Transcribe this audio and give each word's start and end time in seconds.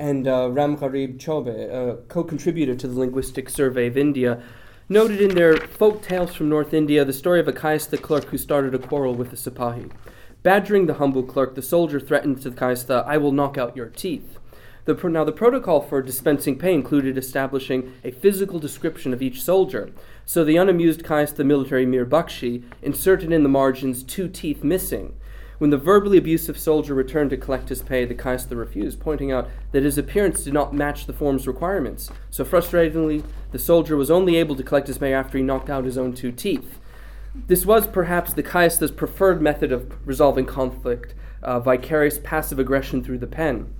and 0.00 0.26
uh, 0.26 0.48
Ramgharib 0.48 1.18
Chaube, 1.18 1.48
a 1.48 1.98
co 2.08 2.24
contributor 2.24 2.74
to 2.74 2.88
the 2.88 2.98
Linguistic 2.98 3.50
Survey 3.50 3.86
of 3.86 3.98
India, 3.98 4.42
noted 4.88 5.20
in 5.20 5.34
their 5.34 5.58
Folk 5.58 6.02
Tales 6.02 6.34
from 6.34 6.48
North 6.48 6.72
India 6.72 7.04
the 7.04 7.12
story 7.12 7.38
of 7.38 7.46
a 7.46 7.52
Kayastha 7.52 8.00
clerk 8.00 8.24
who 8.24 8.38
started 8.38 8.74
a 8.74 8.78
quarrel 8.78 9.14
with 9.14 9.30
a 9.32 9.36
Sipahi. 9.36 9.92
Badgering 10.42 10.86
the 10.86 10.94
humble 10.94 11.22
clerk, 11.22 11.54
the 11.54 11.60
soldier 11.60 12.00
threatened 12.00 12.40
to 12.40 12.48
the 12.48 12.56
Kayastha, 12.56 13.04
I 13.06 13.18
will 13.18 13.30
knock 13.30 13.58
out 13.58 13.76
your 13.76 13.88
teeth. 13.88 14.38
The, 14.86 14.94
now, 15.10 15.24
the 15.24 15.32
protocol 15.32 15.82
for 15.82 16.00
dispensing 16.00 16.58
pay 16.58 16.72
included 16.72 17.18
establishing 17.18 17.92
a 18.02 18.10
physical 18.10 18.58
description 18.58 19.12
of 19.12 19.20
each 19.20 19.42
soldier. 19.42 19.90
So 20.24 20.44
the 20.44 20.56
unamused 20.56 21.02
Kayastha 21.02 21.44
military 21.44 21.84
Mir 21.84 22.06
Bakshi 22.06 22.64
inserted 22.80 23.32
in 23.32 23.42
the 23.42 23.50
margins 23.50 24.02
two 24.02 24.28
teeth 24.28 24.64
missing. 24.64 25.14
When 25.60 25.68
the 25.68 25.76
verbally 25.76 26.16
abusive 26.16 26.58
soldier 26.58 26.94
returned 26.94 27.28
to 27.28 27.36
collect 27.36 27.68
his 27.68 27.82
pay, 27.82 28.06
the 28.06 28.14
Kayastha 28.14 28.56
refused, 28.56 28.98
pointing 28.98 29.30
out 29.30 29.50
that 29.72 29.82
his 29.82 29.98
appearance 29.98 30.42
did 30.42 30.54
not 30.54 30.72
match 30.72 31.04
the 31.04 31.12
form's 31.12 31.46
requirements. 31.46 32.10
So 32.30 32.46
frustratingly, 32.46 33.22
the 33.52 33.58
soldier 33.58 33.94
was 33.94 34.10
only 34.10 34.36
able 34.36 34.56
to 34.56 34.62
collect 34.62 34.86
his 34.86 34.96
pay 34.96 35.12
after 35.12 35.36
he 35.36 35.44
knocked 35.44 35.68
out 35.68 35.84
his 35.84 35.98
own 35.98 36.14
two 36.14 36.32
teeth. 36.32 36.78
This 37.34 37.66
was 37.66 37.86
perhaps 37.86 38.32
the 38.32 38.42
Kayastha's 38.42 38.90
preferred 38.90 39.42
method 39.42 39.70
of 39.70 39.94
resolving 40.08 40.46
conflict, 40.46 41.12
uh, 41.42 41.60
vicarious 41.60 42.18
passive 42.18 42.58
aggression 42.58 43.04
through 43.04 43.18
the 43.18 43.26
pen. 43.26 43.70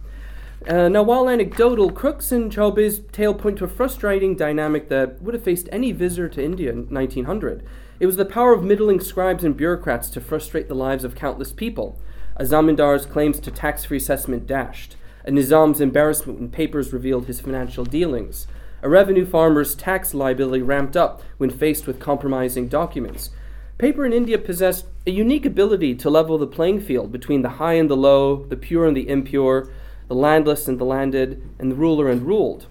Uh, 0.69 0.91
now, 0.91 1.03
while 1.03 1.31
anecdotal, 1.31 1.91
Crooks 1.91 2.31
and 2.31 2.53
Chaube's 2.53 2.99
tale 3.11 3.33
point 3.33 3.57
to 3.57 3.65
a 3.65 3.69
frustrating 3.69 4.37
dynamic 4.37 4.91
that 4.91 5.23
would 5.23 5.33
have 5.33 5.43
faced 5.43 5.67
any 5.73 5.93
visitor 5.93 6.29
to 6.29 6.45
India 6.45 6.73
in 6.73 6.91
1900. 6.91 7.65
It 8.01 8.07
was 8.07 8.17
the 8.17 8.25
power 8.25 8.55
of 8.55 8.65
middling 8.65 8.99
scribes 8.99 9.45
and 9.45 9.55
bureaucrats 9.55 10.09
to 10.11 10.23
frustrate 10.23 10.69
the 10.69 10.75
lives 10.75 11.05
of 11.05 11.15
countless 11.15 11.53
people. 11.53 12.01
A 12.37 12.45
zamindar's 12.45 13.05
claims 13.05 13.39
to 13.41 13.51
tax 13.51 13.85
free 13.85 13.99
assessment 13.99 14.47
dashed. 14.47 14.97
A 15.27 15.31
nizam's 15.31 15.83
embarrassment 15.83 16.41
when 16.41 16.49
papers 16.49 16.95
revealed 16.95 17.27
his 17.27 17.43
financial 17.43 17.85
dealings. 17.85 18.47
A 18.83 18.89
revenue 18.89 19.27
farmer's 19.27 19.75
tax 19.75 20.15
liability 20.15 20.63
ramped 20.63 20.97
up 20.97 21.21
when 21.37 21.51
faced 21.51 21.87
with 21.87 22.01
compromising 22.01 22.69
documents. 22.69 23.29
Paper 23.77 24.07
in 24.07 24.15
India 24.15 24.39
possessed 24.39 24.87
a 25.07 25.11
unique 25.11 25.45
ability 25.45 25.95
to 25.97 26.09
level 26.09 26.39
the 26.39 26.47
playing 26.47 26.81
field 26.81 27.13
between 27.13 27.43
the 27.43 27.57
high 27.61 27.75
and 27.75 27.91
the 27.91 27.97
low, 27.97 28.47
the 28.47 28.57
pure 28.57 28.87
and 28.87 28.97
the 28.97 29.11
impure, 29.11 29.71
the 30.09 30.15
landless 30.15 30.67
and 30.67 30.79
the 30.79 30.87
landed, 30.87 31.43
and 31.59 31.71
the 31.71 31.77
ruler 31.77 32.09
and 32.09 32.23
ruled. 32.23 32.67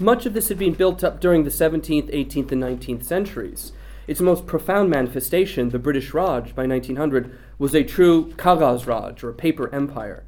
Much 0.00 0.26
of 0.26 0.34
this 0.34 0.48
had 0.48 0.58
been 0.58 0.74
built 0.74 1.04
up 1.04 1.20
during 1.20 1.44
the 1.44 1.50
17th, 1.50 2.12
18th, 2.12 2.50
and 2.50 2.62
19th 2.62 3.04
centuries. 3.04 3.70
Its 4.06 4.20
most 4.20 4.46
profound 4.46 4.90
manifestation, 4.90 5.70
the 5.70 5.78
British 5.78 6.12
Raj 6.12 6.54
by 6.54 6.66
1900, 6.66 7.36
was 7.58 7.74
a 7.74 7.84
true 7.84 8.32
Kagaz 8.36 8.86
Raj, 8.86 9.22
or 9.22 9.32
paper 9.32 9.72
empire. 9.72 10.24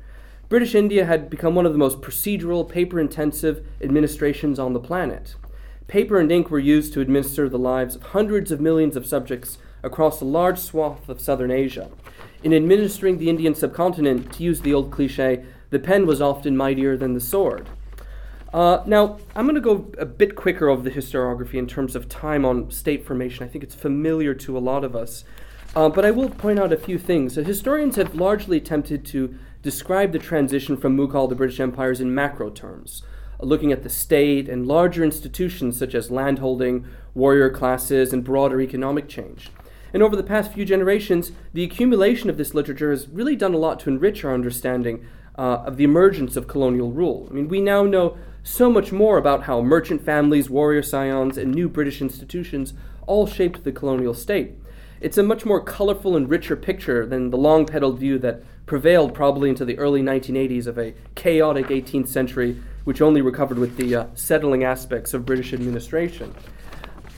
British 0.48 0.74
India 0.74 1.04
had 1.04 1.28
become 1.28 1.54
one 1.54 1.66
of 1.66 1.72
the 1.72 1.78
most 1.78 2.00
procedural, 2.00 2.68
paper 2.68 3.00
intensive 3.00 3.66
administrations 3.80 4.58
on 4.58 4.72
the 4.72 4.80
planet. 4.80 5.34
Paper 5.88 6.18
and 6.18 6.30
ink 6.30 6.50
were 6.50 6.58
used 6.58 6.92
to 6.92 7.00
administer 7.00 7.48
the 7.48 7.58
lives 7.58 7.96
of 7.96 8.02
hundreds 8.02 8.52
of 8.52 8.60
millions 8.60 8.96
of 8.96 9.06
subjects 9.06 9.58
across 9.82 10.20
a 10.20 10.24
large 10.24 10.58
swath 10.58 11.08
of 11.08 11.20
southern 11.20 11.50
Asia. 11.50 11.90
In 12.42 12.54
administering 12.54 13.18
the 13.18 13.28
Indian 13.28 13.54
subcontinent, 13.54 14.32
to 14.34 14.42
use 14.42 14.60
the 14.60 14.72
old 14.72 14.90
cliche, 14.90 15.44
the 15.70 15.78
pen 15.78 16.06
was 16.06 16.22
often 16.22 16.56
mightier 16.56 16.96
than 16.96 17.14
the 17.14 17.20
sword. 17.20 17.68
Uh, 18.54 18.84
now, 18.86 19.18
I'm 19.34 19.46
going 19.46 19.56
to 19.56 19.60
go 19.60 19.90
a 19.98 20.06
bit 20.06 20.36
quicker 20.36 20.68
over 20.68 20.80
the 20.80 20.90
historiography 20.90 21.54
in 21.54 21.66
terms 21.66 21.96
of 21.96 22.08
time 22.08 22.44
on 22.44 22.70
state 22.70 23.04
formation. 23.04 23.44
I 23.44 23.48
think 23.48 23.64
it's 23.64 23.74
familiar 23.74 24.32
to 24.32 24.56
a 24.56 24.60
lot 24.60 24.84
of 24.84 24.94
us. 24.94 25.24
Uh, 25.74 25.88
but 25.88 26.04
I 26.04 26.12
will 26.12 26.30
point 26.30 26.60
out 26.60 26.72
a 26.72 26.76
few 26.76 26.96
things. 26.96 27.34
historians 27.34 27.96
have 27.96 28.14
largely 28.14 28.58
attempted 28.58 29.04
to 29.06 29.34
describe 29.60 30.12
the 30.12 30.20
transition 30.20 30.76
from 30.76 30.96
Mughal 30.96 31.28
to 31.28 31.34
British 31.34 31.58
empires 31.58 32.00
in 32.00 32.14
macro 32.14 32.48
terms, 32.48 33.02
looking 33.40 33.72
at 33.72 33.82
the 33.82 33.90
state 33.90 34.48
and 34.48 34.68
larger 34.68 35.02
institutions 35.02 35.76
such 35.76 35.92
as 35.92 36.12
landholding, 36.12 36.86
warrior 37.12 37.50
classes, 37.50 38.12
and 38.12 38.22
broader 38.22 38.60
economic 38.60 39.08
change. 39.08 39.50
And 39.92 40.00
over 40.00 40.14
the 40.14 40.22
past 40.22 40.52
few 40.52 40.64
generations, 40.64 41.32
the 41.52 41.64
accumulation 41.64 42.30
of 42.30 42.36
this 42.36 42.54
literature 42.54 42.92
has 42.92 43.08
really 43.08 43.34
done 43.34 43.54
a 43.54 43.58
lot 43.58 43.80
to 43.80 43.90
enrich 43.90 44.24
our 44.24 44.32
understanding 44.32 45.04
uh, 45.36 45.64
of 45.66 45.76
the 45.76 45.82
emergence 45.82 46.36
of 46.36 46.46
colonial 46.46 46.92
rule. 46.92 47.26
I 47.28 47.34
mean, 47.34 47.48
we 47.48 47.60
now 47.60 47.82
know 47.82 48.16
so 48.44 48.70
much 48.70 48.92
more 48.92 49.16
about 49.16 49.44
how 49.44 49.62
merchant 49.62 50.04
families, 50.04 50.50
warrior 50.50 50.82
scions, 50.82 51.38
and 51.38 51.52
new 51.52 51.68
British 51.68 52.02
institutions 52.02 52.74
all 53.06 53.26
shaped 53.26 53.64
the 53.64 53.72
colonial 53.72 54.14
state. 54.14 54.52
It's 55.00 55.18
a 55.18 55.22
much 55.22 55.44
more 55.44 55.62
colorful 55.62 56.14
and 56.14 56.28
richer 56.28 56.54
picture 56.54 57.06
than 57.06 57.30
the 57.30 57.38
long 57.38 57.66
peddled 57.66 57.98
view 57.98 58.18
that 58.18 58.44
prevailed 58.66 59.14
probably 59.14 59.48
into 59.48 59.64
the 59.64 59.78
early 59.78 60.02
1980s 60.02 60.66
of 60.66 60.78
a 60.78 60.94
chaotic 61.14 61.66
18th 61.66 62.08
century, 62.08 62.60
which 62.84 63.00
only 63.00 63.22
recovered 63.22 63.58
with 63.58 63.76
the 63.76 63.94
uh, 63.94 64.06
settling 64.14 64.62
aspects 64.62 65.14
of 65.14 65.26
British 65.26 65.52
administration. 65.52 66.34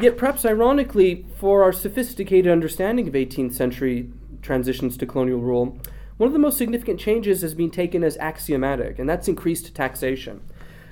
Yet, 0.01 0.17
perhaps 0.17 0.45
ironically, 0.45 1.27
for 1.39 1.63
our 1.63 1.73
sophisticated 1.73 2.51
understanding 2.51 3.09
of 3.09 3.15
18th 3.15 3.55
century 3.55 4.11
transitions 4.43 4.97
to 4.99 5.07
colonial 5.07 5.41
rule, 5.41 5.79
one 6.19 6.29
of 6.29 6.33
the 6.33 6.39
most 6.39 6.57
significant 6.57 7.01
changes 7.01 7.43
has 7.43 7.55
been 7.55 7.71
taken 7.71 8.05
as 8.05 8.17
axiomatic, 8.19 8.99
and 8.99 9.09
that's 9.09 9.29
increased 9.29 9.75
taxation. 9.75 10.41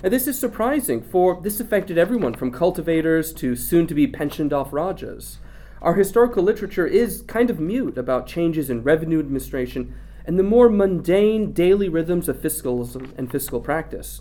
Now, 0.04 0.10
this 0.10 0.26
is 0.26 0.38
surprising, 0.38 1.00
for 1.00 1.40
this 1.40 1.60
affected 1.60 1.96
everyone 1.96 2.34
from 2.34 2.50
cultivators 2.50 3.32
to 3.36 3.56
soon 3.56 3.86
to 3.86 3.94
be 3.94 4.06
pensioned 4.06 4.52
off 4.52 4.70
Rajas. 4.70 5.38
Our 5.80 5.94
historical 5.94 6.42
literature 6.42 6.86
is 6.86 7.22
kind 7.22 7.48
of 7.48 7.58
mute 7.58 7.96
about 7.96 8.26
changes 8.26 8.68
in 8.68 8.82
revenue 8.82 9.18
administration 9.18 9.94
and 10.26 10.38
the 10.38 10.42
more 10.42 10.68
mundane 10.68 11.52
daily 11.52 11.88
rhythms 11.88 12.28
of 12.28 12.38
fiscalism 12.38 13.14
and 13.16 13.30
fiscal 13.30 13.62
practice. 13.62 14.20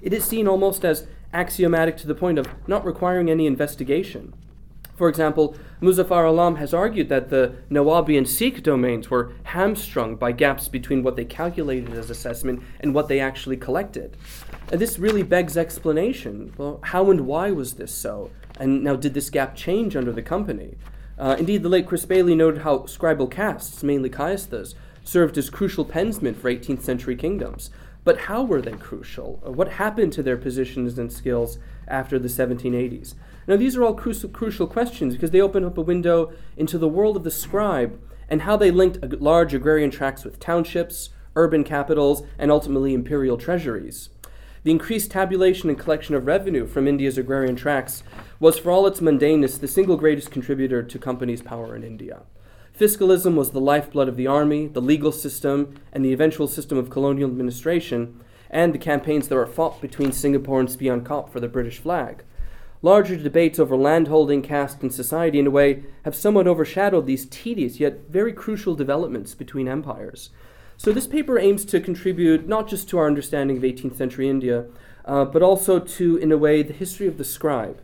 It 0.00 0.14
is 0.14 0.24
seen 0.24 0.48
almost 0.48 0.82
as 0.82 1.06
axiomatic 1.30 1.98
to 1.98 2.06
the 2.06 2.14
point 2.14 2.38
of 2.38 2.48
not 2.66 2.82
requiring 2.82 3.30
any 3.30 3.46
investigation. 3.46 4.32
For 4.96 5.10
example, 5.10 5.54
Muzaffar 5.82 6.26
Alam 6.26 6.56
has 6.56 6.72
argued 6.72 7.10
that 7.10 7.28
the 7.28 7.54
Nawabi 7.70 8.16
and 8.16 8.26
Sikh 8.26 8.62
domains 8.62 9.10
were 9.10 9.32
hamstrung 9.44 10.16
by 10.16 10.32
gaps 10.32 10.68
between 10.68 11.02
what 11.02 11.16
they 11.16 11.24
calculated 11.24 11.92
as 11.92 12.08
assessment 12.08 12.62
and 12.80 12.94
what 12.94 13.08
they 13.08 13.20
actually 13.20 13.58
collected. 13.58 14.16
And 14.72 14.80
this 14.80 14.98
really 14.98 15.22
begs 15.22 15.56
explanation. 15.56 16.54
Well, 16.56 16.80
how 16.82 17.10
and 17.10 17.26
why 17.26 17.50
was 17.50 17.74
this 17.74 17.92
so? 17.92 18.30
And 18.58 18.82
now, 18.82 18.96
did 18.96 19.12
this 19.12 19.28
gap 19.28 19.54
change 19.54 19.96
under 19.96 20.12
the 20.12 20.22
company? 20.22 20.76
Uh, 21.18 21.36
indeed, 21.38 21.62
the 21.62 21.68
late 21.68 21.86
Chris 21.86 22.06
Bayly 22.06 22.34
noted 22.34 22.62
how 22.62 22.78
scribal 22.80 23.30
castes, 23.30 23.82
mainly 23.82 24.08
Kayasthas, 24.08 24.74
served 25.04 25.36
as 25.36 25.50
crucial 25.50 25.84
pensmen 25.84 26.34
for 26.34 26.50
18th 26.50 26.82
century 26.82 27.16
kingdoms. 27.16 27.70
But 28.02 28.20
how 28.20 28.44
were 28.44 28.62
they 28.62 28.72
crucial? 28.72 29.40
What 29.42 29.72
happened 29.72 30.12
to 30.14 30.22
their 30.22 30.36
positions 30.36 30.98
and 30.98 31.12
skills 31.12 31.58
after 31.86 32.18
the 32.18 32.28
1780s? 32.28 33.14
Now, 33.46 33.56
these 33.56 33.76
are 33.76 33.84
all 33.84 33.94
crucial, 33.94 34.28
crucial 34.28 34.66
questions 34.66 35.14
because 35.14 35.30
they 35.30 35.40
open 35.40 35.64
up 35.64 35.78
a 35.78 35.82
window 35.82 36.32
into 36.56 36.78
the 36.78 36.88
world 36.88 37.16
of 37.16 37.24
the 37.24 37.30
scribe 37.30 38.00
and 38.28 38.42
how 38.42 38.56
they 38.56 38.70
linked 38.70 39.20
large 39.20 39.54
agrarian 39.54 39.90
tracts 39.90 40.24
with 40.24 40.40
townships, 40.40 41.10
urban 41.36 41.62
capitals, 41.62 42.22
and 42.38 42.50
ultimately 42.50 42.92
imperial 42.92 43.36
treasuries. 43.36 44.08
The 44.64 44.72
increased 44.72 45.12
tabulation 45.12 45.68
and 45.68 45.78
collection 45.78 46.16
of 46.16 46.26
revenue 46.26 46.66
from 46.66 46.88
India's 46.88 47.18
agrarian 47.18 47.54
tracts 47.54 48.02
was, 48.40 48.58
for 48.58 48.72
all 48.72 48.86
its 48.88 48.98
mundaneness, 49.00 49.60
the 49.60 49.68
single 49.68 49.96
greatest 49.96 50.32
contributor 50.32 50.82
to 50.82 50.98
companies' 50.98 51.40
power 51.40 51.76
in 51.76 51.84
India. 51.84 52.22
Fiscalism 52.72 53.36
was 53.36 53.52
the 53.52 53.60
lifeblood 53.60 54.08
of 54.08 54.16
the 54.16 54.26
army, 54.26 54.66
the 54.66 54.82
legal 54.82 55.12
system, 55.12 55.76
and 55.92 56.04
the 56.04 56.12
eventual 56.12 56.48
system 56.48 56.76
of 56.76 56.90
colonial 56.90 57.30
administration, 57.30 58.20
and 58.50 58.74
the 58.74 58.78
campaigns 58.78 59.28
that 59.28 59.36
were 59.36 59.46
fought 59.46 59.80
between 59.80 60.10
Singapore 60.10 60.58
and 60.58 60.70
Spion 60.70 61.02
Kop 61.02 61.30
for 61.30 61.38
the 61.38 61.48
British 61.48 61.78
flag. 61.78 62.24
Larger 62.82 63.16
debates 63.16 63.58
over 63.58 63.76
landholding, 63.76 64.42
caste, 64.42 64.82
and 64.82 64.92
society, 64.92 65.38
in 65.38 65.46
a 65.46 65.50
way, 65.50 65.84
have 66.04 66.14
somewhat 66.14 66.46
overshadowed 66.46 67.06
these 67.06 67.26
tedious 67.26 67.80
yet 67.80 68.08
very 68.08 68.32
crucial 68.32 68.74
developments 68.74 69.34
between 69.34 69.68
empires. 69.68 70.30
So, 70.76 70.92
this 70.92 71.06
paper 71.06 71.38
aims 71.38 71.64
to 71.66 71.80
contribute 71.80 72.46
not 72.46 72.68
just 72.68 72.88
to 72.90 72.98
our 72.98 73.06
understanding 73.06 73.56
of 73.56 73.62
18th 73.62 73.96
century 73.96 74.28
India, 74.28 74.66
uh, 75.06 75.24
but 75.24 75.42
also 75.42 75.78
to, 75.78 76.16
in 76.18 76.30
a 76.32 76.36
way, 76.36 76.62
the 76.62 76.74
history 76.74 77.06
of 77.06 77.16
the 77.16 77.24
scribe. 77.24 77.80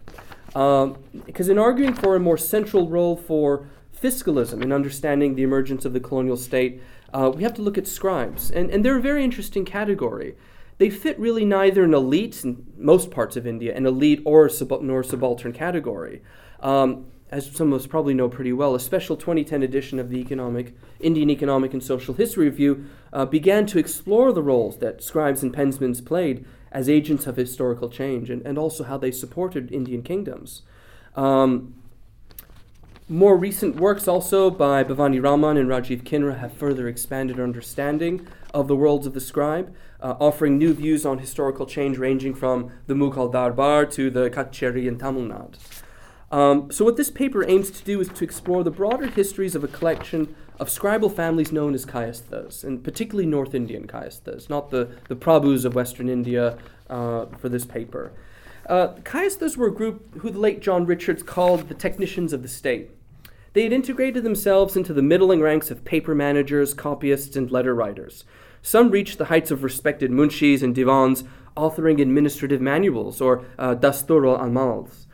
Um, 0.54 0.98
because 1.24 1.48
in 1.48 1.58
arguing 1.58 1.94
for 1.94 2.14
a 2.14 2.20
more 2.20 2.36
central 2.36 2.88
role 2.88 3.16
for 3.16 3.66
fiscalism 3.92 4.62
in 4.62 4.72
understanding 4.72 5.34
the 5.34 5.42
emergence 5.42 5.84
of 5.84 5.94
the 5.94 6.00
colonial 6.00 6.36
state, 6.36 6.82
uh, 7.14 7.30
we 7.34 7.42
have 7.42 7.54
to 7.54 7.62
look 7.62 7.78
at 7.78 7.86
scribes. 7.86 8.50
And, 8.50 8.70
and 8.70 8.84
they're 8.84 8.98
a 8.98 9.02
very 9.02 9.24
interesting 9.24 9.64
category. 9.64 10.34
They 10.82 10.90
fit 10.90 11.16
really 11.16 11.44
neither 11.44 11.84
an 11.84 11.94
elite, 11.94 12.44
in 12.44 12.66
most 12.76 13.12
parts 13.12 13.36
of 13.36 13.46
India, 13.46 13.72
an 13.72 13.86
elite 13.86 14.20
or 14.24 14.48
sub- 14.48 14.82
nor 14.82 15.04
subaltern 15.04 15.52
category. 15.52 16.22
Um, 16.58 17.06
as 17.30 17.54
some 17.54 17.72
of 17.72 17.80
us 17.80 17.86
probably 17.86 18.14
know 18.14 18.28
pretty 18.28 18.52
well, 18.52 18.74
a 18.74 18.80
special 18.80 19.16
2010 19.16 19.62
edition 19.62 20.00
of 20.00 20.10
the 20.10 20.16
Economic 20.16 20.76
Indian 20.98 21.30
Economic 21.30 21.72
and 21.72 21.80
Social 21.80 22.14
History 22.14 22.46
Review 22.46 22.84
uh, 23.12 23.24
began 23.24 23.64
to 23.66 23.78
explore 23.78 24.32
the 24.32 24.42
roles 24.42 24.78
that 24.78 25.04
scribes 25.04 25.44
and 25.44 25.54
pensmen 25.54 26.04
played 26.04 26.44
as 26.72 26.88
agents 26.88 27.28
of 27.28 27.36
historical 27.36 27.88
change 27.88 28.28
and, 28.28 28.44
and 28.44 28.58
also 28.58 28.82
how 28.82 28.98
they 28.98 29.12
supported 29.12 29.70
Indian 29.70 30.02
kingdoms. 30.02 30.62
Um, 31.14 31.74
More 33.08 33.36
recent 33.36 33.76
works, 33.76 34.08
also 34.08 34.50
by 34.50 34.82
Bhavani 34.82 35.22
Raman 35.22 35.56
and 35.56 35.68
Rajeev 35.68 36.02
Kinra, 36.02 36.38
have 36.40 36.52
further 36.54 36.88
expanded 36.88 37.38
our 37.38 37.44
understanding 37.44 38.26
of 38.52 38.66
the 38.66 38.76
worlds 38.76 39.06
of 39.06 39.14
the 39.14 39.20
scribe, 39.20 39.72
uh, 40.02 40.16
offering 40.20 40.58
new 40.58 40.74
views 40.74 41.06
on 41.06 41.18
historical 41.18 41.64
change 41.64 41.96
ranging 41.96 42.34
from 42.34 42.70
the 42.86 42.94
Mughal 42.94 43.32
Darbar 43.32 43.86
to 43.86 44.10
the 44.10 44.28
Kacheri 44.28 44.86
in 44.86 44.98
Tamil 44.98 45.22
Nadu. 45.22 45.58
Um, 46.30 46.70
so, 46.70 46.84
what 46.84 46.96
this 46.96 47.10
paper 47.10 47.46
aims 47.48 47.70
to 47.70 47.84
do 47.84 48.00
is 48.00 48.08
to 48.08 48.24
explore 48.24 48.64
the 48.64 48.70
broader 48.70 49.06
histories 49.06 49.54
of 49.54 49.62
a 49.62 49.68
collection 49.68 50.34
of 50.58 50.68
scribal 50.68 51.14
families 51.14 51.52
known 51.52 51.74
as 51.74 51.84
Kayasthas, 51.84 52.64
and 52.64 52.82
particularly 52.82 53.26
North 53.26 53.54
Indian 53.54 53.86
Kayasthas, 53.86 54.48
not 54.48 54.70
the, 54.70 54.88
the 55.08 55.16
Prabhus 55.16 55.64
of 55.64 55.74
Western 55.74 56.08
India 56.08 56.58
uh, 56.88 57.26
for 57.38 57.48
this 57.48 57.64
paper. 57.64 58.12
Uh, 58.66 58.94
Kayasthas 59.02 59.56
were 59.56 59.66
a 59.66 59.74
group 59.74 60.20
who 60.20 60.30
the 60.30 60.38
late 60.38 60.60
John 60.60 60.86
Richards 60.86 61.22
called 61.22 61.68
the 61.68 61.74
technicians 61.74 62.32
of 62.32 62.42
the 62.42 62.48
state. 62.48 62.90
They 63.52 63.64
had 63.64 63.72
integrated 63.72 64.24
themselves 64.24 64.76
into 64.76 64.94
the 64.94 65.02
middling 65.02 65.42
ranks 65.42 65.70
of 65.70 65.84
paper 65.84 66.14
managers, 66.14 66.72
copyists, 66.72 67.36
and 67.36 67.50
letter 67.50 67.74
writers. 67.74 68.24
Some 68.62 68.90
reached 68.90 69.18
the 69.18 69.26
heights 69.26 69.50
of 69.50 69.64
respected 69.64 70.10
munshis 70.10 70.62
and 70.62 70.74
divans, 70.74 71.24
authoring 71.56 72.00
administrative 72.00 72.60
manuals 72.60 73.20
or 73.20 73.44
uh, 73.58 73.74
dastur 73.74 74.26
al-amals. 74.26 75.06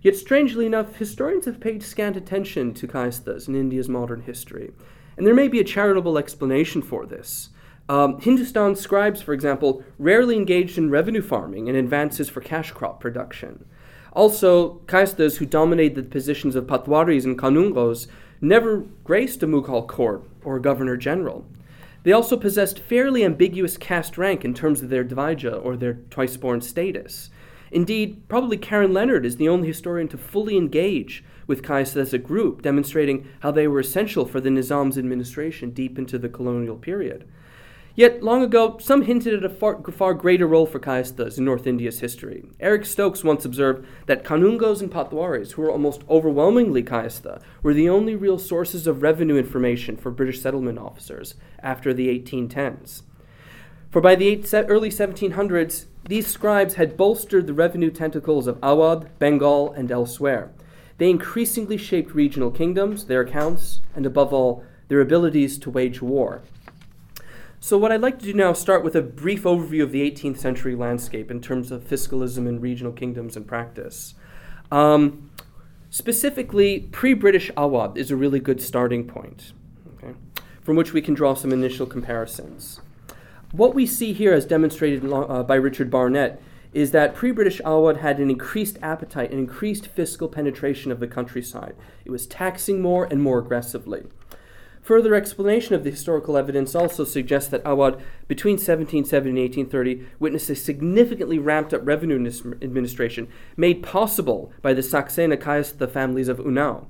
Yet, 0.00 0.16
strangely 0.16 0.66
enough, 0.66 0.96
historians 0.96 1.44
have 1.46 1.60
paid 1.60 1.82
scant 1.82 2.16
attention 2.16 2.74
to 2.74 2.88
Kayasthas 2.88 3.48
in 3.48 3.54
India's 3.54 3.88
modern 3.88 4.22
history. 4.22 4.72
And 5.16 5.26
there 5.26 5.34
may 5.34 5.48
be 5.48 5.60
a 5.60 5.64
charitable 5.64 6.18
explanation 6.18 6.82
for 6.82 7.06
this. 7.06 7.50
Um, 7.88 8.20
Hindustan 8.20 8.76
scribes, 8.76 9.22
for 9.22 9.32
example, 9.32 9.84
rarely 9.98 10.36
engaged 10.36 10.78
in 10.78 10.90
revenue 10.90 11.22
farming 11.22 11.68
and 11.68 11.76
advances 11.76 12.28
for 12.28 12.40
cash 12.40 12.72
crop 12.72 13.00
production. 13.00 13.64
Also, 14.12 14.80
Kayasthas, 14.86 15.36
who 15.36 15.46
dominated 15.46 15.96
the 15.96 16.10
positions 16.10 16.54
of 16.54 16.66
Patwaris 16.66 17.24
and 17.24 17.38
Kanungos, 17.38 18.06
never 18.40 18.84
graced 19.04 19.42
a 19.42 19.46
Mughal 19.46 19.86
court 19.86 20.22
or 20.42 20.56
a 20.56 20.62
governor 20.62 20.96
general. 20.96 21.46
They 22.04 22.12
also 22.12 22.36
possessed 22.36 22.78
fairly 22.78 23.24
ambiguous 23.24 23.76
caste 23.76 24.16
rank 24.16 24.44
in 24.44 24.54
terms 24.54 24.82
of 24.82 24.90
their 24.90 25.04
Dvija 25.04 25.64
or 25.64 25.76
their 25.76 25.94
twice 26.10 26.36
born 26.36 26.60
status. 26.60 27.30
Indeed, 27.70 28.28
probably 28.28 28.56
Karen 28.56 28.92
Leonard 28.92 29.26
is 29.26 29.36
the 29.36 29.48
only 29.48 29.66
historian 29.66 30.06
to 30.08 30.18
fully 30.18 30.56
engage 30.56 31.24
with 31.46 31.62
Kayasthas 31.62 31.96
as 31.96 32.14
a 32.14 32.18
group, 32.18 32.62
demonstrating 32.62 33.26
how 33.40 33.50
they 33.50 33.66
were 33.66 33.80
essential 33.80 34.26
for 34.26 34.40
the 34.40 34.50
Nizam's 34.50 34.96
administration 34.96 35.70
deep 35.70 35.98
into 35.98 36.18
the 36.18 36.28
colonial 36.28 36.76
period. 36.76 37.26
Yet, 37.96 38.24
long 38.24 38.42
ago, 38.42 38.76
some 38.80 39.02
hinted 39.02 39.34
at 39.34 39.44
a 39.44 39.48
far, 39.48 39.80
far 39.80 40.14
greater 40.14 40.48
role 40.48 40.66
for 40.66 40.80
Kayasthas 40.80 41.38
in 41.38 41.44
North 41.44 41.64
India's 41.64 42.00
history. 42.00 42.44
Eric 42.58 42.86
Stokes 42.86 43.22
once 43.22 43.44
observed 43.44 43.86
that 44.06 44.24
Kanungos 44.24 44.80
and 44.80 44.90
Patwaris, 44.90 45.52
who 45.52 45.62
were 45.62 45.70
almost 45.70 46.02
overwhelmingly 46.10 46.82
Kayastha, 46.82 47.40
were 47.62 47.72
the 47.72 47.88
only 47.88 48.16
real 48.16 48.36
sources 48.36 48.88
of 48.88 49.02
revenue 49.02 49.36
information 49.36 49.96
for 49.96 50.10
British 50.10 50.40
settlement 50.40 50.76
officers 50.76 51.36
after 51.60 51.94
the 51.94 52.08
1810s. 52.08 53.02
For 53.92 54.00
by 54.00 54.16
the 54.16 54.26
eight, 54.26 54.52
early 54.52 54.90
1700s, 54.90 55.84
these 56.08 56.26
scribes 56.26 56.74
had 56.74 56.96
bolstered 56.96 57.46
the 57.46 57.54
revenue 57.54 57.92
tentacles 57.92 58.48
of 58.48 58.60
Awadh, 58.60 59.08
Bengal, 59.20 59.72
and 59.72 59.92
elsewhere. 59.92 60.50
They 60.98 61.10
increasingly 61.10 61.76
shaped 61.76 62.12
regional 62.12 62.50
kingdoms, 62.50 63.04
their 63.04 63.20
accounts, 63.20 63.82
and 63.94 64.04
above 64.04 64.32
all, 64.32 64.64
their 64.88 65.00
abilities 65.00 65.58
to 65.60 65.70
wage 65.70 66.02
war. 66.02 66.42
So, 67.64 67.78
what 67.78 67.92
I'd 67.92 68.02
like 68.02 68.18
to 68.18 68.26
do 68.26 68.34
now 68.34 68.50
is 68.50 68.58
start 68.58 68.84
with 68.84 68.94
a 68.94 69.00
brief 69.00 69.44
overview 69.44 69.82
of 69.82 69.90
the 69.90 70.02
18th 70.02 70.36
century 70.36 70.74
landscape 70.74 71.30
in 71.30 71.40
terms 71.40 71.70
of 71.70 71.82
fiscalism 71.82 72.46
in 72.46 72.60
regional 72.60 72.92
kingdoms 72.92 73.38
and 73.38 73.46
practice. 73.46 74.12
Um, 74.70 75.30
specifically, 75.88 76.80
pre 76.92 77.14
British 77.14 77.50
Awadh 77.56 77.96
is 77.96 78.10
a 78.10 78.16
really 78.16 78.38
good 78.38 78.60
starting 78.60 79.06
point, 79.06 79.54
okay, 79.94 80.12
from 80.60 80.76
which 80.76 80.92
we 80.92 81.00
can 81.00 81.14
draw 81.14 81.32
some 81.32 81.54
initial 81.54 81.86
comparisons. 81.86 82.82
What 83.52 83.74
we 83.74 83.86
see 83.86 84.12
here, 84.12 84.34
as 84.34 84.44
demonstrated 84.44 85.10
uh, 85.10 85.42
by 85.42 85.54
Richard 85.54 85.90
Barnett, 85.90 86.42
is 86.74 86.90
that 86.90 87.14
pre 87.14 87.30
British 87.30 87.62
Awadh 87.62 88.00
had 88.00 88.20
an 88.20 88.28
increased 88.28 88.76
appetite 88.82 89.32
an 89.32 89.38
increased 89.38 89.86
fiscal 89.86 90.28
penetration 90.28 90.92
of 90.92 91.00
the 91.00 91.08
countryside. 91.08 91.76
It 92.04 92.10
was 92.10 92.26
taxing 92.26 92.82
more 92.82 93.06
and 93.06 93.22
more 93.22 93.38
aggressively. 93.38 94.02
Further 94.84 95.14
explanation 95.14 95.74
of 95.74 95.82
the 95.82 95.90
historical 95.90 96.36
evidence 96.36 96.74
also 96.74 97.04
suggests 97.04 97.48
that 97.48 97.64
Awadh, 97.64 97.98
between 98.28 98.56
1770 98.56 99.30
and 99.30 99.38
1830, 99.38 100.06
witnessed 100.18 100.50
a 100.50 100.54
significantly 100.54 101.38
ramped 101.38 101.72
up 101.72 101.80
revenue 101.86 102.16
administration 102.60 103.26
made 103.56 103.82
possible 103.82 104.52
by 104.60 104.74
the 104.74 104.82
Saxena 104.82 105.38
Kayastha 105.38 105.90
families 105.90 106.28
of 106.28 106.36
Unnao. 106.36 106.84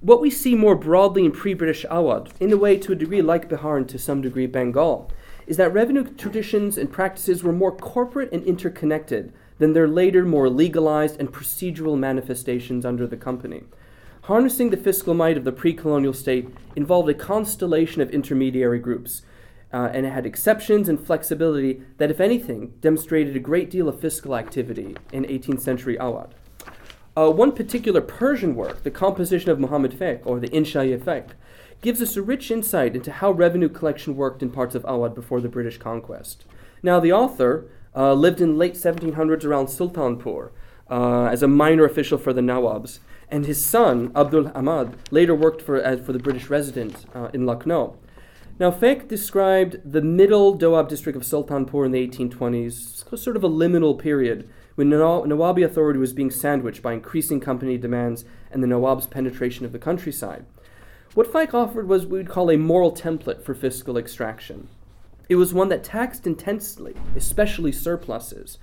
What 0.00 0.20
we 0.20 0.30
see 0.30 0.54
more 0.54 0.76
broadly 0.76 1.24
in 1.24 1.32
pre 1.32 1.54
British 1.54 1.84
Awadh, 1.90 2.30
in 2.38 2.52
a 2.52 2.56
way 2.56 2.78
to 2.78 2.92
a 2.92 2.96
degree 2.96 3.20
like 3.20 3.48
Bihar 3.48 3.78
and 3.78 3.88
to 3.88 3.98
some 3.98 4.20
degree 4.20 4.46
Bengal, 4.46 5.10
is 5.48 5.56
that 5.56 5.72
revenue 5.72 6.04
traditions 6.04 6.78
and 6.78 6.92
practices 6.92 7.42
were 7.42 7.52
more 7.52 7.74
corporate 7.74 8.30
and 8.30 8.44
interconnected 8.44 9.32
than 9.58 9.72
their 9.72 9.88
later, 9.88 10.24
more 10.24 10.48
legalized 10.48 11.18
and 11.18 11.32
procedural 11.32 11.98
manifestations 11.98 12.84
under 12.84 13.08
the 13.08 13.16
company. 13.16 13.64
Harnessing 14.26 14.70
the 14.70 14.76
fiscal 14.76 15.14
might 15.14 15.36
of 15.36 15.42
the 15.42 15.50
pre 15.50 15.74
colonial 15.74 16.12
state 16.12 16.48
involved 16.76 17.08
a 17.08 17.14
constellation 17.14 18.00
of 18.00 18.10
intermediary 18.10 18.78
groups, 18.78 19.22
uh, 19.72 19.90
and 19.92 20.06
it 20.06 20.12
had 20.12 20.26
exceptions 20.26 20.88
and 20.88 21.04
flexibility 21.04 21.82
that, 21.98 22.08
if 22.08 22.20
anything, 22.20 22.72
demonstrated 22.80 23.34
a 23.34 23.40
great 23.40 23.68
deal 23.68 23.88
of 23.88 24.00
fiscal 24.00 24.36
activity 24.36 24.96
in 25.12 25.24
18th 25.24 25.60
century 25.60 25.96
Awadh. 25.96 26.30
Uh, 27.16 27.30
one 27.30 27.50
particular 27.50 28.00
Persian 28.00 28.54
work, 28.54 28.84
the 28.84 28.92
composition 28.92 29.50
of 29.50 29.58
Muhammad 29.58 29.90
Fiqh, 29.90 30.20
or 30.24 30.38
the 30.38 30.48
Insha 30.50 30.96
Fiqh, 31.00 31.30
gives 31.80 32.00
us 32.00 32.16
a 32.16 32.22
rich 32.22 32.48
insight 32.52 32.94
into 32.94 33.10
how 33.10 33.32
revenue 33.32 33.68
collection 33.68 34.14
worked 34.14 34.40
in 34.40 34.50
parts 34.50 34.76
of 34.76 34.84
Awadh 34.84 35.16
before 35.16 35.40
the 35.40 35.48
British 35.48 35.78
conquest. 35.78 36.44
Now, 36.80 37.00
the 37.00 37.12
author 37.12 37.68
uh, 37.96 38.12
lived 38.12 38.40
in 38.40 38.56
late 38.56 38.74
1700s 38.74 39.44
around 39.44 39.66
Sultanpur 39.66 40.50
uh, 40.88 41.24
as 41.24 41.42
a 41.42 41.48
minor 41.48 41.84
official 41.84 42.18
for 42.18 42.32
the 42.32 42.40
Nawabs, 42.40 43.00
and 43.32 43.46
his 43.46 43.64
son, 43.64 44.12
Abdul 44.14 44.52
Ahmad, 44.54 44.94
later 45.10 45.34
worked 45.34 45.62
for, 45.62 45.82
uh, 45.82 45.96
for 45.96 46.12
the 46.12 46.18
British 46.18 46.50
resident 46.50 47.06
uh, 47.14 47.30
in 47.32 47.46
Lucknow. 47.46 47.96
Now, 48.60 48.70
Fiqh 48.70 49.08
described 49.08 49.80
the 49.90 50.02
middle 50.02 50.54
Doab 50.56 50.86
district 50.86 51.16
of 51.16 51.22
Sultanpur 51.22 51.86
in 51.86 51.92
the 51.92 52.06
1820s, 52.06 53.18
sort 53.18 53.36
of 53.36 53.42
a 53.42 53.48
liminal 53.48 53.98
period, 53.98 54.48
when 54.74 54.90
Nawabi 54.90 55.64
authority 55.64 55.98
was 55.98 56.12
being 56.12 56.30
sandwiched 56.30 56.82
by 56.82 56.92
increasing 56.92 57.40
company 57.40 57.78
demands 57.78 58.26
and 58.50 58.62
the 58.62 58.66
Nawab's 58.66 59.06
penetration 59.06 59.64
of 59.64 59.72
the 59.72 59.78
countryside. 59.78 60.44
What 61.14 61.32
Fiqh 61.32 61.54
offered 61.54 61.88
was 61.88 62.04
what 62.04 62.18
we'd 62.18 62.28
call 62.28 62.50
a 62.50 62.58
moral 62.58 62.92
template 62.92 63.42
for 63.42 63.54
fiscal 63.54 63.96
extraction. 63.96 64.68
It 65.30 65.36
was 65.36 65.54
one 65.54 65.70
that 65.70 65.84
taxed 65.84 66.26
intensely, 66.26 66.94
especially 67.16 67.72
surpluses, 67.72 68.58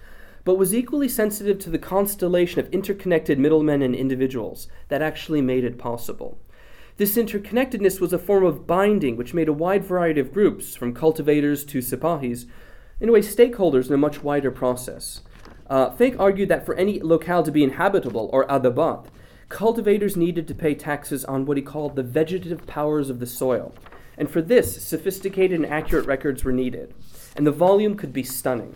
but 0.50 0.58
was 0.58 0.74
equally 0.74 1.08
sensitive 1.08 1.60
to 1.60 1.70
the 1.70 1.78
constellation 1.78 2.60
of 2.60 2.74
interconnected 2.74 3.38
middlemen 3.38 3.84
and 3.84 3.94
individuals 3.94 4.68
that 4.88 5.00
actually 5.00 5.44
made 5.44 5.64
it 5.64 5.78
possible. 5.78 6.40
This 6.98 7.18
interconnectedness 7.18 8.02
was 8.02 8.14
a 8.14 8.18
form 8.18 8.44
of 8.44 8.66
binding 8.66 9.16
which 9.16 9.36
made 9.36 9.48
a 9.48 9.54
wide 9.54 9.84
variety 9.84 10.20
of 10.20 10.34
groups, 10.34 10.76
from 10.76 10.92
cultivators 10.92 11.64
to 11.66 11.78
sipahis, 11.78 12.48
in 13.00 13.10
a 13.10 13.12
way 13.12 13.20
stakeholders 13.20 13.90
in 13.90 13.94
a 13.94 13.98
much 13.98 14.24
wider 14.24 14.50
process. 14.50 15.22
Uh, 15.70 15.92
Fiqh 15.92 16.20
argued 16.20 16.50
that 16.50 16.66
for 16.66 16.74
any 16.74 17.00
locale 17.00 17.44
to 17.44 17.52
be 17.52 17.64
inhabitable, 17.64 18.28
or 18.34 18.48
adabat, 18.48 19.06
cultivators 19.50 20.18
needed 20.18 20.48
to 20.48 20.56
pay 20.56 20.74
taxes 20.74 21.24
on 21.26 21.46
what 21.46 21.58
he 21.58 21.62
called 21.62 21.96
the 21.96 22.02
vegetative 22.02 22.66
powers 22.66 23.12
of 23.12 23.20
the 23.20 23.28
soil. 23.28 23.72
And 24.18 24.32
for 24.32 24.42
this, 24.42 24.82
sophisticated 24.82 25.60
and 25.60 25.72
accurate 25.72 26.08
records 26.08 26.44
were 26.44 26.52
needed. 26.52 26.96
And 27.36 27.46
the 27.46 27.52
volume 27.52 27.96
could 27.96 28.12
be 28.12 28.24
stunning. 28.24 28.74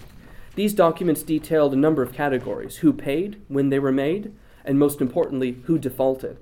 These 0.56 0.74
documents 0.74 1.24
detailed 1.24 1.74
a 1.74 1.78
number 1.78 2.04
of 2.04 2.14
categories 2.14 2.78
who 2.78 2.94
paid, 2.94 3.42
when 3.48 3.70
they 3.70 3.80
were 3.80 3.92
made, 3.92 4.34
and 4.64 4.78
most 4.78 5.02
importantly, 5.02 5.58
who 5.66 5.80
defaulted. 5.80 6.38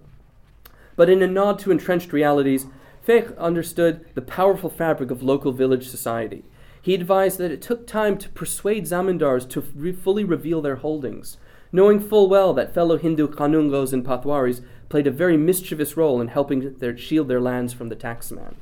But 0.96 1.10
in 1.10 1.22
a 1.22 1.28
nod 1.28 1.60
to 1.60 1.72
entrenched 1.72 2.12
realities, 2.12 2.66
Fiqh 3.08 3.36
understood 3.38 4.06
the 4.14 4.22
powerful 4.22 4.70
fabric 4.70 5.10
of 5.12 5.24
local 5.24 5.52
village 5.52 5.88
society. 5.88 6.44
He 6.82 6.94
advised 6.94 7.38
that 7.38 7.52
it 7.52 7.62
took 7.62 7.88
time 7.88 8.18
to 8.18 8.30
persuade 8.30 8.86
zamindars 8.86 9.50
to 9.52 9.62
re- 9.76 9.92
fully 9.92 10.24
reveal 10.24 10.62
their 10.62 10.76
holdings, 10.78 11.38
knowing 11.72 12.00
full 12.00 12.28
well 12.28 12.54
that 12.54 12.74
fellow 12.74 12.98
Hindu 12.98 13.30
Kanungos 13.30 13.94
and 13.94 14.06
Patwaris 14.06 14.62
played 14.90 15.08
a 15.08 15.12
very 15.12 15.38
mischievous 15.38 15.96
role 15.96 16.20
in 16.20 16.28
helping 16.28 16.78
their, 16.78 16.98
shield 16.98 17.28
their 17.28 17.40
lands 17.40 17.72
from 17.72 17.88
the 17.88 17.96
taxman. 17.96 18.56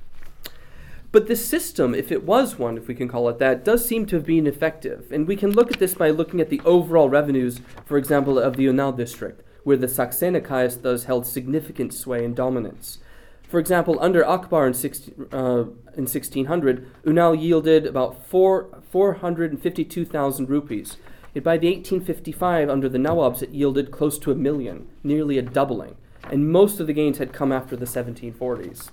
But 1.11 1.27
the 1.27 1.35
system, 1.35 1.95
if 1.95 2.11
it 2.11 2.23
was 2.23 2.59
one, 2.59 2.77
if 2.77 2.87
we 2.87 2.93
can 2.93 3.07
call 3.07 3.29
it 3.29 3.39
that, 3.39 3.65
does 3.65 3.83
seem 3.83 4.05
to 4.07 4.15
have 4.17 4.25
been 4.25 4.45
effective. 4.45 5.11
And 5.11 5.27
we 5.27 5.35
can 5.35 5.51
look 5.51 5.71
at 5.71 5.79
this 5.79 5.95
by 5.95 6.11
looking 6.11 6.39
at 6.39 6.49
the 6.49 6.61
overall 6.65 7.09
revenues, 7.09 7.61
for 7.85 7.97
example, 7.97 8.37
of 8.37 8.57
the 8.57 8.67
Unnao 8.67 8.95
district, 8.95 9.41
where 9.63 9.77
the 9.77 9.87
Saxena 9.87 10.81
thus 10.81 11.05
held 11.05 11.25
significant 11.25 11.95
sway 11.95 12.23
and 12.23 12.35
dominance. 12.35 12.99
For 13.47 13.59
example, 13.59 13.97
under 13.99 14.23
Akbar 14.23 14.67
in, 14.67 14.75
16, 14.75 15.27
uh, 15.31 15.63
in 15.97 16.05
1600, 16.05 16.87
Unnao 17.03 17.41
yielded 17.41 17.87
about 17.87 18.23
4, 18.27 18.83
452,000 18.91 20.47
rupees. 20.47 20.97
Yet 21.33 21.43
by 21.43 21.57
the 21.57 21.67
1855, 21.67 22.69
under 22.69 22.87
the 22.87 22.99
Nawabs, 22.99 23.41
it 23.41 23.49
yielded 23.49 23.89
close 23.89 24.19
to 24.19 24.31
a 24.31 24.35
million, 24.35 24.87
nearly 25.03 25.39
a 25.39 25.41
doubling. 25.41 25.95
and 26.29 26.51
most 26.51 26.79
of 26.79 26.85
the 26.85 26.93
gains 26.93 27.17
had 27.17 27.33
come 27.33 27.51
after 27.51 27.75
the 27.75 27.85
1740s. 27.85 28.89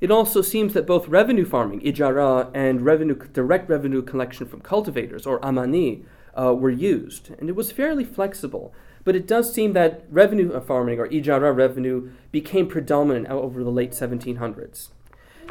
It 0.00 0.10
also 0.10 0.42
seems 0.42 0.74
that 0.74 0.86
both 0.86 1.08
revenue 1.08 1.44
farming, 1.44 1.80
ijara, 1.80 2.50
and 2.54 2.82
revenue, 2.82 3.16
direct 3.32 3.68
revenue 3.68 4.02
collection 4.02 4.46
from 4.46 4.60
cultivators, 4.60 5.26
or 5.26 5.44
amani, 5.44 6.04
uh, 6.34 6.54
were 6.54 6.70
used, 6.70 7.30
and 7.38 7.48
it 7.48 7.56
was 7.56 7.72
fairly 7.72 8.04
flexible. 8.04 8.74
But 9.04 9.16
it 9.16 9.26
does 9.26 9.52
seem 9.52 9.72
that 9.74 10.04
revenue 10.10 10.58
farming, 10.60 10.98
or 10.98 11.08
ijara 11.08 11.54
revenue, 11.54 12.10
became 12.32 12.66
predominant 12.66 13.28
over 13.28 13.62
the 13.62 13.70
late 13.70 13.92
1700s. 13.92 14.88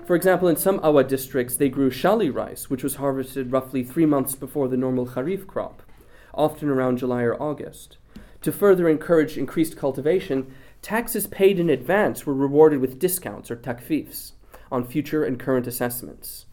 For 0.06 0.16
example, 0.16 0.50
in 0.50 0.58
some 0.58 0.80
Awadh 0.80 1.08
districts, 1.08 1.56
they 1.56 1.70
grew 1.70 1.90
shali 1.90 2.34
rice, 2.34 2.70
which 2.70 2.84
was 2.84 2.96
harvested 2.96 3.52
roughly 3.52 3.84
three 3.84 4.06
months 4.06 4.36
before 4.36 4.68
the 4.68 4.76
normal 4.76 5.06
kharif 5.06 5.48
crop, 5.48 5.82
often 6.34 6.68
around 6.68 6.98
July 6.98 7.24
or 7.24 7.42
August. 7.42 7.98
To 8.42 8.52
further 8.52 8.90
encourage 8.90 9.38
increased 9.38 9.78
cultivation, 9.78 10.54
taxes 10.84 11.26
paid 11.26 11.60
in 11.60 11.70
advance 11.70 12.26
were 12.26 12.34
rewarded 12.34 12.80
with 12.80 13.00
discounts 13.00 13.50
or 13.50 13.56
takfifs 13.56 14.34
on 14.72 14.86
future 14.86 15.24
and 15.24 15.40
current 15.40 15.66
assessments. 15.66 16.46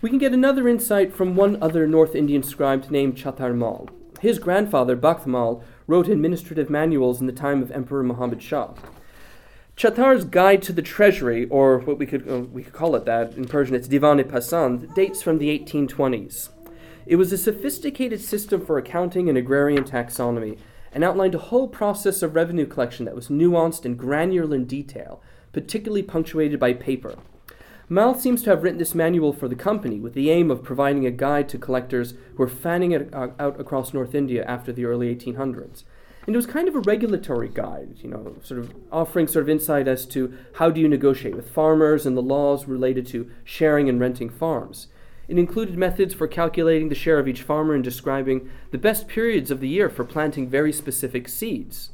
We 0.00 0.08
can 0.08 0.18
get 0.18 0.32
another 0.32 0.68
insight 0.68 1.12
from 1.12 1.36
one 1.36 1.60
other 1.62 1.86
North 1.86 2.14
Indian 2.14 2.42
scribe 2.42 2.90
named 2.90 3.16
Chatar 3.16 3.54
Mal. 3.54 3.88
His 4.20 4.38
grandfather, 4.38 4.96
Bakht 4.96 5.26
Mal, 5.26 5.62
wrote 5.86 6.08
administrative 6.08 6.70
manuals 6.70 7.20
in 7.20 7.26
the 7.26 7.32
time 7.32 7.62
of 7.62 7.70
Emperor 7.72 8.04
Muhammad 8.04 8.40
Shah. 8.40 8.74
Chatar's 9.76 10.24
Guide 10.24 10.62
to 10.62 10.72
the 10.72 10.82
Treasury, 10.82 11.46
or 11.48 11.78
what 11.78 11.98
we 11.98 12.06
could, 12.06 12.28
uh, 12.28 12.40
we 12.40 12.62
could 12.62 12.72
call 12.72 12.94
it 12.94 13.04
that, 13.06 13.34
in 13.34 13.46
Persian 13.46 13.74
it's 13.74 13.88
Divan-e 13.88 14.22
Pasand, 14.22 14.94
dates 14.94 15.22
from 15.22 15.38
the 15.38 15.58
1820s. 15.58 16.50
It 17.06 17.16
was 17.16 17.32
a 17.32 17.38
sophisticated 17.38 18.20
system 18.20 18.64
for 18.64 18.78
accounting 18.78 19.28
and 19.28 19.36
agrarian 19.36 19.82
taxonomy, 19.82 20.58
and 20.92 21.02
outlined 21.02 21.34
a 21.34 21.38
whole 21.38 21.68
process 21.68 22.22
of 22.22 22.34
revenue 22.34 22.66
collection 22.66 23.04
that 23.06 23.14
was 23.14 23.28
nuanced 23.28 23.84
and 23.84 23.98
granular 23.98 24.54
in 24.54 24.64
detail, 24.64 25.22
particularly 25.52 26.02
punctuated 26.02 26.60
by 26.60 26.72
paper. 26.72 27.16
Mal 27.88 28.14
seems 28.14 28.42
to 28.42 28.50
have 28.50 28.62
written 28.62 28.78
this 28.78 28.94
manual 28.94 29.32
for 29.32 29.48
the 29.48 29.54
company 29.54 30.00
with 30.00 30.14
the 30.14 30.30
aim 30.30 30.50
of 30.50 30.62
providing 30.62 31.04
a 31.04 31.10
guide 31.10 31.48
to 31.50 31.58
collectors 31.58 32.12
who 32.30 32.38
were 32.38 32.48
fanning 32.48 32.92
it 32.92 33.12
uh, 33.12 33.28
out 33.38 33.60
across 33.60 33.92
North 33.92 34.14
India 34.14 34.44
after 34.46 34.72
the 34.72 34.84
early 34.84 35.14
1800s. 35.14 35.84
And 36.26 36.34
it 36.34 36.38
was 36.38 36.46
kind 36.46 36.68
of 36.68 36.76
a 36.76 36.80
regulatory 36.80 37.48
guide, 37.48 37.96
you 37.96 38.08
know, 38.08 38.36
sort 38.42 38.60
of 38.60 38.72
offering 38.92 39.26
sort 39.26 39.42
of 39.42 39.48
insight 39.48 39.88
as 39.88 40.06
to 40.06 40.32
how 40.54 40.70
do 40.70 40.80
you 40.80 40.88
negotiate 40.88 41.34
with 41.34 41.50
farmers 41.50 42.06
and 42.06 42.16
the 42.16 42.22
laws 42.22 42.66
related 42.68 43.06
to 43.08 43.28
sharing 43.44 43.88
and 43.88 44.00
renting 44.00 44.30
farms. 44.30 44.86
It 45.32 45.38
included 45.38 45.78
methods 45.78 46.12
for 46.12 46.28
calculating 46.28 46.90
the 46.90 46.94
share 46.94 47.18
of 47.18 47.26
each 47.26 47.40
farmer 47.40 47.72
and 47.72 47.82
describing 47.82 48.50
the 48.70 48.76
best 48.76 49.08
periods 49.08 49.50
of 49.50 49.60
the 49.60 49.68
year 49.68 49.88
for 49.88 50.04
planting 50.04 50.46
very 50.46 50.74
specific 50.74 51.26
seeds. 51.26 51.88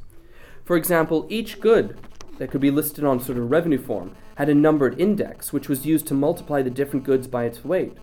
For 0.65 0.77
example, 0.77 1.25
each 1.29 1.61
good 1.61 2.01
that 2.39 2.51
could 2.51 2.61
be 2.61 2.73
listed 2.73 3.05
on 3.05 3.21
sort 3.21 3.39
of 3.39 3.49
revenue 3.49 3.79
form 3.79 4.17
had 4.39 4.49
a 4.49 4.57
numbered 4.57 5.01
index, 5.01 5.53
which 5.53 5.69
was 5.69 5.87
used 5.87 6.09
to 6.09 6.15
multiply 6.15 6.63
the 6.63 6.69
different 6.69 7.05
goods 7.05 7.29
by 7.29 7.45
its 7.45 7.65
weight. 7.65 7.97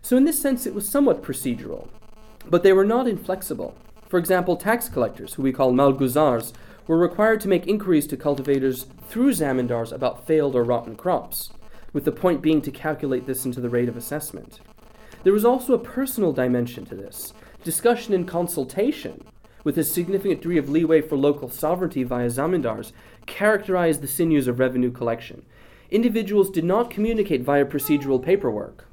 So, 0.00 0.16
in 0.16 0.24
this 0.24 0.40
sense, 0.40 0.64
it 0.64 0.74
was 0.74 0.88
somewhat 0.88 1.22
procedural, 1.22 1.88
but 2.48 2.62
they 2.62 2.72
were 2.72 2.86
not 2.86 3.06
inflexible. 3.06 3.76
For 4.08 4.18
example, 4.18 4.56
tax 4.56 4.88
collectors, 4.88 5.34
who 5.34 5.42
we 5.42 5.52
call 5.52 5.74
malguzars, 5.74 6.54
were 6.86 6.96
required 6.96 7.42
to 7.42 7.48
make 7.48 7.66
inquiries 7.66 8.06
to 8.06 8.16
cultivators 8.16 8.86
through 9.08 9.32
zamindars 9.32 9.92
about 9.92 10.26
failed 10.26 10.56
or 10.56 10.64
rotten 10.64 10.96
crops, 10.96 11.50
with 11.94 12.04
the 12.04 12.12
point 12.12 12.42
being 12.42 12.60
to 12.60 12.70
calculate 12.70 13.24
this 13.24 13.46
into 13.46 13.62
the 13.62 13.70
rate 13.70 13.88
of 13.88 13.96
assessment. 13.96 14.60
There 15.22 15.32
was 15.32 15.46
also 15.46 15.72
a 15.72 15.78
personal 15.78 16.34
dimension 16.34 16.84
to 16.86 16.94
this 16.94 17.32
discussion 17.62 18.12
and 18.12 18.28
consultation, 18.28 19.24
with 19.62 19.78
a 19.78 19.84
significant 19.84 20.42
degree 20.42 20.58
of 20.58 20.68
leeway 20.68 21.00
for 21.00 21.16
local 21.16 21.48
sovereignty 21.48 22.02
via 22.02 22.26
zamindars, 22.26 22.92
characterized 23.24 24.02
the 24.02 24.06
sinews 24.06 24.46
of 24.46 24.58
revenue 24.58 24.90
collection. 24.90 25.46
Individuals 25.90 26.50
did 26.50 26.64
not 26.64 26.90
communicate 26.90 27.40
via 27.40 27.64
procedural 27.64 28.22
paperwork. 28.22 28.86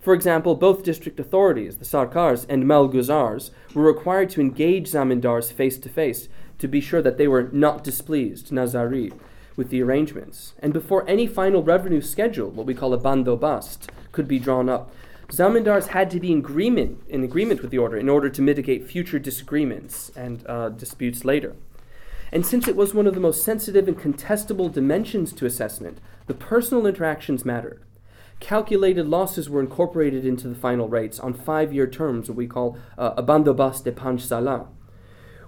For 0.00 0.14
example, 0.14 0.54
both 0.54 0.84
district 0.84 1.20
authorities, 1.20 1.76
the 1.76 1.84
Sarkars 1.84 2.46
and 2.48 2.64
Malguzars, 2.64 3.50
were 3.74 3.82
required 3.82 4.30
to 4.30 4.40
engage 4.40 4.90
zamindars 4.90 5.52
face 5.52 5.76
to 5.78 5.88
face 5.90 6.28
to 6.58 6.68
be 6.68 6.80
sure 6.80 7.02
that 7.02 7.18
they 7.18 7.28
were 7.28 7.50
not 7.52 7.84
displeased, 7.84 8.50
Nazari, 8.50 9.12
with 9.58 9.68
the 9.68 9.82
arrangements. 9.82 10.54
And 10.60 10.72
before 10.72 11.06
any 11.06 11.26
final 11.26 11.62
revenue 11.62 12.00
schedule, 12.00 12.48
what 12.48 12.64
we 12.64 12.74
call 12.74 12.94
a 12.94 12.98
bandobast, 12.98 13.88
could 14.12 14.28
be 14.28 14.38
drawn 14.38 14.68
up, 14.68 14.90
zamindars 15.28 15.88
had 15.88 16.10
to 16.12 16.20
be 16.20 16.32
in 16.32 16.38
agreement, 16.38 17.02
in 17.08 17.24
agreement 17.24 17.60
with 17.60 17.70
the 17.70 17.78
order 17.78 17.98
in 17.98 18.08
order 18.08 18.30
to 18.30 18.40
mitigate 18.40 18.86
future 18.86 19.18
disagreements 19.18 20.10
and 20.16 20.46
uh, 20.46 20.70
disputes 20.70 21.24
later. 21.24 21.54
And 22.32 22.46
since 22.46 22.68
it 22.68 22.76
was 22.76 22.94
one 22.94 23.06
of 23.06 23.14
the 23.14 23.20
most 23.20 23.42
sensitive 23.42 23.88
and 23.88 23.98
contestable 23.98 24.72
dimensions 24.72 25.32
to 25.34 25.46
assessment, 25.46 25.98
the 26.26 26.34
personal 26.34 26.86
interactions 26.86 27.44
mattered. 27.44 27.82
Calculated 28.40 29.08
losses 29.08 29.50
were 29.50 29.60
incorporated 29.60 30.24
into 30.24 30.46
the 30.46 30.54
final 30.54 30.88
rates 30.88 31.18
on 31.18 31.34
five 31.34 31.72
year 31.72 31.88
terms, 31.88 32.28
what 32.28 32.36
we 32.36 32.46
call 32.46 32.78
uh, 32.96 33.14
a 33.16 33.22
bandobast 33.22 33.82
de 33.82 33.92
panch 33.92 34.20
sala. 34.20 34.68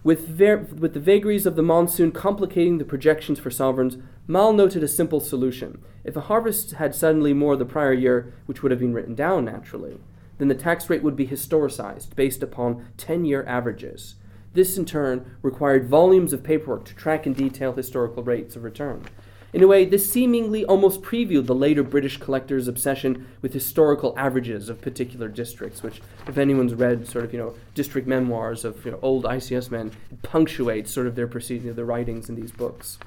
With, 0.02 0.40
with 0.40 0.94
the 0.94 1.00
vagaries 1.00 1.44
of 1.44 1.56
the 1.56 1.62
monsoon 1.62 2.10
complicating 2.10 2.78
the 2.78 2.84
projections 2.84 3.38
for 3.38 3.50
sovereigns, 3.50 3.98
Mal 4.26 4.52
noted 4.52 4.82
a 4.82 4.88
simple 4.88 5.20
solution. 5.20 5.82
If 6.04 6.16
a 6.16 6.22
harvest 6.22 6.72
had 6.72 6.94
suddenly 6.94 7.34
more 7.34 7.56
the 7.56 7.66
prior 7.66 7.92
year, 7.92 8.32
which 8.46 8.62
would 8.62 8.70
have 8.70 8.80
been 8.80 8.94
written 8.94 9.14
down 9.14 9.44
naturally, 9.44 9.98
then 10.38 10.48
the 10.48 10.54
tax 10.54 10.88
rate 10.88 11.02
would 11.02 11.16
be 11.16 11.26
historicized 11.26 12.16
based 12.16 12.42
upon 12.42 12.86
10 12.96 13.26
year 13.26 13.44
averages. 13.46 14.14
This, 14.54 14.78
in 14.78 14.86
turn, 14.86 15.36
required 15.42 15.86
volumes 15.86 16.32
of 16.32 16.42
paperwork 16.42 16.86
to 16.86 16.94
track 16.94 17.26
in 17.26 17.34
detail 17.34 17.74
historical 17.74 18.22
rates 18.22 18.56
of 18.56 18.64
return. 18.64 19.04
In 19.52 19.62
a 19.62 19.66
way, 19.66 19.84
this 19.84 20.08
seemingly 20.08 20.64
almost 20.64 21.02
previewed 21.02 21.46
the 21.46 21.54
later 21.54 21.82
British 21.82 22.18
collectors' 22.18 22.68
obsession 22.68 23.26
with 23.42 23.52
historical 23.52 24.14
averages 24.16 24.68
of 24.68 24.80
particular 24.80 25.28
districts, 25.28 25.82
which, 25.82 26.00
if 26.28 26.38
anyone's 26.38 26.74
read 26.74 27.08
sort 27.08 27.24
of, 27.24 27.32
you 27.32 27.38
know, 27.38 27.54
district 27.74 28.06
memoirs 28.06 28.64
of 28.64 28.84
you 28.84 28.92
know, 28.92 28.98
old 29.02 29.24
ICS 29.24 29.70
men, 29.70 29.90
punctuates 30.22 30.92
sort 30.92 31.08
of 31.08 31.16
their 31.16 31.26
proceeding, 31.26 31.74
their 31.74 31.84
writings 31.84 32.28
in 32.28 32.36
these 32.36 32.52
books. 32.52 32.98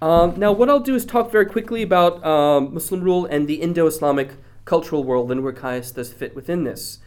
Um, 0.00 0.38
now, 0.38 0.52
what 0.52 0.68
I'll 0.68 0.80
do 0.80 0.94
is 0.94 1.04
talk 1.04 1.32
very 1.32 1.46
quickly 1.46 1.82
about 1.82 2.24
um, 2.24 2.74
Muslim 2.74 3.00
rule 3.00 3.26
and 3.26 3.48
the 3.48 3.54
Indo-Islamic 3.54 4.32
cultural 4.64 5.02
world 5.02 5.30
and 5.32 5.42
where 5.42 5.52
Kayasthas 5.52 6.12
fit 6.12 6.36
within 6.36 6.64
this. 6.64 6.98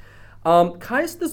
Um, 0.45 0.79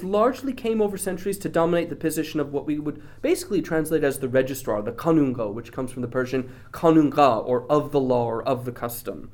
largely 0.02 0.52
came 0.52 0.82
over 0.82 0.98
centuries 0.98 1.38
to 1.38 1.48
dominate 1.48 1.88
the 1.88 1.96
position 1.96 2.40
of 2.40 2.52
what 2.52 2.66
we 2.66 2.78
would 2.78 3.02
basically 3.22 3.62
translate 3.62 4.02
as 4.02 4.18
the 4.18 4.28
registrar, 4.28 4.82
the 4.82 4.92
kanungo, 4.92 5.52
which 5.52 5.72
comes 5.72 5.92
from 5.92 6.02
the 6.02 6.08
Persian 6.08 6.52
kanunga, 6.72 7.46
or 7.46 7.70
of 7.70 7.92
the 7.92 8.00
law 8.00 8.26
or 8.26 8.42
of 8.42 8.64
the 8.64 8.72
custom. 8.72 9.30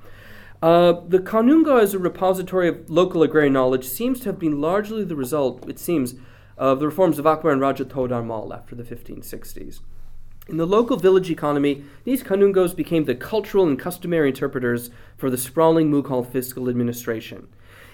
Uh, 0.62 1.00
the 1.08 1.18
kanunga 1.18 1.80
as 1.80 1.94
a 1.94 1.98
repository 1.98 2.68
of 2.68 2.90
local 2.90 3.22
agrarian 3.22 3.54
knowledge 3.54 3.86
seems 3.86 4.20
to 4.20 4.26
have 4.26 4.38
been 4.38 4.60
largely 4.60 5.04
the 5.04 5.16
result, 5.16 5.66
it 5.68 5.78
seems, 5.78 6.14
of 6.58 6.80
the 6.80 6.86
reforms 6.86 7.18
of 7.18 7.26
Akbar 7.26 7.50
and 7.50 7.60
Raja 7.60 7.86
Todar 7.86 8.24
Mal 8.24 8.52
after 8.52 8.74
the 8.74 8.82
1560s. 8.82 9.80
In 10.48 10.58
the 10.58 10.66
local 10.66 10.98
village 10.98 11.30
economy, 11.30 11.84
these 12.04 12.22
kanungos 12.22 12.76
became 12.76 13.04
the 13.04 13.14
cultural 13.14 13.66
and 13.66 13.78
customary 13.78 14.28
interpreters 14.28 14.90
for 15.16 15.30
the 15.30 15.38
sprawling 15.38 15.90
Mughal 15.90 16.30
fiscal 16.30 16.68
administration. 16.68 17.48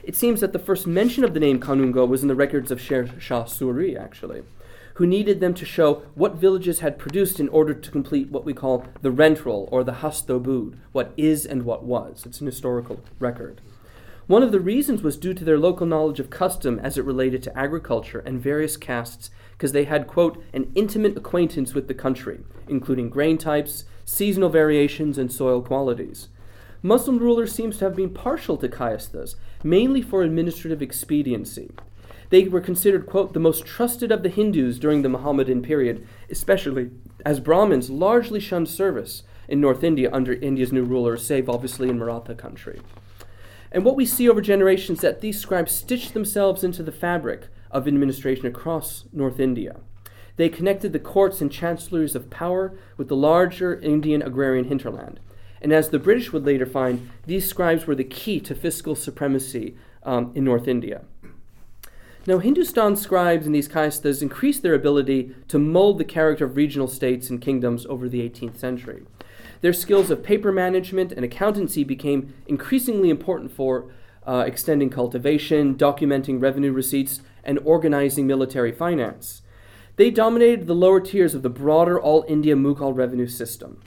It 0.06 0.14
seems 0.14 0.40
that 0.40 0.52
the 0.52 0.60
first 0.60 0.86
mention 0.86 1.24
of 1.24 1.34
the 1.34 1.40
name 1.40 1.58
Kanungo 1.58 2.06
was 2.06 2.22
in 2.22 2.28
the 2.28 2.36
records 2.36 2.70
of 2.70 2.80
Sher 2.80 3.10
Shah 3.18 3.42
Suri, 3.42 4.00
actually, 4.00 4.44
who 4.94 5.04
needed 5.04 5.40
them 5.40 5.52
to 5.54 5.64
show 5.64 6.04
what 6.14 6.36
villages 6.36 6.78
had 6.78 6.96
produced 6.96 7.40
in 7.40 7.48
order 7.48 7.74
to 7.74 7.90
complete 7.90 8.30
what 8.30 8.44
we 8.44 8.54
call 8.54 8.86
the 9.02 9.10
rent 9.10 9.44
roll 9.44 9.68
or 9.72 9.82
the 9.82 9.94
hastobud, 9.94 10.76
what 10.92 11.12
is 11.16 11.44
and 11.44 11.64
what 11.64 11.82
was. 11.82 12.24
It's 12.24 12.40
an 12.40 12.46
historical 12.46 13.00
record. 13.18 13.60
One 14.28 14.44
of 14.44 14.52
the 14.52 14.60
reasons 14.60 15.02
was 15.02 15.16
due 15.16 15.34
to 15.34 15.44
their 15.44 15.58
local 15.58 15.88
knowledge 15.88 16.20
of 16.20 16.30
custom 16.30 16.78
as 16.78 16.96
it 16.96 17.04
related 17.04 17.42
to 17.42 17.58
agriculture 17.58 18.20
and 18.20 18.40
various 18.40 18.76
castes, 18.76 19.30
because 19.58 19.72
they 19.72 19.86
had, 19.86 20.06
quote, 20.06 20.40
an 20.52 20.70
intimate 20.76 21.16
acquaintance 21.16 21.74
with 21.74 21.88
the 21.88 21.94
country, 21.94 22.38
including 22.68 23.10
grain 23.10 23.38
types, 23.38 23.86
seasonal 24.04 24.50
variations, 24.50 25.18
and 25.18 25.32
soil 25.32 25.60
qualities. 25.60 26.28
Muslim 26.80 27.18
rulers 27.18 27.52
seems 27.52 27.78
to 27.78 27.84
have 27.84 27.96
been 27.96 28.10
partial 28.10 28.56
to 28.56 28.68
kayasthas, 28.68 29.34
mainly 29.62 30.02
for 30.02 30.22
administrative 30.22 30.82
expediency. 30.82 31.70
They 32.30 32.48
were 32.48 32.60
considered, 32.60 33.06
quote, 33.06 33.32
the 33.32 33.40
most 33.40 33.64
trusted 33.64 34.10
of 34.10 34.22
the 34.22 34.28
Hindus 34.28 34.78
during 34.78 35.02
the 35.02 35.08
Mohammedan 35.08 35.62
period, 35.62 36.06
especially 36.28 36.90
as 37.24 37.40
Brahmins 37.40 37.88
largely 37.90 38.40
shunned 38.40 38.68
service 38.68 39.22
in 39.48 39.60
North 39.60 39.84
India 39.84 40.10
under 40.12 40.32
India's 40.32 40.72
new 40.72 40.82
rulers, 40.82 41.24
save 41.24 41.48
obviously 41.48 41.88
in 41.88 41.98
Maratha 41.98 42.34
country. 42.34 42.80
And 43.70 43.84
what 43.84 43.96
we 43.96 44.06
see 44.06 44.28
over 44.28 44.40
generations 44.40 45.00
that 45.00 45.20
these 45.20 45.40
scribes 45.40 45.72
stitched 45.72 46.14
themselves 46.14 46.64
into 46.64 46.82
the 46.82 46.92
fabric 46.92 47.48
of 47.70 47.86
administration 47.86 48.46
across 48.46 49.04
North 49.12 49.38
India. 49.38 49.76
They 50.36 50.48
connected 50.48 50.92
the 50.92 50.98
courts 50.98 51.40
and 51.40 51.50
chancelleries 51.50 52.14
of 52.14 52.30
power 52.30 52.78
with 52.96 53.08
the 53.08 53.16
larger 53.16 53.78
Indian 53.80 54.22
agrarian 54.22 54.66
hinterland, 54.66 55.20
and 55.66 55.72
as 55.72 55.88
the 55.88 55.98
British 55.98 56.32
would 56.32 56.46
later 56.46 56.64
find, 56.64 57.10
these 57.26 57.48
scribes 57.48 57.88
were 57.88 57.96
the 57.96 58.04
key 58.04 58.38
to 58.38 58.54
fiscal 58.54 58.94
supremacy 58.94 59.74
um, 60.04 60.30
in 60.36 60.44
North 60.44 60.68
India. 60.68 61.02
Now, 62.24 62.38
Hindustan 62.38 62.94
scribes 62.94 63.46
and 63.46 63.52
these 63.52 63.68
kayasthas 63.68 64.22
increased 64.22 64.62
their 64.62 64.74
ability 64.74 65.34
to 65.48 65.58
mold 65.58 65.98
the 65.98 66.04
character 66.04 66.44
of 66.44 66.54
regional 66.54 66.86
states 66.86 67.30
and 67.30 67.42
kingdoms 67.42 67.84
over 67.86 68.08
the 68.08 68.20
18th 68.20 68.58
century. 68.58 69.02
Their 69.60 69.72
skills 69.72 70.08
of 70.08 70.22
paper 70.22 70.52
management 70.52 71.10
and 71.10 71.24
accountancy 71.24 71.82
became 71.82 72.32
increasingly 72.46 73.10
important 73.10 73.50
for 73.50 73.90
uh, 74.24 74.44
extending 74.46 74.88
cultivation, 74.88 75.74
documenting 75.74 76.40
revenue 76.40 76.70
receipts, 76.70 77.22
and 77.42 77.58
organizing 77.64 78.28
military 78.28 78.70
finance. 78.70 79.42
They 79.96 80.12
dominated 80.12 80.68
the 80.68 80.74
lower 80.76 81.00
tiers 81.00 81.34
of 81.34 81.42
the 81.42 81.50
broader 81.50 82.00
all 82.00 82.24
India 82.28 82.54
Mughal 82.54 82.96
revenue 82.96 83.26
system. 83.26 83.82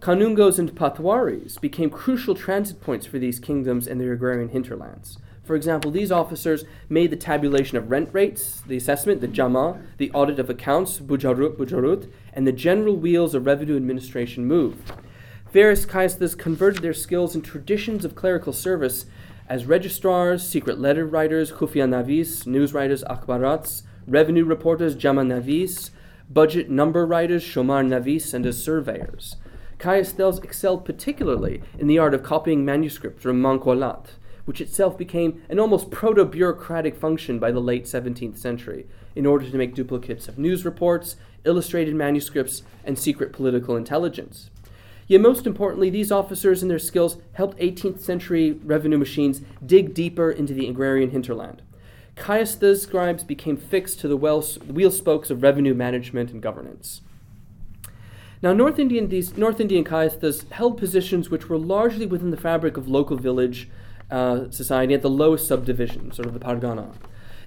Kanungos 0.00 0.58
and 0.58 0.74
Patwaris 0.74 1.58
became 1.58 1.88
crucial 1.88 2.34
transit 2.34 2.80
points 2.80 3.06
for 3.06 3.18
these 3.18 3.40
kingdoms 3.40 3.86
and 3.86 4.00
their 4.00 4.12
agrarian 4.12 4.50
hinterlands. 4.50 5.18
For 5.42 5.56
example, 5.56 5.90
these 5.90 6.12
officers 6.12 6.64
made 6.88 7.10
the 7.10 7.16
tabulation 7.16 7.78
of 7.78 7.90
rent 7.90 8.10
rates, 8.12 8.62
the 8.66 8.76
assessment, 8.76 9.20
the 9.20 9.28
jama, 9.28 9.80
the 9.96 10.10
audit 10.10 10.38
of 10.38 10.50
accounts, 10.50 10.98
bujarut, 10.98 11.56
bujarut, 11.56 12.10
and 12.32 12.46
the 12.46 12.52
general 12.52 12.96
wheels 12.96 13.34
of 13.34 13.46
revenue 13.46 13.76
administration 13.76 14.44
moved. 14.44 14.92
Various 15.50 15.86
kayasthas 15.86 16.36
converted 16.36 16.82
their 16.82 16.92
skills 16.92 17.34
and 17.34 17.44
traditions 17.44 18.04
of 18.04 18.14
clerical 18.14 18.52
service 18.52 19.06
as 19.48 19.64
registrars, 19.64 20.46
secret 20.46 20.78
letter 20.78 21.06
writers, 21.06 21.52
khufia 21.52 21.88
navis, 21.88 22.46
news 22.46 22.74
writers, 22.74 23.02
akbarats, 23.04 23.82
revenue 24.06 24.44
reporters, 24.44 24.94
jama 24.94 25.24
navis, 25.24 25.90
budget 26.28 26.68
number 26.68 27.06
writers, 27.06 27.42
shomar 27.42 27.86
navis, 27.86 28.34
and 28.34 28.44
as 28.44 28.62
surveyors. 28.62 29.36
Kayasthas 29.78 30.42
excelled 30.42 30.84
particularly 30.84 31.62
in 31.78 31.86
the 31.86 31.98
art 31.98 32.14
of 32.14 32.22
copying 32.22 32.64
manuscripts 32.64 33.22
from 33.22 33.42
mankolat, 33.42 34.06
which 34.46 34.60
itself 34.60 34.96
became 34.96 35.42
an 35.48 35.58
almost 35.58 35.90
proto 35.90 36.24
bureaucratic 36.24 36.96
function 36.96 37.38
by 37.38 37.50
the 37.50 37.60
late 37.60 37.84
17th 37.84 38.38
century, 38.38 38.86
in 39.14 39.26
order 39.26 39.48
to 39.48 39.56
make 39.56 39.74
duplicates 39.74 40.28
of 40.28 40.38
news 40.38 40.64
reports, 40.64 41.16
illustrated 41.44 41.94
manuscripts, 41.94 42.62
and 42.84 42.98
secret 42.98 43.32
political 43.32 43.76
intelligence. 43.76 44.50
Yet, 45.08 45.20
most 45.20 45.46
importantly, 45.46 45.90
these 45.90 46.10
officers 46.10 46.62
and 46.62 46.70
their 46.70 46.78
skills 46.78 47.18
helped 47.34 47.58
18th 47.58 48.00
century 48.00 48.52
revenue 48.52 48.98
machines 48.98 49.42
dig 49.64 49.94
deeper 49.94 50.30
into 50.30 50.54
the 50.54 50.68
agrarian 50.68 51.10
hinterland. 51.10 51.62
Caius 52.16 52.56
Kayasthas 52.56 52.80
scribes 52.80 53.24
became 53.24 53.56
fixed 53.56 54.00
to 54.00 54.08
the 54.08 54.16
wheel 54.16 54.90
spokes 54.90 55.30
of 55.30 55.42
revenue 55.42 55.74
management 55.74 56.32
and 56.32 56.42
governance. 56.42 57.02
Now, 58.42 58.52
North 58.52 58.78
Indian, 58.78 59.08
these 59.08 59.36
North 59.36 59.60
Indian 59.60 59.84
Kayasthas 59.84 60.50
held 60.52 60.76
positions 60.76 61.30
which 61.30 61.48
were 61.48 61.58
largely 61.58 62.06
within 62.06 62.30
the 62.30 62.36
fabric 62.36 62.76
of 62.76 62.86
local 62.86 63.16
village 63.16 63.68
uh, 64.10 64.50
society 64.50 64.94
at 64.94 65.02
the 65.02 65.10
lowest 65.10 65.48
subdivision, 65.48 66.12
sort 66.12 66.26
of 66.26 66.34
the 66.34 66.40
Pargana. 66.40 66.94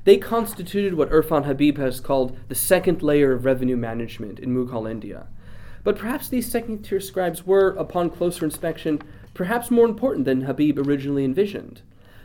They 0.04 0.18
constituted 0.18 0.96
what 0.96 1.12
Irfan 1.12 1.46
Habib 1.46 1.78
has 1.78 2.00
called 2.00 2.38
the 2.48 2.56
second 2.56 3.04
layer 3.04 3.34
of 3.34 3.46
revenue 3.46 3.78
management 3.78 4.40
in 4.40 4.56
Mughal 4.56 4.90
India. 4.90 5.28
But 5.84 5.98
perhaps 5.98 6.28
these 6.28 6.50
second 6.50 6.84
tier 6.84 7.00
scribes 7.00 7.46
were, 7.46 7.70
upon 7.70 8.10
closer 8.10 8.46
inspection, 8.46 9.02
perhaps 9.34 9.72
more 9.72 9.86
important 9.86 10.26
than 10.26 10.42
Habib 10.42 10.80
originally 10.80 11.24
envisioned. 11.24 11.82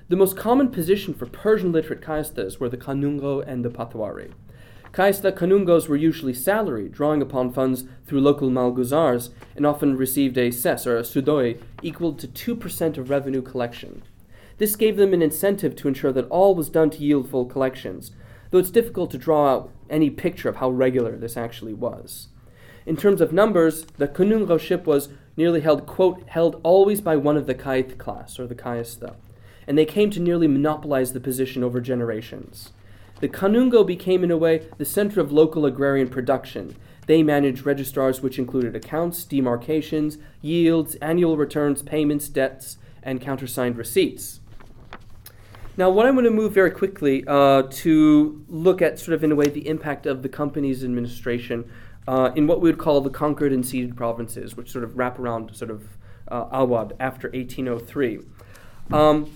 The 0.08 0.16
most 0.16 0.36
common 0.36 0.68
position 0.68 1.14
for 1.14 1.26
Persian 1.26 1.72
literate 1.72 2.00
kayasthas 2.00 2.58
were 2.58 2.68
the 2.68 2.76
kanungo 2.76 3.42
and 3.46 3.64
the 3.64 3.70
patwari. 3.70 4.32
Kayastha 4.94 5.32
kanungos 5.32 5.88
were 5.88 5.96
usually 5.96 6.32
salaried, 6.32 6.92
drawing 6.92 7.20
upon 7.20 7.52
funds 7.52 7.82
through 8.06 8.20
local 8.20 8.48
malguzars, 8.48 9.30
and 9.56 9.66
often 9.66 9.96
received 9.96 10.38
a 10.38 10.52
cess 10.52 10.86
or 10.86 10.96
a 10.96 11.02
sudoi 11.02 11.60
equal 11.82 12.12
to 12.12 12.28
2% 12.28 12.96
of 12.96 13.10
revenue 13.10 13.42
collection. 13.42 14.04
This 14.58 14.76
gave 14.76 14.96
them 14.96 15.12
an 15.12 15.20
incentive 15.20 15.74
to 15.76 15.88
ensure 15.88 16.12
that 16.12 16.28
all 16.28 16.54
was 16.54 16.68
done 16.68 16.90
to 16.90 17.02
yield 17.02 17.28
full 17.28 17.44
collections, 17.44 18.12
though 18.50 18.58
it's 18.58 18.70
difficult 18.70 19.10
to 19.10 19.18
draw 19.18 19.52
out 19.52 19.72
any 19.90 20.10
picture 20.10 20.48
of 20.48 20.56
how 20.56 20.70
regular 20.70 21.16
this 21.16 21.36
actually 21.36 21.74
was. 21.74 22.28
In 22.86 22.96
terms 22.96 23.20
of 23.20 23.32
numbers, 23.32 23.86
the 23.98 24.06
Kanungo 24.06 24.60
ship 24.60 24.86
was 24.86 25.08
nearly 25.36 25.62
held, 25.62 25.86
quote, 25.86 26.22
held 26.28 26.60
always 26.62 27.00
by 27.00 27.16
one 27.16 27.36
of 27.36 27.48
the 27.48 27.54
Kayth 27.56 27.98
class, 27.98 28.38
or 28.38 28.46
the 28.46 28.54
Kayastha, 28.54 29.16
and 29.66 29.76
they 29.76 29.86
came 29.86 30.10
to 30.10 30.20
nearly 30.20 30.46
monopolize 30.46 31.12
the 31.12 31.18
position 31.18 31.64
over 31.64 31.80
generations. 31.80 32.70
The 33.20 33.28
Kanungo 33.28 33.86
became, 33.86 34.24
in 34.24 34.30
a 34.30 34.36
way, 34.36 34.66
the 34.76 34.84
center 34.84 35.20
of 35.20 35.32
local 35.32 35.64
agrarian 35.66 36.08
production. 36.08 36.76
They 37.06 37.22
managed 37.22 37.66
registrars 37.66 38.20
which 38.20 38.38
included 38.38 38.74
accounts, 38.74 39.24
demarcations, 39.24 40.18
yields, 40.42 40.94
annual 40.96 41.36
returns, 41.36 41.82
payments, 41.82 42.28
debts, 42.28 42.78
and 43.02 43.20
countersigned 43.20 43.76
receipts. 43.76 44.40
Now, 45.76 45.90
what 45.90 46.06
I'm 46.06 46.14
going 46.14 46.24
to 46.24 46.30
move 46.30 46.52
very 46.52 46.70
quickly 46.70 47.24
uh, 47.26 47.62
to 47.62 48.44
look 48.48 48.80
at, 48.80 48.98
sort 48.98 49.14
of 49.14 49.24
in 49.24 49.32
a 49.32 49.34
way, 49.34 49.48
the 49.48 49.66
impact 49.68 50.06
of 50.06 50.22
the 50.22 50.28
company's 50.28 50.84
administration 50.84 51.70
uh, 52.06 52.30
in 52.36 52.46
what 52.46 52.60
we 52.60 52.68
would 52.68 52.78
call 52.78 53.00
the 53.00 53.10
conquered 53.10 53.52
and 53.52 53.66
ceded 53.66 53.96
provinces, 53.96 54.56
which 54.56 54.70
sort 54.70 54.84
of 54.84 54.96
wrap 54.96 55.18
around 55.18 55.54
sort 55.54 55.70
of 55.70 55.88
uh, 56.28 56.44
Awadh 56.46 56.92
after 57.00 57.28
1803. 57.30 58.20
Um, 58.92 59.30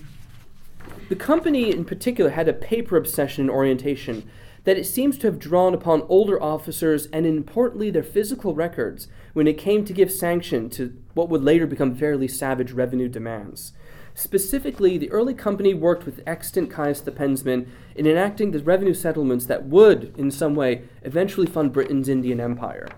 the 1.09 1.15
company, 1.15 1.71
in 1.71 1.85
particular, 1.85 2.31
had 2.31 2.47
a 2.47 2.53
paper 2.53 2.97
obsession 2.97 3.43
and 3.43 3.49
orientation 3.49 4.29
that 4.63 4.77
it 4.77 4.85
seems 4.85 5.17
to 5.17 5.27
have 5.27 5.39
drawn 5.39 5.73
upon 5.73 6.03
older 6.09 6.41
officers 6.41 7.07
and, 7.07 7.25
importantly, 7.25 7.89
their 7.89 8.03
physical 8.03 8.53
records 8.53 9.07
when 9.33 9.47
it 9.47 9.57
came 9.57 9.85
to 9.85 9.93
give 9.93 10.11
sanction 10.11 10.69
to 10.69 10.95
what 11.13 11.29
would 11.29 11.43
later 11.43 11.65
become 11.65 11.95
fairly 11.95 12.27
savage 12.27 12.71
revenue 12.71 13.07
demands. 13.07 13.73
Specifically, 14.13 14.97
the 14.97 15.11
early 15.11 15.33
company 15.33 15.73
worked 15.73 16.05
with 16.05 16.21
extant 16.27 16.69
Kayastha 16.69 17.11
pensmen 17.11 17.67
in 17.95 18.05
enacting 18.05 18.51
the 18.51 18.59
revenue 18.59 18.93
settlements 18.93 19.45
that 19.45 19.65
would, 19.65 20.13
in 20.17 20.29
some 20.29 20.55
way, 20.55 20.83
eventually 21.03 21.47
fund 21.47 21.71
Britain's 21.71 22.09
Indian 22.09 22.39
Empire. 22.39 22.89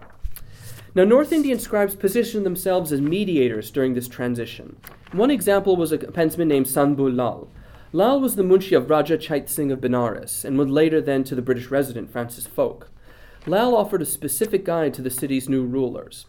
Now, 0.96 1.04
North 1.04 1.32
Indian 1.32 1.60
scribes 1.60 1.96
positioned 1.96 2.46
themselves 2.46 2.92
as 2.92 3.00
mediators 3.00 3.72
during 3.72 3.94
this 3.94 4.08
transition. 4.08 4.78
One 5.12 5.32
example 5.32 5.78
was 5.78 5.92
a 5.92 5.98
pensman 6.00 6.48
named 6.48 6.66
Sanbul 6.66 7.16
Lal. 7.16 7.50
Lal 7.94 8.22
was 8.22 8.38
the 8.38 8.44
munshi 8.44 8.76
of 8.76 8.90
Raja 8.90 9.18
Chait 9.18 9.50
Singh 9.50 9.70
of 9.70 9.82
Benares 9.82 10.46
and 10.46 10.58
would 10.58 10.70
later 10.70 11.02
then 11.02 11.26
to 11.26 11.36
the 11.36 11.42
British 11.42 11.70
resident 11.70 12.10
Francis 12.10 12.48
Fowke. 12.48 12.88
Lal 13.46 13.76
offered 13.76 14.02
a 14.02 14.06
specific 14.06 14.64
guide 14.64 14.94
to 14.94 15.02
the 15.02 15.10
city's 15.10 15.50
new 15.50 15.66
rulers. 15.66 16.26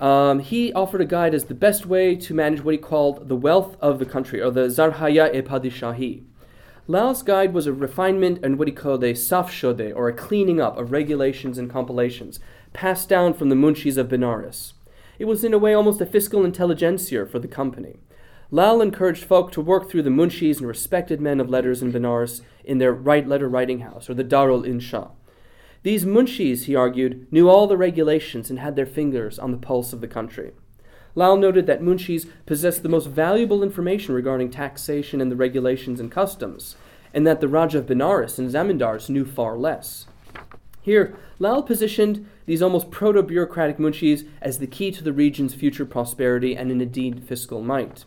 Um, 0.00 0.38
he 0.38 0.72
offered 0.72 1.00
a 1.00 1.06
guide 1.06 1.34
as 1.34 1.46
the 1.46 1.54
best 1.54 1.86
way 1.86 2.14
to 2.14 2.34
manage 2.34 2.62
what 2.62 2.74
he 2.74 2.78
called 2.78 3.28
the 3.28 3.34
wealth 3.34 3.76
of 3.80 3.98
the 3.98 4.06
country, 4.06 4.40
or 4.40 4.52
the 4.52 4.68
Zarhaya 4.68 5.34
e 5.34 5.42
Padishahi. 5.42 6.22
Lal's 6.86 7.22
guide 7.22 7.52
was 7.52 7.66
a 7.66 7.72
refinement 7.72 8.38
and 8.44 8.56
what 8.56 8.68
he 8.68 8.72
called 8.72 9.02
a 9.02 9.12
safshode, 9.12 9.92
or 9.96 10.08
a 10.08 10.14
cleaning 10.14 10.60
up 10.60 10.78
of 10.78 10.92
regulations 10.92 11.58
and 11.58 11.68
compilations, 11.68 12.38
passed 12.72 13.08
down 13.08 13.34
from 13.34 13.48
the 13.48 13.56
munshis 13.56 13.96
of 13.96 14.08
Benares. 14.08 14.74
It 15.18 15.24
was 15.24 15.42
in 15.42 15.52
a 15.52 15.58
way 15.58 15.74
almost 15.74 16.00
a 16.00 16.06
fiscal 16.06 16.44
intelligentsia 16.44 17.26
for 17.26 17.40
the 17.40 17.48
company. 17.48 17.98
Lal 18.52 18.80
encouraged 18.80 19.28
Fowke 19.28 19.52
to 19.52 19.60
work 19.60 19.88
through 19.88 20.02
the 20.02 20.10
munshis 20.10 20.58
and 20.58 20.66
respected 20.66 21.20
men 21.20 21.38
of 21.38 21.48
letters 21.48 21.82
in 21.82 21.92
Benares 21.92 22.42
in 22.64 22.78
their 22.78 22.92
right 22.92 23.26
letter 23.26 23.48
writing 23.48 23.80
house, 23.80 24.10
or 24.10 24.14
the 24.14 24.24
Darul 24.24 24.66
Insha. 24.66 25.12
These 25.84 26.04
munshis, 26.04 26.64
he 26.64 26.74
argued, 26.74 27.26
knew 27.30 27.48
all 27.48 27.68
the 27.68 27.76
regulations 27.76 28.50
and 28.50 28.58
had 28.58 28.74
their 28.74 28.86
fingers 28.86 29.38
on 29.38 29.52
the 29.52 29.56
pulse 29.56 29.92
of 29.92 30.00
the 30.00 30.08
country. 30.08 30.50
Lal 31.14 31.36
noted 31.36 31.66
that 31.66 31.82
munshis 31.82 32.26
possessed 32.44 32.82
the 32.82 32.88
most 32.88 33.06
valuable 33.06 33.62
information 33.62 34.14
regarding 34.14 34.50
taxation 34.50 35.20
and 35.20 35.30
the 35.30 35.36
regulations 35.36 36.00
and 36.00 36.10
customs, 36.10 36.76
and 37.14 37.24
that 37.26 37.40
the 37.40 37.48
Raja 37.48 37.78
of 37.78 37.86
Benares 37.86 38.38
and 38.38 38.50
zamindars 38.50 39.08
knew 39.08 39.24
far 39.24 39.56
less. 39.56 40.06
Here, 40.82 41.16
Lal 41.38 41.62
positioned 41.62 42.28
these 42.46 42.62
almost 42.62 42.90
proto 42.90 43.22
bureaucratic 43.22 43.78
munshis 43.78 44.24
as 44.42 44.58
the 44.58 44.66
key 44.66 44.90
to 44.90 45.04
the 45.04 45.12
region's 45.12 45.54
future 45.54 45.86
prosperity 45.86 46.56
and 46.56 46.70
indeed 46.70 47.22
fiscal 47.22 47.62
might. 47.62 48.04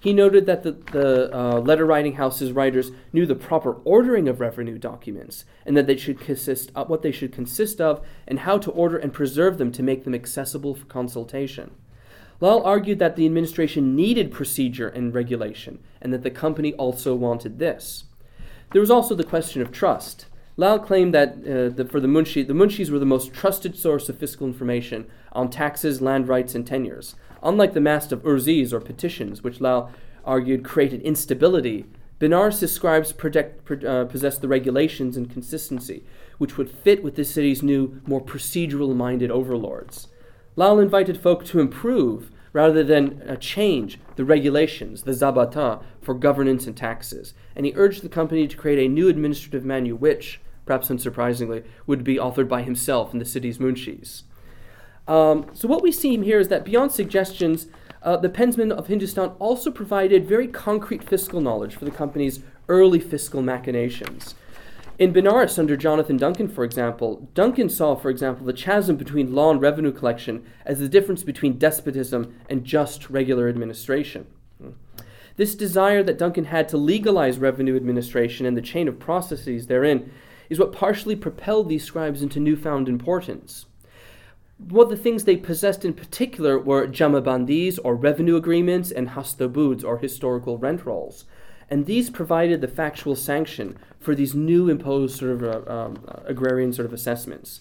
He 0.00 0.12
noted 0.12 0.46
that 0.46 0.62
the, 0.62 0.72
the 0.92 1.36
uh, 1.36 1.60
letter 1.60 1.86
writing 1.86 2.14
house's 2.14 2.52
writers 2.52 2.90
knew 3.12 3.26
the 3.26 3.34
proper 3.34 3.72
ordering 3.84 4.28
of 4.28 4.40
revenue 4.40 4.78
documents 4.78 5.44
and 5.64 5.76
that 5.76 5.86
they 5.86 5.96
should 5.96 6.20
consist 6.20 6.70
of 6.74 6.88
what 6.88 7.02
they 7.02 7.12
should 7.12 7.32
consist 7.32 7.80
of 7.80 8.04
and 8.26 8.40
how 8.40 8.58
to 8.58 8.70
order 8.70 8.96
and 8.96 9.12
preserve 9.12 9.58
them 9.58 9.72
to 9.72 9.82
make 9.82 10.04
them 10.04 10.14
accessible 10.14 10.74
for 10.74 10.86
consultation. 10.86 11.72
Lal 12.40 12.62
argued 12.62 12.98
that 12.98 13.16
the 13.16 13.26
administration 13.26 13.96
needed 13.96 14.30
procedure 14.30 14.88
and 14.88 15.14
regulation 15.14 15.78
and 16.02 16.12
that 16.12 16.22
the 16.22 16.30
company 16.30 16.74
also 16.74 17.14
wanted 17.14 17.58
this. 17.58 18.04
There 18.72 18.80
was 18.80 18.90
also 18.90 19.14
the 19.14 19.24
question 19.24 19.62
of 19.62 19.72
trust. 19.72 20.26
Lal 20.58 20.78
claimed 20.78 21.14
that 21.14 21.32
uh, 21.32 21.74
the, 21.74 21.86
for 21.90 22.00
the 22.00 22.08
Munshi, 22.08 22.46
the 22.46 22.54
Munshis 22.54 22.90
were 22.90 22.98
the 22.98 23.06
most 23.06 23.32
trusted 23.32 23.76
source 23.76 24.08
of 24.08 24.18
fiscal 24.18 24.46
information 24.46 25.06
on 25.32 25.50
taxes, 25.50 26.00
land 26.00 26.28
rights, 26.28 26.54
and 26.54 26.66
tenures. 26.66 27.14
Unlike 27.42 27.74
the 27.74 27.80
mass 27.80 28.10
of 28.12 28.22
urzis 28.22 28.72
or 28.72 28.80
petitions, 28.80 29.42
which 29.42 29.60
Lal 29.60 29.90
argued 30.24 30.64
created 30.64 31.02
instability, 31.02 31.86
Benares' 32.18 32.68
scribes 32.68 33.12
uh, 33.12 34.04
possessed 34.06 34.40
the 34.40 34.48
regulations 34.48 35.16
and 35.16 35.30
consistency, 35.30 36.02
which 36.38 36.56
would 36.56 36.70
fit 36.70 37.02
with 37.02 37.14
the 37.14 37.24
city's 37.24 37.62
new, 37.62 38.00
more 38.06 38.22
procedural 38.22 38.96
minded 38.96 39.30
overlords. 39.30 40.08
Lal 40.56 40.78
invited 40.78 41.22
Fowke 41.22 41.44
to 41.46 41.60
improve 41.60 42.30
rather 42.54 42.82
than 42.82 43.22
uh, 43.28 43.36
change 43.36 43.98
the 44.16 44.24
regulations, 44.24 45.02
the 45.02 45.12
zabata, 45.12 45.82
for 46.00 46.14
governance 46.14 46.66
and 46.66 46.74
taxes. 46.74 47.34
And 47.54 47.66
he 47.66 47.74
urged 47.76 48.00
the 48.00 48.08
company 48.08 48.48
to 48.48 48.56
create 48.56 48.78
a 48.78 48.88
new 48.88 49.10
administrative 49.10 49.66
manual, 49.66 49.98
which, 49.98 50.40
perhaps 50.64 50.88
unsurprisingly, 50.88 51.64
would 51.86 52.02
be 52.02 52.16
authored 52.16 52.48
by 52.48 52.62
himself 52.62 53.12
and 53.12 53.20
the 53.20 53.26
city's 53.26 53.58
munshis. 53.58 54.22
Um, 55.08 55.46
so, 55.52 55.68
what 55.68 55.82
we 55.82 55.92
see 55.92 56.16
here 56.18 56.40
is 56.40 56.48
that 56.48 56.64
beyond 56.64 56.92
suggestions, 56.92 57.66
uh, 58.02 58.16
the 58.16 58.28
pensman 58.28 58.72
of 58.72 58.88
Hindustan 58.88 59.30
also 59.38 59.70
provided 59.70 60.26
very 60.26 60.48
concrete 60.48 61.04
fiscal 61.04 61.40
knowledge 61.40 61.76
for 61.76 61.84
the 61.84 61.90
company's 61.90 62.40
early 62.68 63.00
fiscal 63.00 63.42
machinations. 63.42 64.34
In 64.98 65.12
Benares, 65.12 65.58
under 65.58 65.76
Jonathan 65.76 66.16
Duncan, 66.16 66.48
for 66.48 66.64
example, 66.64 67.28
Duncan 67.34 67.68
saw, 67.68 67.94
for 67.96 68.08
example, 68.08 68.46
the 68.46 68.54
chasm 68.54 68.96
between 68.96 69.34
law 69.34 69.50
and 69.50 69.60
revenue 69.60 69.92
collection 69.92 70.44
as 70.64 70.78
the 70.78 70.88
difference 70.88 71.22
between 71.22 71.58
despotism 71.58 72.34
and 72.48 72.64
just 72.64 73.10
regular 73.10 73.48
administration. 73.48 74.26
This 75.36 75.54
desire 75.54 76.02
that 76.02 76.16
Duncan 76.16 76.46
had 76.46 76.66
to 76.70 76.78
legalize 76.78 77.38
revenue 77.38 77.76
administration 77.76 78.46
and 78.46 78.56
the 78.56 78.62
chain 78.62 78.88
of 78.88 78.98
processes 78.98 79.66
therein 79.66 80.10
is 80.48 80.58
what 80.58 80.72
partially 80.72 81.14
propelled 81.14 81.68
these 81.68 81.84
scribes 81.84 82.22
into 82.22 82.40
newfound 82.40 82.88
importance. 82.88 83.66
Of 84.58 84.88
the 84.88 84.96
things 84.96 85.24
they 85.24 85.36
possessed 85.36 85.84
in 85.84 85.94
particular 85.94 86.58
were 86.58 86.86
jamabandis, 86.86 87.78
or 87.84 87.94
revenue 87.94 88.36
agreements, 88.36 88.90
and 88.90 89.10
hastabuds, 89.10 89.84
or 89.84 89.98
historical 89.98 90.58
rent 90.58 90.86
rolls 90.86 91.24
and 91.70 91.86
these 91.86 92.10
provided 92.10 92.60
the 92.60 92.68
factual 92.68 93.16
sanction 93.16 93.76
for 93.98 94.14
these 94.14 94.34
new 94.34 94.68
imposed 94.68 95.18
sort 95.18 95.32
of 95.32 95.42
uh, 95.42 95.70
um, 95.70 96.04
agrarian 96.24 96.72
sort 96.72 96.86
of 96.86 96.92
assessments. 96.92 97.60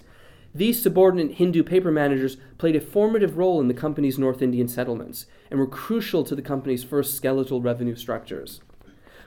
These 0.54 0.82
subordinate 0.82 1.36
Hindu 1.36 1.64
paper 1.64 1.92
managers 1.92 2.38
played 2.58 2.76
a 2.76 2.82
formative 2.82 3.38
role 3.38 3.60
in 3.60 3.68
the 3.68 3.74
company's 3.74 4.18
North 4.18 4.42
Indian 4.42 4.68
settlements 4.68 5.26
and 5.50 5.60
were 5.60 5.68
crucial 5.68 6.24
to 6.24 6.36
the 6.36 6.42
company's 6.42 6.84
first 6.84 7.16
skeletal 7.16 7.62
revenue 7.62 7.96
structures. 7.96 8.62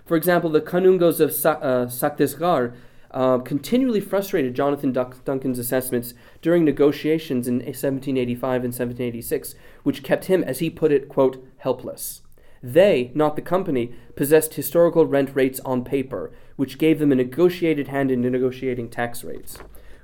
For 0.06 0.16
example, 0.16 0.48
the 0.48 0.62
Kanungos 0.62 1.20
of 1.20 1.32
Sa- 1.32 1.60
uh, 1.60 1.86
Chhattisgarh 1.86 2.74
uh, 3.10 3.38
continually 3.38 4.00
frustrated 4.00 4.54
Jonathan 4.54 4.92
Duncan's 4.92 5.58
assessments 5.58 6.14
during 6.42 6.64
negotiations 6.64 7.48
in 7.48 7.56
1785 7.56 8.64
and 8.64 8.74
1786, 8.74 9.54
which 9.82 10.02
kept 10.02 10.26
him, 10.26 10.44
as 10.44 10.58
he 10.58 10.70
put 10.70 10.92
it, 10.92 11.08
quote, 11.08 11.44
helpless. 11.58 12.22
They, 12.62 13.12
not 13.14 13.36
the 13.36 13.42
company, 13.42 13.94
possessed 14.16 14.54
historical 14.54 15.06
rent 15.06 15.30
rates 15.34 15.60
on 15.60 15.84
paper, 15.84 16.32
which 16.56 16.78
gave 16.78 16.98
them 16.98 17.12
a 17.12 17.16
negotiated 17.16 17.88
hand 17.88 18.10
in 18.10 18.20
negotiating 18.20 18.90
tax 18.90 19.22
rates. 19.22 19.58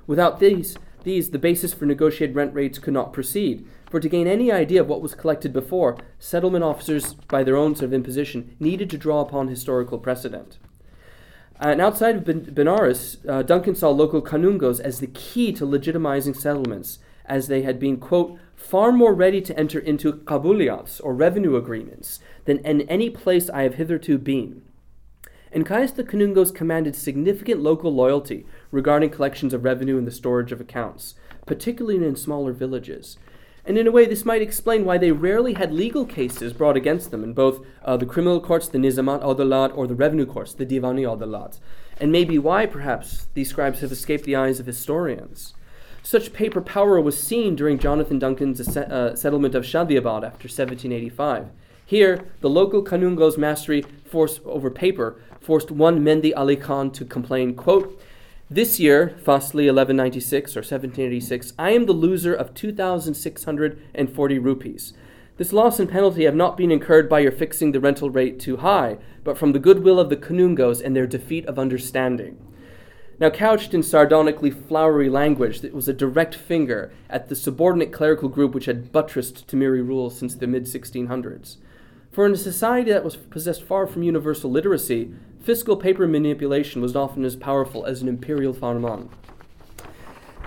Without 0.07 0.39
these, 0.39 0.77
these, 1.03 1.29
the 1.29 1.39
basis 1.39 1.73
for 1.73 1.85
negotiated 1.85 2.35
rent 2.35 2.53
rates 2.53 2.79
could 2.79 2.93
not 2.93 3.13
proceed. 3.13 3.67
For 3.89 3.99
to 3.99 4.09
gain 4.09 4.27
any 4.27 4.51
idea 4.51 4.81
of 4.81 4.87
what 4.87 5.01
was 5.01 5.13
collected 5.13 5.53
before, 5.53 5.97
settlement 6.17 6.63
officers, 6.63 7.13
by 7.13 7.43
their 7.43 7.55
own 7.55 7.75
sort 7.75 7.85
of 7.85 7.93
imposition, 7.93 8.55
needed 8.59 8.89
to 8.89 8.97
draw 8.97 9.21
upon 9.21 9.47
historical 9.47 9.99
precedent. 9.99 10.57
And 11.59 11.79
outside 11.79 12.17
of 12.17 12.23
Benares, 12.23 13.17
uh, 13.27 13.41
Duncan 13.41 13.75
saw 13.75 13.89
local 13.89 14.21
kanungos 14.21 14.79
as 14.79 14.99
the 14.99 15.07
key 15.07 15.53
to 15.53 15.65
legitimizing 15.65 16.35
settlements, 16.35 16.99
as 17.25 17.47
they 17.47 17.61
had 17.61 17.79
been, 17.79 17.97
quote, 17.97 18.37
far 18.55 18.91
more 18.91 19.13
ready 19.13 19.41
to 19.41 19.57
enter 19.57 19.79
into 19.79 20.13
kabuliyats, 20.13 20.99
or 21.03 21.13
revenue 21.13 21.55
agreements, 21.55 22.19
than 22.45 22.59
in 22.59 22.81
any 22.81 23.09
place 23.09 23.49
I 23.49 23.63
have 23.63 23.75
hitherto 23.75 24.17
been. 24.17 24.63
And 25.51 25.65
Caius 25.65 25.91
the 25.91 26.03
Kanungos 26.03 26.53
commanded 26.53 26.95
significant 26.95 27.61
local 27.61 27.93
loyalty 27.93 28.45
regarding 28.71 29.11
collections 29.11 29.53
of 29.53 29.63
revenue 29.63 29.97
and 29.97 30.05
the 30.05 30.11
storage 30.11 30.51
of 30.51 30.59
accounts, 30.59 31.15
particularly 31.45 32.05
in 32.05 32.17
smaller 32.17 32.51
villages. 32.51 33.17
And 33.67 33.79
in 33.79 33.87
a 33.87 33.91
way, 33.91 34.05
this 34.05 34.25
might 34.25 34.43
explain 34.43 34.85
why 34.85 34.99
they 34.99 35.11
rarely 35.11 35.53
had 35.53 35.73
legal 35.73 36.05
cases 36.05 36.53
brought 36.53 36.77
against 36.77 37.09
them 37.09 37.23
in 37.23 37.33
both 37.33 37.65
uh, 37.83 37.97
the 37.97 38.05
criminal 38.05 38.39
courts, 38.39 38.67
the 38.67 38.77
Nizamat 38.77 39.23
Adalat, 39.23 39.75
or 39.75 39.87
the 39.87 39.95
revenue 39.95 40.27
courts, 40.27 40.53
the 40.53 40.65
Divani 40.65 41.01
Adalat, 41.01 41.59
and 41.99 42.11
maybe 42.11 42.37
why, 42.37 42.67
perhaps, 42.67 43.27
these 43.33 43.49
scribes 43.49 43.79
have 43.79 43.91
escaped 43.91 44.25
the 44.25 44.35
eyes 44.35 44.59
of 44.59 44.67
historians. 44.67 45.55
Such 46.03 46.33
paper 46.33 46.61
power 46.61 47.01
was 47.01 47.21
seen 47.21 47.55
during 47.55 47.79
Jonathan 47.79 48.19
Duncan's 48.19 48.77
uh, 48.77 49.15
settlement 49.15 49.55
of 49.55 49.63
Shadiabad 49.63 50.23
after 50.23 50.47
1785. 50.47 51.47
Here, 51.83 52.25
the 52.41 52.49
local 52.49 52.83
Kanungo's 52.83 53.37
mastery 53.37 53.81
force 54.05 54.39
over 54.45 54.69
paper 54.69 55.19
forced 55.39 55.71
one 55.71 56.05
Mehdi 56.05 56.31
Ali 56.35 56.55
Khan 56.55 56.91
to 56.91 57.05
complain, 57.05 57.55
quote, 57.55 57.99
this 58.49 58.79
year, 58.79 59.15
Fasli 59.23 59.65
1196 59.65 60.55
or 60.55 60.59
1786, 60.59 61.53
I 61.57 61.71
am 61.71 61.85
the 61.85 61.93
loser 61.93 62.33
of 62.33 62.53
2,640 62.53 64.39
rupees. 64.39 64.93
This 65.37 65.51
loss 65.51 65.79
and 65.79 65.89
penalty 65.89 66.25
have 66.25 66.35
not 66.35 66.55
been 66.55 66.71
incurred 66.71 67.09
by 67.09 67.19
your 67.19 67.31
fixing 67.31 67.71
the 67.71 67.79
rental 67.79 68.09
rate 68.09 68.39
too 68.39 68.57
high, 68.57 68.97
but 69.23 69.37
from 69.37 69.51
the 69.51 69.59
goodwill 69.59 69.99
of 69.99 70.09
the 70.09 70.15
Kanungos 70.15 70.79
and 70.79 70.95
their 70.95 71.07
defeat 71.07 71.45
of 71.47 71.57
understanding. 71.57 72.37
Now, 73.19 73.29
couched 73.29 73.73
in 73.73 73.81
sardonically 73.81 74.51
flowery 74.51 75.09
language 75.09 75.61
that 75.61 75.73
was 75.73 75.87
a 75.87 75.93
direct 75.93 76.35
finger 76.35 76.91
at 77.09 77.29
the 77.29 77.35
subordinate 77.35 77.91
clerical 77.91 78.29
group 78.29 78.53
which 78.53 78.65
had 78.65 78.91
buttressed 78.91 79.47
Timurid 79.47 79.87
rule 79.87 80.09
since 80.09 80.35
the 80.35 80.47
mid 80.47 80.65
1600s. 80.65 81.57
For 82.11 82.25
in 82.25 82.33
a 82.33 82.37
society 82.37 82.91
that 82.91 83.03
was 83.03 83.15
possessed 83.15 83.63
far 83.63 83.87
from 83.87 84.03
universal 84.03 84.51
literacy, 84.51 85.13
fiscal 85.45 85.77
paper 85.77 86.07
manipulation 86.07 86.81
was 86.81 86.95
often 86.95 87.23
as 87.23 87.35
powerful 87.35 87.85
as 87.85 88.01
an 88.01 88.07
imperial 88.07 88.51
farman. 88.51 89.09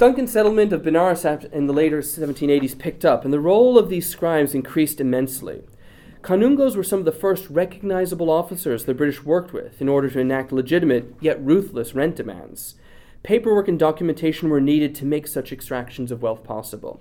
Duncan's 0.00 0.32
settlement 0.32 0.72
of 0.72 0.82
Benares 0.82 1.24
in 1.52 1.68
the 1.68 1.72
later 1.72 2.00
1780s 2.00 2.76
picked 2.76 3.04
up, 3.04 3.24
and 3.24 3.32
the 3.32 3.38
role 3.38 3.78
of 3.78 3.88
these 3.88 4.08
scribes 4.08 4.54
increased 4.54 5.00
immensely. 5.00 5.62
Kanungos 6.20 6.74
were 6.74 6.82
some 6.82 6.98
of 6.98 7.04
the 7.04 7.12
first 7.12 7.48
recognizable 7.48 8.28
officers 8.28 8.84
the 8.84 8.94
British 8.94 9.22
worked 9.22 9.52
with 9.52 9.80
in 9.80 9.88
order 9.88 10.11
to 10.11 10.18
enact 10.18 10.50
legitimate 10.50 11.14
yet 11.20 11.40
ruthless 11.44 11.94
rent 11.94 12.16
demands. 12.16 12.74
Paperwork 13.22 13.68
and 13.68 13.78
documentation 13.78 14.50
were 14.50 14.61
needed 14.61 14.96
to 14.96 15.04
make 15.04 15.28
such 15.28 15.52
extractions 15.52 16.11
of 16.11 16.22
wealth 16.22 16.42
possible. 16.42 17.00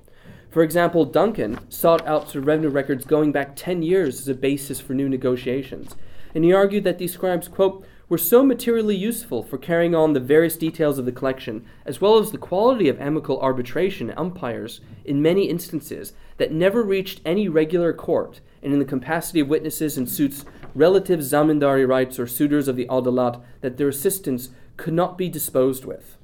For 0.51 0.61
example, 0.61 1.03
Duncan 1.03 1.59
sought 1.69 2.05
out 2.07 2.33
revenue 2.35 2.69
records 2.69 3.05
going 3.05 3.31
back 3.31 3.55
10 3.55 3.81
years 3.81 4.19
as 4.19 4.27
a 4.27 4.35
basis 4.35 4.79
for 4.79 4.93
new 4.93 5.09
negotiations, 5.09 5.95
and 6.37 6.45
he 6.45 6.53
argued 6.53 6.83
that 6.83 6.99
these 6.99 7.13
scribes, 7.13 7.47
quote, 7.47 7.83
were 8.09 8.17
so 8.19 8.43
materially 8.43 8.95
useful 8.95 9.41
for 9.41 9.57
carrying 9.57 9.95
on 9.95 10.13
the 10.13 10.19
various 10.19 10.55
details 10.55 10.99
of 10.99 11.05
the 11.05 11.11
collection, 11.11 11.65
as 11.83 11.99
well 11.99 12.19
as 12.19 12.31
the 12.31 12.37
quality 12.37 12.87
of 12.87 13.01
amicable 13.01 13.41
arbitration 13.41 14.13
umpires 14.15 14.79
in 15.03 15.19
many 15.19 15.49
instances, 15.49 16.13
that 16.37 16.51
never 16.51 16.83
reached 16.83 17.21
any 17.25 17.47
regular 17.47 17.91
court, 17.91 18.39
and 18.61 18.71
in 18.71 18.77
the 18.77 18.85
capacity 18.85 19.39
of 19.39 19.47
witnesses 19.47 19.97
in 19.97 20.05
suits 20.05 20.45
relative 20.75 21.21
zamindari 21.21 21.87
rights 21.87 22.19
or 22.19 22.27
suitors 22.27 22.67
of 22.67 22.75
the 22.75 22.85
adalat, 22.85 23.41
that 23.61 23.77
their 23.77 23.89
assistance 23.89 24.49
could 24.77 24.93
not 24.93 25.17
be 25.17 25.29
disposed 25.29 25.85
with. 25.85 26.17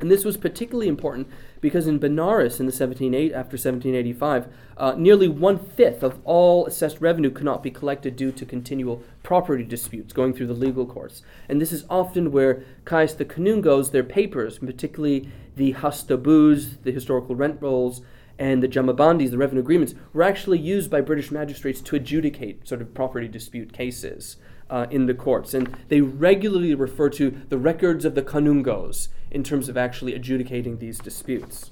And 0.00 0.10
this 0.10 0.24
was 0.24 0.36
particularly 0.36 0.88
important 0.88 1.28
because 1.66 1.88
in 1.88 1.98
Benares 1.98 2.60
in 2.60 2.66
the 2.66 2.70
1780, 2.70 3.34
after 3.34 3.56
1785, 3.56 4.46
uh, 4.76 4.94
nearly 4.96 5.26
one 5.26 5.58
fifth 5.58 6.04
of 6.04 6.20
all 6.22 6.64
assessed 6.64 7.00
revenue 7.00 7.28
could 7.28 7.44
not 7.44 7.60
be 7.60 7.72
collected 7.72 8.14
due 8.14 8.30
to 8.30 8.46
continual 8.46 9.02
property 9.24 9.64
disputes 9.64 10.12
going 10.12 10.32
through 10.32 10.46
the 10.46 10.54
legal 10.54 10.86
courts. 10.86 11.22
And 11.48 11.60
this 11.60 11.72
is 11.72 11.84
often 11.90 12.30
where 12.30 12.62
Caius 12.84 13.14
the 13.14 13.24
Kanungos, 13.24 13.90
their 13.90 14.04
papers, 14.04 14.60
particularly 14.60 15.28
the 15.56 15.72
hastabus, 15.72 16.80
the 16.84 16.92
historical 16.92 17.34
rent 17.34 17.60
rolls, 17.60 18.00
and 18.38 18.62
the 18.62 18.68
jamabandis, 18.68 19.32
the 19.32 19.38
revenue 19.38 19.60
agreements, 19.60 19.96
were 20.12 20.22
actually 20.22 20.60
used 20.60 20.88
by 20.88 21.00
British 21.00 21.32
magistrates 21.32 21.80
to 21.80 21.96
adjudicate 21.96 22.68
sort 22.68 22.80
of 22.80 22.94
property 22.94 23.26
dispute 23.26 23.72
cases 23.72 24.36
uh, 24.70 24.86
in 24.90 25.06
the 25.06 25.14
courts. 25.14 25.54
And 25.54 25.76
they 25.88 26.00
regularly 26.00 26.74
refer 26.74 27.08
to 27.10 27.30
the 27.48 27.58
records 27.58 28.04
of 28.04 28.14
the 28.14 28.22
Kanungos 28.22 29.08
in 29.30 29.42
terms 29.42 29.68
of 29.68 29.76
actually 29.76 30.14
adjudicating 30.14 30.78
these 30.78 30.98
disputes. 30.98 31.70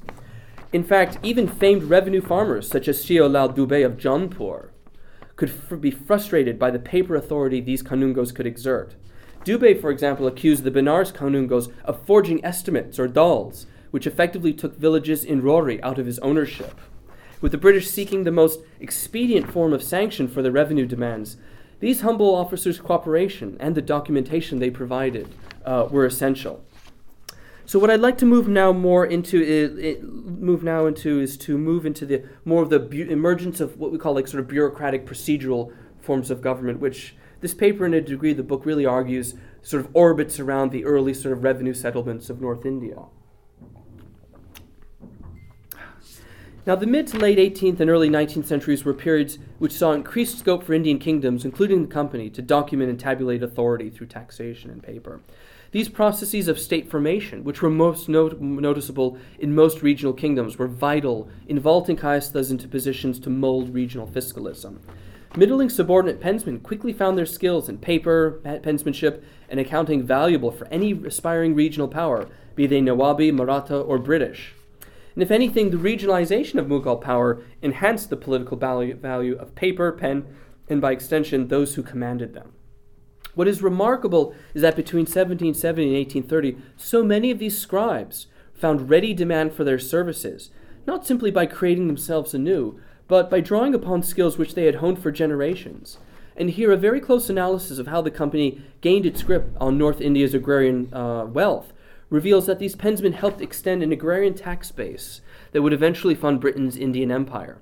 In 0.72 0.82
fact, 0.82 1.18
even 1.22 1.46
famed 1.46 1.84
revenue 1.84 2.20
farmers 2.20 2.68
such 2.68 2.88
as 2.88 3.04
Shiolal 3.04 3.54
Dubey 3.54 3.84
of 3.84 3.96
Jaunpur 3.96 4.70
could 5.36 5.80
be 5.80 5.90
frustrated 5.90 6.58
by 6.58 6.70
the 6.70 6.78
paper 6.78 7.14
authority 7.16 7.60
these 7.60 7.82
Kanungos 7.82 8.34
could 8.34 8.46
exert. 8.46 8.94
Dubey, 9.44 9.80
for 9.80 9.90
example, 9.90 10.26
accused 10.26 10.64
the 10.64 10.70
Benares 10.70 11.12
Kanungos 11.12 11.72
of 11.84 12.04
forging 12.06 12.44
estimates 12.44 12.98
or 12.98 13.08
dals, 13.08 13.66
which 13.90 14.06
effectively 14.06 14.52
took 14.52 14.76
villages 14.76 15.24
in 15.24 15.42
Rory 15.42 15.82
out 15.82 15.98
of 15.98 16.06
his 16.06 16.18
ownership. 16.20 16.80
With 17.40 17.52
the 17.52 17.58
British 17.58 17.90
seeking 17.90 18.24
the 18.24 18.32
most 18.32 18.60
expedient 18.80 19.52
form 19.52 19.72
of 19.72 19.82
sanction 19.82 20.28
for 20.28 20.40
their 20.40 20.50
revenue 20.50 20.86
demands, 20.86 21.36
these 21.84 22.00
humble 22.00 22.34
officers' 22.34 22.80
cooperation 22.80 23.58
and 23.60 23.74
the 23.74 23.82
documentation 23.82 24.58
they 24.58 24.70
provided 24.70 25.28
uh, 25.66 25.86
were 25.90 26.06
essential. 26.06 26.64
So 27.66 27.78
what 27.78 27.90
I'd 27.90 28.00
like 28.00 28.16
to 28.18 28.24
move 28.24 28.48
now 28.48 28.72
more 28.72 29.04
into 29.04 29.38
is, 29.42 29.98
move 30.02 30.62
now 30.62 30.86
into 30.86 31.20
is 31.20 31.36
to 31.36 31.58
move 31.58 31.84
into 31.84 32.06
the 32.06 32.24
more 32.42 32.62
of 32.62 32.70
the 32.70 32.78
bu- 32.78 33.10
emergence 33.10 33.60
of 33.60 33.76
what 33.76 33.92
we 33.92 33.98
call 33.98 34.14
like 34.14 34.26
sort 34.26 34.40
of 34.40 34.48
bureaucratic 34.48 35.04
procedural 35.04 35.74
forms 36.00 36.30
of 36.30 36.40
government, 36.40 36.80
which 36.80 37.16
this 37.42 37.52
paper, 37.52 37.84
in 37.84 37.92
a 37.92 38.00
degree, 38.00 38.32
the 38.32 38.42
book 38.42 38.64
really 38.64 38.86
argues 38.86 39.34
sort 39.60 39.84
of 39.84 39.90
orbits 39.92 40.40
around 40.40 40.72
the 40.72 40.86
early 40.86 41.12
sort 41.12 41.34
of 41.36 41.44
revenue 41.44 41.74
settlements 41.74 42.30
of 42.30 42.40
North 42.40 42.64
India. 42.64 42.96
Now, 46.66 46.76
the 46.76 46.86
mid 46.86 47.06
to 47.08 47.18
late 47.18 47.36
18th 47.36 47.80
and 47.80 47.90
early 47.90 48.08
19th 48.08 48.46
centuries 48.46 48.86
were 48.86 48.94
periods 48.94 49.38
which 49.58 49.72
saw 49.72 49.92
increased 49.92 50.38
scope 50.38 50.64
for 50.64 50.72
Indian 50.72 50.98
kingdoms, 50.98 51.44
including 51.44 51.82
the 51.82 51.92
company, 51.92 52.30
to 52.30 52.40
document 52.40 52.88
and 52.88 52.98
tabulate 52.98 53.42
authority 53.42 53.90
through 53.90 54.06
taxation 54.06 54.70
and 54.70 54.82
paper. 54.82 55.20
These 55.72 55.90
processes 55.90 56.48
of 56.48 56.58
state 56.58 56.90
formation, 56.90 57.44
which 57.44 57.60
were 57.60 57.68
most 57.68 58.08
not- 58.08 58.40
noticeable 58.40 59.18
in 59.38 59.54
most 59.54 59.82
regional 59.82 60.14
kingdoms, 60.14 60.56
were 60.56 60.66
vital 60.66 61.28
in 61.46 61.60
vaulting 61.60 61.96
Kayasthas 61.96 62.50
into 62.50 62.66
positions 62.66 63.18
to 63.20 63.28
mold 63.28 63.74
regional 63.74 64.06
fiscalism. 64.06 64.80
Middling 65.36 65.68
subordinate 65.68 66.20
pensmen 66.20 66.62
quickly 66.62 66.94
found 66.94 67.18
their 67.18 67.26
skills 67.26 67.68
in 67.68 67.76
paper, 67.76 68.40
pensmanship, 68.42 69.22
and 69.50 69.60
accounting 69.60 70.02
valuable 70.02 70.50
for 70.50 70.66
any 70.68 70.92
aspiring 70.92 71.54
regional 71.54 71.88
power, 71.88 72.26
be 72.54 72.66
they 72.66 72.80
Nawabi, 72.80 73.34
Maratha, 73.34 73.78
or 73.78 73.98
British. 73.98 74.54
And 75.14 75.22
if 75.22 75.30
anything, 75.30 75.70
the 75.70 75.76
regionalization 75.76 76.58
of 76.58 76.66
Mughal 76.66 77.00
power 77.00 77.42
enhanced 77.62 78.10
the 78.10 78.16
political 78.16 78.56
value 78.56 79.36
of 79.36 79.54
paper, 79.54 79.92
pen, 79.92 80.26
and 80.68 80.80
by 80.80 80.92
extension, 80.92 81.48
those 81.48 81.74
who 81.74 81.82
commanded 81.82 82.34
them. 82.34 82.52
What 83.34 83.48
is 83.48 83.62
remarkable 83.62 84.34
is 84.54 84.62
that 84.62 84.76
between 84.76 85.02
1770 85.02 85.82
and 85.84 85.96
1830, 85.96 86.56
so 86.76 87.02
many 87.02 87.30
of 87.30 87.38
these 87.38 87.58
scribes 87.58 88.26
found 88.54 88.88
ready 88.88 89.12
demand 89.12 89.52
for 89.52 89.64
their 89.64 89.78
services, 89.78 90.50
not 90.86 91.06
simply 91.06 91.30
by 91.30 91.46
creating 91.46 91.86
themselves 91.86 92.34
anew, 92.34 92.80
but 93.08 93.30
by 93.30 93.40
drawing 93.40 93.74
upon 93.74 94.02
skills 94.02 94.38
which 94.38 94.54
they 94.54 94.64
had 94.66 94.76
honed 94.76 94.98
for 94.98 95.10
generations. 95.10 95.98
And 96.36 96.50
here, 96.50 96.72
a 96.72 96.76
very 96.76 97.00
close 97.00 97.28
analysis 97.28 97.78
of 97.78 97.86
how 97.86 98.00
the 98.02 98.10
company 98.10 98.62
gained 98.80 99.06
its 99.06 99.22
grip 99.22 99.50
on 99.60 99.78
North 99.78 100.00
India's 100.00 100.34
agrarian 100.34 100.92
uh, 100.92 101.26
wealth 101.26 101.72
reveals 102.10 102.46
that 102.46 102.58
these 102.58 102.76
pensmen 102.76 103.14
helped 103.14 103.40
extend 103.40 103.82
an 103.82 103.92
agrarian 103.92 104.34
tax 104.34 104.70
base 104.70 105.20
that 105.52 105.62
would 105.62 105.72
eventually 105.72 106.14
fund 106.14 106.40
Britain's 106.40 106.76
Indian 106.76 107.10
Empire. 107.10 107.60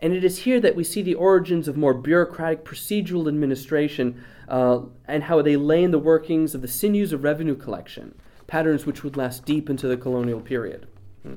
And 0.00 0.12
it 0.14 0.24
is 0.24 0.38
here 0.38 0.60
that 0.60 0.76
we 0.76 0.84
see 0.84 1.02
the 1.02 1.14
origins 1.14 1.68
of 1.68 1.76
more 1.76 1.92
bureaucratic 1.92 2.64
procedural 2.64 3.28
administration 3.28 4.24
uh, 4.48 4.80
and 5.06 5.24
how 5.24 5.42
they 5.42 5.56
lay 5.56 5.82
in 5.82 5.90
the 5.90 5.98
workings 5.98 6.54
of 6.54 6.62
the 6.62 6.68
sinews 6.68 7.12
of 7.12 7.22
revenue 7.22 7.54
collection, 7.54 8.14
patterns 8.46 8.86
which 8.86 9.04
would 9.04 9.16
last 9.16 9.44
deep 9.44 9.68
into 9.68 9.86
the 9.86 9.96
colonial 9.96 10.40
period. 10.40 10.86
Hmm. 11.22 11.34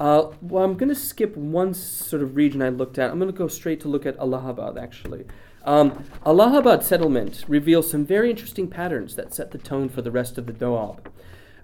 Uh, 0.00 0.30
well, 0.40 0.62
I'm 0.62 0.76
going 0.76 0.90
to 0.90 0.94
skip 0.94 1.36
one 1.36 1.74
sort 1.74 2.22
of 2.22 2.36
region 2.36 2.62
I 2.62 2.68
looked 2.68 2.98
at. 2.98 3.10
I'm 3.10 3.18
going 3.18 3.32
to 3.32 3.36
go 3.36 3.48
straight 3.48 3.80
to 3.80 3.88
look 3.88 4.06
at 4.06 4.16
Allahabad, 4.18 4.78
actually. 4.78 5.24
Um, 5.64 6.04
Allahabad 6.24 6.84
settlement 6.84 7.44
reveals 7.48 7.90
some 7.90 8.06
very 8.06 8.30
interesting 8.30 8.68
patterns 8.68 9.16
that 9.16 9.34
set 9.34 9.50
the 9.50 9.58
tone 9.58 9.88
for 9.88 10.00
the 10.02 10.12
rest 10.12 10.38
of 10.38 10.46
the 10.46 10.52
Doab. 10.52 11.06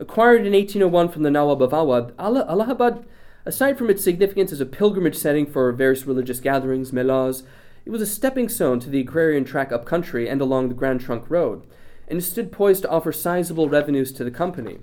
Acquired 0.01 0.45
in 0.45 0.53
1801 0.53 1.09
from 1.11 1.23
the 1.23 1.31
Nawab 1.31 1.63
of 1.63 1.71
Awadh, 1.71 2.13
Allahabad, 2.19 3.07
aside 3.45 3.79
from 3.79 3.91
its 3.91 4.03
significance 4.03 4.51
as 4.51 4.61
a 4.61 4.67
pilgrimage 4.67 5.15
setting 5.15 5.47
for 5.47 5.71
various 5.71 6.05
religious 6.05 6.41
gatherings, 6.41 6.93
melas, 6.93 7.45
it 7.85 7.91
was 7.91 8.03
a 8.03 8.07
stepping 8.07 8.49
stone 8.49 8.81
to 8.81 8.91
the 8.91 8.99
agrarian 8.99 9.45
track 9.45 9.71
up 9.71 9.85
country 9.85 10.29
and 10.29 10.41
along 10.41 10.69
the 10.69 10.75
Grand 10.75 11.01
Trunk 11.01 11.31
Road, 11.31 11.65
and 12.09 12.19
it 12.19 12.23
stood 12.23 12.51
poised 12.51 12.83
to 12.83 12.91
offer 12.91 13.13
sizable 13.13 13.69
revenues 13.69 14.11
to 14.13 14.25
the 14.25 14.33
company. 14.33 14.79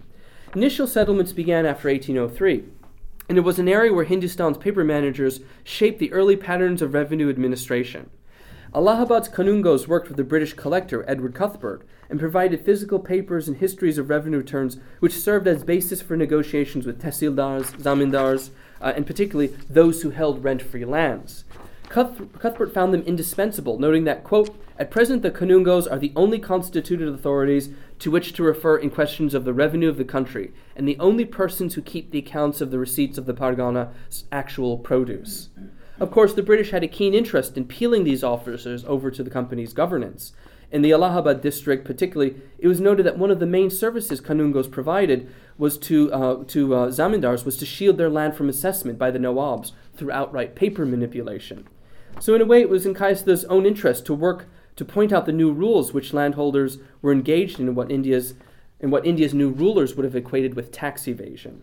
Initial 0.56 0.88
settlements 0.88 1.34
began 1.34 1.65
after 1.65 1.89
1803, 1.89 2.63
and 3.28 3.38
it 3.38 3.41
was 3.41 3.60
an 3.60 3.67
area 3.67 3.93
where 3.93 4.06
Hindustan's 4.06 4.58
paper 4.58 4.86
managers 4.86 5.41
shaped 5.63 6.00
the 6.00 6.13
early 6.13 6.38
patterns 6.38 6.82
of 6.82 6.93
revenue 6.93 7.30
administration. 7.30 8.10
Allahabad's 8.73 9.27
Kanungos 9.27 9.86
worked 9.86 10.07
with 10.07 10.15
the 10.15 10.23
British 10.23 10.53
collector 10.53 11.03
Edward 11.05 11.36
Cuthbert 11.36 11.86
and 12.10 12.21
provided 12.21 12.63
physical 12.63 12.99
papers 12.99 13.49
and 13.49 13.57
histories 13.57 13.97
of 13.97 14.10
revenue 14.10 14.38
returns, 14.38 14.77
which 15.01 15.19
served 15.19 15.45
as 15.45 15.65
basis 15.65 16.01
for 16.01 16.15
negotiations 16.15 16.86
with 16.86 17.01
tehsildars, 17.01 17.73
zamindars, 17.81 18.51
uh, 18.79 18.93
and 18.95 19.05
particularly 19.05 19.53
those 19.69 20.03
who 20.03 20.12
held 20.12 20.45
rent 20.45 20.62
free 20.62 20.86
lands. 20.86 21.43
Cuth- 21.89 22.31
Cuthbert 22.39 22.73
found 22.73 22.93
them 22.93 23.01
indispensable, 23.01 23.77
noting 23.77 24.05
that, 24.05 24.23
quote, 24.23 24.55
at 24.79 24.89
present 24.89 25.21
the 25.21 25.31
Kanungos 25.31 25.91
are 25.91 25.99
the 25.99 26.13
only 26.15 26.39
constituted 26.39 27.10
authorities 27.10 27.71
to 27.99 28.10
which 28.10 28.31
to 28.34 28.43
refer 28.43 28.77
in 28.77 28.89
questions 28.89 29.34
of 29.34 29.43
the 29.43 29.53
revenue 29.53 29.89
of 29.89 29.97
the 29.97 30.05
country, 30.05 30.53
and 30.77 30.88
the 30.88 30.97
only 30.97 31.25
persons 31.25 31.73
who 31.73 31.81
keep 31.81 32.12
the 32.12 32.19
accounts 32.19 32.62
of 32.62 32.71
the 32.71 32.79
receipts 32.79 33.17
of 33.17 33.25
the 33.25 33.34
Pargana's 33.34 34.23
actual 34.31 34.77
produce. 34.77 35.49
Of 36.01 36.09
course, 36.09 36.33
the 36.33 36.41
British 36.41 36.71
had 36.71 36.83
a 36.83 36.87
keen 36.87 37.13
interest 37.13 37.55
in 37.55 37.65
peeling 37.65 38.05
these 38.05 38.23
officers 38.23 38.83
over 38.85 39.11
to 39.11 39.21
the 39.21 39.29
company's 39.29 39.71
governance. 39.71 40.33
In 40.71 40.81
the 40.81 40.93
Allahabad 40.93 41.41
district, 41.41 41.85
particularly, 41.85 42.41
it 42.57 42.67
was 42.67 42.81
noted 42.81 43.05
that 43.05 43.19
one 43.19 43.29
of 43.29 43.39
the 43.39 43.45
main 43.45 43.69
services 43.69 44.19
Kanungos 44.19 44.71
provided 44.71 45.29
was 45.59 45.77
to, 45.77 46.11
uh, 46.11 46.43
to 46.45 46.73
uh, 46.73 46.87
zamindars 46.87 47.45
was 47.45 47.55
to 47.57 47.67
shield 47.67 47.99
their 47.99 48.09
land 48.09 48.35
from 48.35 48.49
assessment 48.49 48.97
by 48.97 49.11
the 49.11 49.19
Nawabs 49.19 49.73
through 49.95 50.11
outright 50.11 50.55
paper 50.55 50.87
manipulation. 50.87 51.67
So, 52.19 52.33
in 52.33 52.41
a 52.41 52.45
way, 52.45 52.61
it 52.61 52.69
was 52.69 52.87
in 52.87 52.95
Kayasth's 52.95 53.43
own 53.43 53.67
interest 53.67 54.03
to 54.07 54.15
work 54.15 54.47
to 54.77 54.83
point 54.83 55.13
out 55.13 55.27
the 55.27 55.31
new 55.31 55.53
rules 55.53 55.93
which 55.93 56.15
landholders 56.15 56.79
were 57.03 57.11
engaged 57.11 57.59
in, 57.59 57.75
what 57.75 57.91
India's, 57.91 58.33
in 58.79 58.89
what 58.89 59.05
India's 59.05 59.35
new 59.35 59.51
rulers 59.51 59.93
would 59.93 60.05
have 60.05 60.15
equated 60.15 60.55
with 60.55 60.71
tax 60.71 61.07
evasion. 61.07 61.61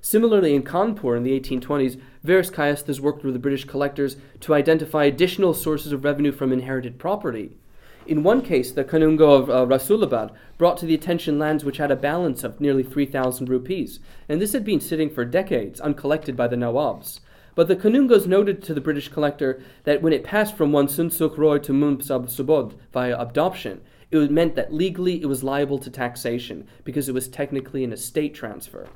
Similarly, 0.00 0.54
in 0.54 0.62
Kanpur 0.62 1.16
in 1.16 1.24
the 1.24 1.38
1820s, 1.38 2.00
various 2.22 2.50
Kayasthas 2.50 3.00
worked 3.00 3.24
with 3.24 3.34
the 3.34 3.40
British 3.40 3.64
collectors 3.64 4.16
to 4.40 4.54
identify 4.54 5.04
additional 5.04 5.54
sources 5.54 5.92
of 5.92 6.04
revenue 6.04 6.32
from 6.32 6.52
inherited 6.52 6.98
property. 6.98 7.56
In 8.06 8.22
one 8.22 8.42
case, 8.42 8.72
the 8.72 8.84
Kanungo 8.84 9.38
of 9.38 9.50
uh, 9.50 9.66
Rasulabad 9.66 10.32
brought 10.58 10.76
to 10.78 10.86
the 10.86 10.94
attention 10.94 11.38
lands 11.38 11.64
which 11.64 11.76
had 11.76 11.90
a 11.90 11.96
balance 11.96 12.42
of 12.42 12.60
nearly 12.60 12.82
3,000 12.82 13.48
rupees, 13.48 14.00
and 14.28 14.40
this 14.40 14.52
had 14.52 14.64
been 14.64 14.80
sitting 14.80 15.10
for 15.10 15.24
decades 15.24 15.80
uncollected 15.80 16.36
by 16.36 16.48
the 16.48 16.56
Nawabs. 16.56 17.20
But 17.54 17.68
the 17.68 17.76
Kanungos 17.76 18.26
noted 18.26 18.62
to 18.62 18.74
the 18.74 18.80
British 18.80 19.08
collector 19.08 19.62
that 19.84 20.02
when 20.02 20.12
it 20.12 20.24
passed 20.24 20.56
from 20.56 20.72
one 20.72 20.86
Sunsuk 20.86 21.36
Roy 21.36 21.58
to 21.58 21.72
Munsab 21.72 22.26
Subod 22.26 22.74
via 22.92 23.20
adoption, 23.20 23.80
it 24.10 24.30
meant 24.30 24.56
that 24.56 24.72
legally 24.72 25.20
it 25.20 25.26
was 25.26 25.44
liable 25.44 25.78
to 25.78 25.90
taxation 25.90 26.66
because 26.84 27.08
it 27.08 27.14
was 27.14 27.28
technically 27.28 27.84
an 27.84 27.92
estate 27.92 28.34
transfer. 28.34 28.88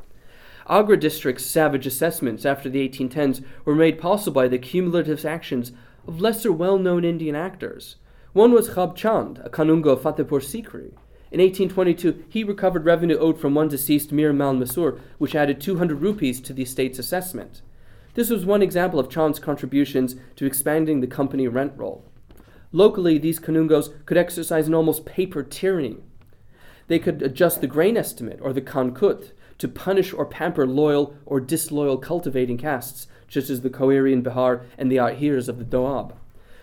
Agra 0.69 0.97
district's 0.97 1.45
savage 1.45 1.87
assessments 1.87 2.47
after 2.47 2.71
the 2.71 2.89
1810s 2.89 3.45
were 3.65 3.75
made 3.75 3.99
possible 3.99 4.41
by 4.41 4.49
the 4.49 4.59
cumulative 4.59 5.25
actions 5.25 5.73
of 6.07 6.21
lesser 6.21 6.51
well 6.51 6.79
known 6.79 7.05
Indian 7.05 7.35
actors. 7.35 7.97
One 8.33 8.53
was 8.53 8.71
Khab 8.71 8.97
Chand, 8.97 9.41
a 9.45 9.51
Kanungo 9.51 9.89
of 9.89 10.01
Fatehpur 10.01 10.41
Sikri. 10.41 10.93
In 11.31 11.41
1822, 11.41 12.25
he 12.29 12.45
recovered 12.45 12.85
revenue 12.85 13.19
owed 13.19 13.39
from 13.39 13.55
one 13.55 13.69
deceased 13.69 14.13
Mir 14.13 14.33
Mal 14.33 14.55
Masur, 14.55 15.01
which 15.19 15.35
added 15.35 15.61
200 15.61 16.01
rupees 16.01 16.41
to 16.41 16.53
the 16.53 16.63
estate's 16.63 16.99
assessment. 16.99 17.61
This 18.15 18.31
was 18.31 18.47
one 18.47 18.63
example 18.63 18.99
of 18.99 19.11
Chand's 19.11 19.39
contributions 19.39 20.17
to 20.37 20.47
expanding 20.47 21.01
the 21.01 21.07
company 21.07 21.47
rent 21.49 21.75
roll. 21.77 22.05
Locally, 22.73 23.19
these 23.19 23.39
Kanungos 23.39 23.93
could 24.07 24.17
exercise 24.17 24.67
an 24.67 24.75
almost 24.75 25.05
paper 25.05 25.43
tyranny. 25.43 25.99
They 26.87 26.99
could 26.99 27.23
adjust 27.23 27.61
the 27.61 27.67
grain 27.67 27.97
estimate 27.97 28.39
or 28.43 28.53
the 28.53 28.63
kankut 28.63 29.33
to 29.65 29.69
punish 29.69 30.13
or 30.13 30.27
pamper 30.27 30.67
loyal 30.67 31.17
or 31.25 31.41
disloyal 31.41 31.97
cultivating 31.97 32.59
castes, 32.59 33.07
such 33.31 33.49
as 33.49 33.63
the 33.63 33.71
Koeri 33.71 34.13
in 34.13 34.23
Bihar 34.23 34.63
and 34.77 34.93
the 34.93 34.97
Ahirs 34.97 35.49
of 35.49 35.57
the 35.57 35.65
Doab. 35.65 36.13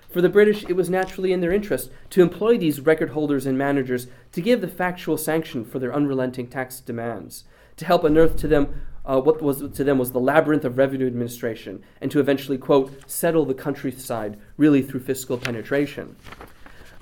For 0.08 0.22
the 0.22 0.30
British, 0.30 0.64
it 0.70 0.76
was 0.76 0.88
naturally 0.88 1.34
in 1.34 1.42
their 1.42 1.52
interest 1.52 1.90
to 2.12 2.22
employ 2.22 2.60
these 2.60 2.80
record 2.80 3.10
holders 3.10 3.48
and 3.48 3.58
managers 3.58 4.06
to 4.34 4.42
give 4.42 4.62
the 4.62 4.68
factual 4.68 5.18
sanction 5.18 5.66
for 5.66 5.80
their 5.80 5.92
unrelenting 5.92 6.46
tax 6.46 6.80
demands, 6.80 7.44
to 7.78 7.86
help 7.86 8.04
unearth 8.04 8.36
to 8.36 8.48
them 8.48 8.84
uh, 9.04 9.20
what 9.20 9.42
was 9.42 9.68
to 9.72 9.84
them 9.84 9.98
was 9.98 10.12
the 10.12 10.20
labyrinth 10.20 10.64
of 10.64 10.78
revenue 10.78 11.08
administration, 11.08 11.84
and 12.02 12.12
to 12.12 12.20
eventually, 12.20 12.60
quote, 12.60 13.10
settle 13.10 13.46
the 13.46 13.56
countryside, 13.56 14.38
really 14.58 14.84
through 14.84 15.00
fiscal 15.00 15.40
penetration. 15.40 16.16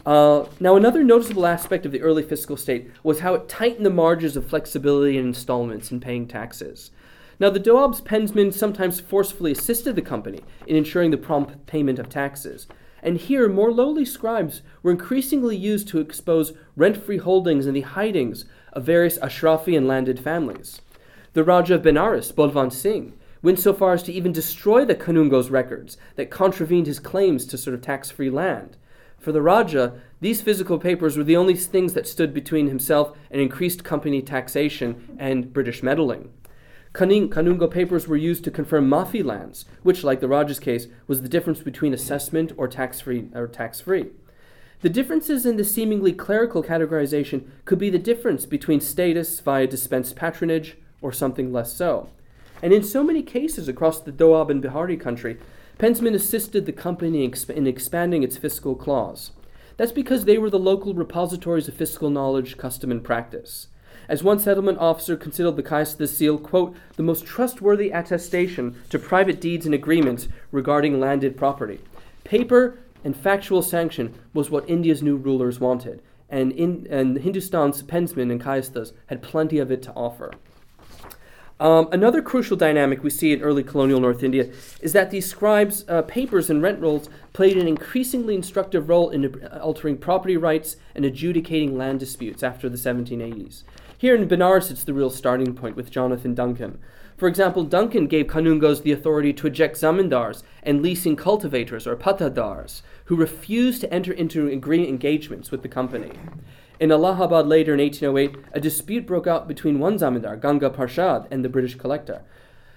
Uh, 0.05 0.45
now, 0.59 0.75
another 0.75 1.03
noticeable 1.03 1.45
aspect 1.45 1.85
of 1.85 1.91
the 1.91 2.01
early 2.01 2.23
fiscal 2.23 2.57
state 2.57 2.89
was 3.03 3.19
how 3.19 3.33
it 3.33 3.49
tightened 3.49 3.85
the 3.85 3.89
margins 3.89 4.37
of 4.37 4.47
flexibility 4.47 5.17
in 5.17 5.25
installments 5.25 5.91
in 5.91 5.99
paying 5.99 6.27
taxes. 6.27 6.91
Now, 7.39 7.49
the 7.49 7.59
Doab's 7.59 8.01
pensmen 8.01 8.53
sometimes 8.53 8.99
forcefully 8.99 9.51
assisted 9.51 9.95
the 9.95 10.01
company 10.01 10.41
in 10.67 10.75
ensuring 10.75 11.11
the 11.11 11.17
prompt 11.17 11.65
payment 11.67 11.99
of 11.99 12.09
taxes. 12.09 12.67
And 13.01 13.17
here, 13.17 13.47
more 13.47 13.71
lowly 13.71 14.03
scribes 14.03 14.61
were 14.83 14.91
increasingly 14.91 15.55
used 15.55 15.87
to 15.89 15.99
expose 15.99 16.53
rent 16.75 16.97
free 16.97 17.17
holdings 17.17 17.65
and 17.65 17.75
the 17.75 17.81
hidings 17.81 18.45
of 18.73 18.83
various 18.83 19.17
Ashrafi 19.19 19.77
and 19.77 19.87
landed 19.87 20.19
families. 20.19 20.81
The 21.33 21.43
Raja 21.43 21.75
of 21.75 21.83
Benares, 21.83 22.33
Balwant 22.33 22.73
Singh, 22.73 23.13
went 23.41 23.59
so 23.59 23.73
far 23.73 23.93
as 23.93 24.03
to 24.03 24.11
even 24.11 24.33
destroy 24.33 24.83
the 24.83 24.95
Kanungo's 24.95 25.49
records 25.49 25.97
that 26.15 26.29
contravened 26.29 26.87
his 26.87 26.99
claims 26.99 27.45
to 27.45 27.57
sort 27.57 27.73
of 27.73 27.81
tax 27.81 28.11
free 28.11 28.29
land. 28.29 28.75
For 29.19 29.31
the 29.33 29.41
Raja, 29.41 29.99
these 30.21 30.41
physical 30.41 30.79
papers 30.79 31.17
were 31.17 31.23
the 31.23 31.35
only 31.35 31.55
things 31.55 31.93
that 31.93 32.07
stood 32.07 32.33
between 32.33 32.67
himself 32.67 33.17
and 33.29 33.41
increased 33.41 33.83
company 33.83 34.21
taxation 34.21 35.17
and 35.19 35.51
British 35.51 35.83
meddling. 35.83 36.31
Kanungo 36.93 37.69
papers 37.69 38.07
were 38.07 38.17
used 38.17 38.43
to 38.45 38.51
confirm 38.51 38.89
Mafi 38.89 39.23
lands, 39.23 39.65
which, 39.83 40.03
like 40.03 40.21
the 40.21 40.27
Raja's 40.27 40.59
case, 40.59 40.87
was 41.05 41.21
the 41.21 41.29
difference 41.29 41.59
between 41.59 41.93
assessment 41.93 42.53
or 42.57 42.67
tax-free 42.67 43.29
or 43.35 43.47
tax-free. 43.47 44.07
The 44.81 44.89
differences 44.89 45.45
in 45.45 45.57
the 45.57 45.65
seemingly 45.65 46.13
clerical 46.13 46.63
categorization 46.63 47.49
could 47.65 47.77
be 47.77 47.89
the 47.89 47.99
difference 47.99 48.45
between 48.45 48.79
status 48.79 49.39
via 49.41 49.67
dispensed 49.67 50.15
patronage 50.15 50.77
or 51.01 51.11
something 51.11 51.51
less 51.51 51.73
so. 51.73 52.09
And 52.61 52.73
in 52.73 52.83
so 52.83 53.03
many 53.03 53.21
cases 53.21 53.67
across 53.67 53.99
the 53.99 54.11
Doab 54.11 54.49
and 54.49 54.61
Bihari 54.61 54.97
country, 54.97 55.37
Pensman 55.79 56.13
assisted 56.13 56.65
the 56.65 56.73
company 56.73 57.23
in 57.23 57.65
expanding 57.65 58.21
its 58.21 58.35
fiscal 58.35 58.75
clause. 58.75 59.31
That's 59.77 59.93
because 59.93 60.25
they 60.25 60.37
were 60.37 60.49
the 60.49 60.59
local 60.59 60.93
repositories 60.93 61.69
of 61.69 61.73
fiscal 61.73 62.09
knowledge, 62.09 62.57
custom, 62.57 62.91
and 62.91 63.01
practice. 63.01 63.67
As 64.09 64.21
one 64.21 64.39
settlement 64.39 64.77
officer 64.79 65.15
considered 65.15 65.55
the 65.55 65.63
Kayas 65.63 66.05
seal, 66.09 66.37
quote, 66.37 66.75
the 66.97 67.03
most 67.03 67.25
trustworthy 67.25 67.91
attestation 67.91 68.75
to 68.89 68.99
private 68.99 69.39
deeds 69.39 69.65
and 69.65 69.73
agreements 69.73 70.27
regarding 70.51 70.99
landed 70.99 71.37
property. 71.37 71.79
Paper 72.25 72.79
and 73.05 73.15
factual 73.15 73.61
sanction 73.61 74.13
was 74.33 74.49
what 74.49 74.69
India's 74.69 75.01
new 75.01 75.15
rulers 75.15 75.61
wanted, 75.61 76.01
and, 76.29 76.51
in, 76.51 76.87
and 76.89 77.19
Hindustan's 77.19 77.83
pensmen 77.83 78.29
and 78.29 78.43
kayasthas 78.43 78.91
had 79.07 79.21
plenty 79.21 79.59
of 79.59 79.71
it 79.71 79.81
to 79.83 79.93
offer. 79.93 80.33
Um, 81.59 81.89
another 81.91 82.21
crucial 82.21 82.55
dynamic 82.55 83.03
we 83.03 83.09
see 83.09 83.33
in 83.33 83.41
early 83.41 83.63
colonial 83.63 83.99
North 83.99 84.23
India 84.23 84.49
is 84.79 84.93
that 84.93 85.11
these 85.11 85.29
scribes' 85.29 85.83
uh, 85.89 86.03
papers 86.03 86.49
and 86.49 86.61
rent 86.61 86.79
rolls 86.79 87.09
played 87.33 87.57
an 87.57 87.67
increasingly 87.67 88.33
instructive 88.33 88.87
role 88.87 89.09
in 89.09 89.43
altering 89.61 89.97
property 89.97 90.37
rights 90.37 90.77
and 90.95 91.03
adjudicating 91.03 91.77
land 91.77 91.99
disputes 91.99 92.43
after 92.43 92.69
the 92.69 92.77
1780s. 92.77 93.63
Here 93.97 94.15
in 94.15 94.25
Benares, 94.29 94.71
it's 94.71 94.85
the 94.85 94.93
real 94.93 95.09
starting 95.09 95.53
point 95.53 95.75
with 95.75 95.91
Jonathan 95.91 96.33
Duncan. 96.33 96.79
For 97.17 97.27
example, 97.27 97.65
Duncan 97.65 98.07
gave 98.07 98.27
Kanungos 98.27 98.81
the 98.81 98.93
authority 98.93 99.33
to 99.33 99.47
eject 99.47 99.75
zamindars 99.75 100.43
and 100.63 100.81
leasing 100.81 101.17
cultivators 101.17 101.85
or 101.85 101.97
patadars 101.97 102.81
who 103.05 103.17
refused 103.17 103.81
to 103.81 103.93
enter 103.93 104.13
into 104.13 104.47
agreement 104.47 104.89
engagements 104.89 105.51
with 105.51 105.61
the 105.61 105.67
company. 105.67 106.13
In 106.79 106.93
Allahabad 106.93 107.45
later 107.45 107.73
in 107.73 107.81
1808, 107.81 108.37
a 108.53 108.59
dispute 108.61 109.05
broke 109.05 109.27
out 109.27 109.49
between 109.49 109.79
one 109.79 109.97
zamindar, 109.97 110.39
Ganga 110.39 110.69
Parshad, 110.69 111.27
and 111.29 111.43
the 111.43 111.49
British 111.49 111.75
collector. 111.75 112.21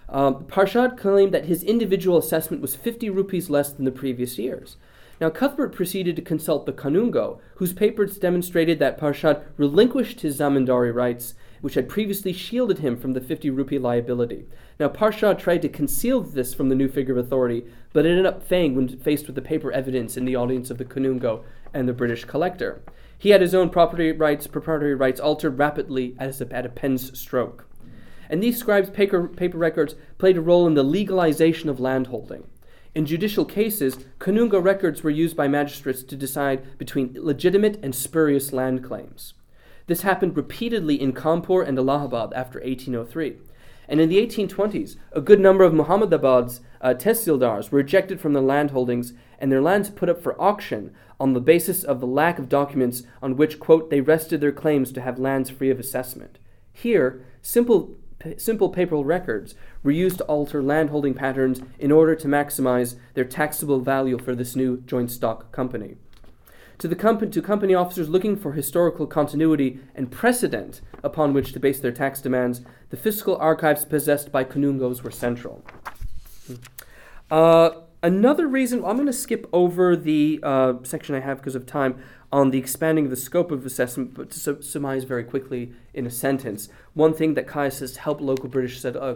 Um, 0.09 0.45
Parshad 0.47 0.99
claimed 0.99 1.33
that 1.33 1.45
his 1.45 1.63
individual 1.63 2.19
assessment 2.19 2.61
was 2.61 2.75
50 2.75 3.11
rupees 3.11 3.49
less 3.49 3.73
than 3.73 3.85
the 3.85 3.93
previous 3.93 4.39
years. 4.39 4.77
Now, 5.21 5.31
Cuthbert 5.31 5.73
proceeded 5.73 6.17
to 6.17 6.23
consult 6.23 6.67
the 6.67 6.73
Kanungo, 6.73 7.39
whose 7.57 7.73
papers 7.73 8.19
demonstrated 8.19 8.81
that 8.81 8.99
Parshad 8.99 9.45
relinquished 9.57 10.23
his 10.23 10.41
zamindari 10.41 10.93
rights, 10.93 11.35
which 11.61 11.75
had 11.75 11.89
previously 11.89 12.33
shielded 12.33 12.79
him 12.79 12.97
from 12.97 13.13
the 13.13 13.21
50 13.21 13.51
rupee 13.51 13.79
liability. 13.79 14.47
Now, 14.81 14.89
Parshad 14.89 15.39
tried 15.39 15.63
to 15.63 15.69
conceal 15.69 16.23
this 16.23 16.53
from 16.53 16.71
the 16.71 16.75
new 16.75 16.89
figure 16.89 17.17
of 17.17 17.25
authority, 17.25 17.67
but 17.93 18.05
ended 18.05 18.27
up 18.27 18.43
failing 18.43 18.75
when 18.75 18.89
faced 18.89 19.29
with 19.29 19.37
the 19.37 19.43
paper 19.43 19.71
evidence 19.71 20.17
in 20.17 20.25
the 20.25 20.35
audience 20.35 20.71
of 20.71 20.79
the 20.79 20.85
Kanungo 20.85 21.45
and 21.73 21.89
the 21.89 21.93
British 21.93 22.25
collector. 22.25 22.83
He 23.23 23.31
had 23.31 23.41
his 23.41 23.55
own 23.55 23.71
property 23.71 24.11
rights, 24.11 24.49
proprietary 24.49 24.97
rights 24.97 25.21
altered 25.21 25.57
rapidly 25.57 26.17
as 26.19 26.41
a, 26.41 26.53
at 26.53 26.67
a 26.67 26.69
pen's 26.69 27.17
stroke. 27.17 27.69
And 28.29 28.43
these 28.43 28.59
scribes' 28.59 28.91
paper, 28.91 29.29
paper 29.29 29.59
records 29.59 29.95
played 30.19 30.37
a 30.37 30.41
role 30.41 30.67
in 30.67 30.75
the 30.75 30.83
legalization 30.83 31.69
of 31.69 31.79
landholding. 31.79 32.49
In 32.97 33.07
judicial 33.07 33.45
cases, 33.45 34.07
Kanungo 34.19 34.59
records 34.59 35.05
were 35.05 35.11
used 35.11 35.37
by 35.37 35.47
magistrates 35.47 36.03
to 36.03 36.17
decide 36.17 36.77
between 36.79 37.15
legitimate 37.17 37.79
and 37.81 37.95
spurious 37.95 38.53
land 38.53 38.83
claims. 38.83 39.35
This 39.87 40.03
happened 40.03 40.37
repeatedly 40.37 41.01
in 41.01 41.13
Kanpur 41.13 41.63
and 41.65 41.79
Allahabad 41.79 42.33
after 42.33 42.59
1803. 42.59 43.37
And 43.93 44.01
in 44.01 44.09
the 44.09 44.27
1820s, 44.27 44.97
a 45.13 45.21
good 45.21 45.39
number 45.39 45.65
of 45.65 45.75
Muhammadabad's 45.75 46.63
uh, 46.81 46.95
tehsildars 46.95 47.71
were 47.71 47.81
ejected 47.81 48.23
from 48.23 48.33
their 48.33 48.43
landholdings 48.43 49.13
and 49.39 49.53
their 49.53 49.61
lands 49.61 49.91
put 49.91 50.09
up 50.09 50.23
for 50.23 50.41
auction 50.41 50.95
on 51.21 51.35
the 51.35 51.43
basis 51.43 51.85
of 51.85 52.01
the 52.01 52.07
lack 52.07 52.39
of 52.39 52.49
documents 52.49 53.03
on 53.21 53.37
which, 53.37 53.61
quote, 53.61 53.91
they 53.91 54.01
rested 54.01 54.41
their 54.41 54.51
claims 54.51 54.93
to 54.93 55.03
have 55.03 55.19
lands 55.19 55.51
free 55.51 55.69
of 55.69 55.79
assessment. 55.79 56.39
Here, 56.73 57.23
simple 57.43 57.97
simple 58.39 58.71
papal 58.71 59.05
records 59.05 59.57
were 59.83 59.91
used 59.91 60.19
to 60.19 60.25
alter 60.25 60.63
landholding 60.63 61.13
patterns 61.13 61.61
in 61.79 61.93
order 61.93 62.15
to 62.15 62.29
maximize 62.29 62.95
their 63.13 63.25
taxable 63.25 63.81
value 63.81 64.17
for 64.17 64.35
this 64.35 64.57
new 64.57 64.81
joint 64.87 65.11
stock 65.11 65.53
company. 65.53 65.97
To, 66.83 66.89
the 66.89 66.97
company, 66.97 67.31
to 67.31 67.41
company 67.41 67.75
officers 67.75 68.09
looking 68.09 68.37
for 68.37 68.55
historical 68.55 69.07
continuity 69.07 69.79
and 69.95 70.11
precedent 70.11 70.81
upon 71.05 71.33
which 71.33 71.53
to 71.53 71.61
base 71.61 71.79
their 71.79 71.93
tax 71.93 72.21
demands, 72.21 72.63
the 72.93 72.99
fiscal 72.99 73.37
archives 73.39 73.87
possessed 73.87 74.31
by 74.31 74.45
Kanungos 74.45 75.03
were 75.03 75.11
central. 75.11 75.65
Uh, 77.31 77.71
another 78.03 78.47
reason, 78.47 78.85
I'm 78.85 78.97
going 78.97 79.07
to 79.07 79.15
skip 79.15 79.49
over 79.51 79.97
the 79.97 80.39
uh, 80.43 80.75
section 80.83 81.15
I 81.15 81.21
have 81.21 81.39
because 81.39 81.55
of 81.55 81.65
time 81.65 82.03
on 82.31 82.51
the 82.51 82.59
expanding 82.59 83.07
of 83.07 83.11
the 83.11 83.17
scope 83.17 83.51
of 83.51 83.65
assessment, 83.65 84.13
but 84.13 84.31
to 84.33 84.39
su- 84.39 85.07
very 85.07 85.25
quickly 85.25 85.73
in 85.95 86.05
a 86.05 86.11
sentence, 86.11 86.69
one 86.93 87.15
thing 87.15 87.33
that 87.33 87.47
Kayasthas 87.47 87.97
helped 87.97 88.21
local 88.21 88.51
British 88.51 88.79
set, 88.79 88.95
uh, 88.95 89.15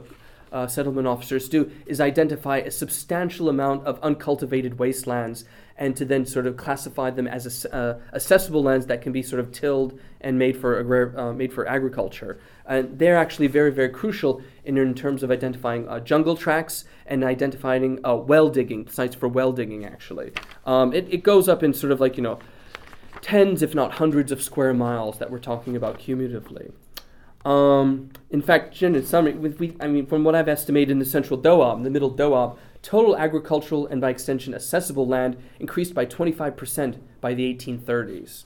uh, 0.53 0.67
settlement 0.67 1.07
officers 1.07 1.49
do 1.49 1.71
is 1.87 2.01
identify 2.01 2.59
a 2.59 2.71
substantial 2.71 3.49
amount 3.49 3.87
of 3.87 3.99
uncultivated 4.03 4.79
wastelands 4.79 5.45
and 5.79 5.97
to 5.97 6.05
then 6.05 6.25
sort 6.25 6.47
of 6.47 6.57
classify 6.57 7.11
them 7.11 7.27
as 7.27 7.67
uh, 7.67 7.99
accessible 8.15 8.63
lands 8.63 8.87
that 8.87 9.03
can 9.03 9.13
be 9.13 9.23
sort 9.23 9.41
of 9.41 9.53
tilled 9.53 9.99
and 10.21 10.39
made 10.39 10.57
for 10.57 10.79
agri- 10.81 11.15
uh, 11.17 11.33
made 11.33 11.53
for 11.53 11.69
agriculture. 11.69 12.39
And 12.65 12.99
they're 12.99 13.17
actually 13.17 13.47
very 13.47 13.71
very 13.71 13.91
crucial 13.91 14.43
in, 14.65 14.79
in 14.79 14.95
terms 14.95 15.23
of 15.23 15.31
identifying 15.31 15.89
uh, 15.89 16.01
jungle 16.01 16.37
tracks 16.37 16.85
and 17.07 17.23
identifying 17.23 18.01
uh, 18.05 18.17
well 18.17 18.49
digging 18.49 18.89
sites 18.89 19.15
for 19.15 19.29
well 19.29 19.53
digging. 19.53 19.85
Actually, 19.85 20.33
um, 20.65 20.93
it, 20.93 21.07
it 21.11 21.23
goes 21.23 21.49
up 21.49 21.63
in 21.63 21.75
sort 21.75 21.93
of 21.93 22.01
like 22.01 22.17
you 22.17 22.23
know 22.23 22.39
tens, 23.21 23.63
if 23.63 23.75
not 23.75 23.93
hundreds, 23.95 24.33
of 24.33 24.43
square 24.43 24.73
miles 24.73 25.19
that 25.19 25.31
we're 25.31 25.39
talking 25.39 25.77
about 25.77 25.99
cumulatively. 25.99 26.73
Um, 27.47 28.11
in 28.31 28.43
fact, 28.43 28.83
in 28.83 29.07
summary, 29.07 29.35
we, 29.35 29.77
I 29.79 29.87
mean, 29.87 30.07
from 30.07 30.25
what 30.25 30.35
I've 30.35 30.49
estimated 30.49 30.91
in 30.91 30.99
the 30.99 31.05
central 31.05 31.41
Doab, 31.41 31.85
the 31.85 31.91
middle 31.91 32.11
Doab, 32.11 32.59
total 32.83 33.17
agricultural 33.17 33.87
and 33.87 34.01
by 34.01 34.11
extension 34.11 34.53
accessible 34.53 35.07
land 35.07 35.37
increased 35.61 35.95
by 35.95 36.07
25% 36.07 36.99
by 37.21 37.35
the 37.35 37.55
1830s. 37.55 38.45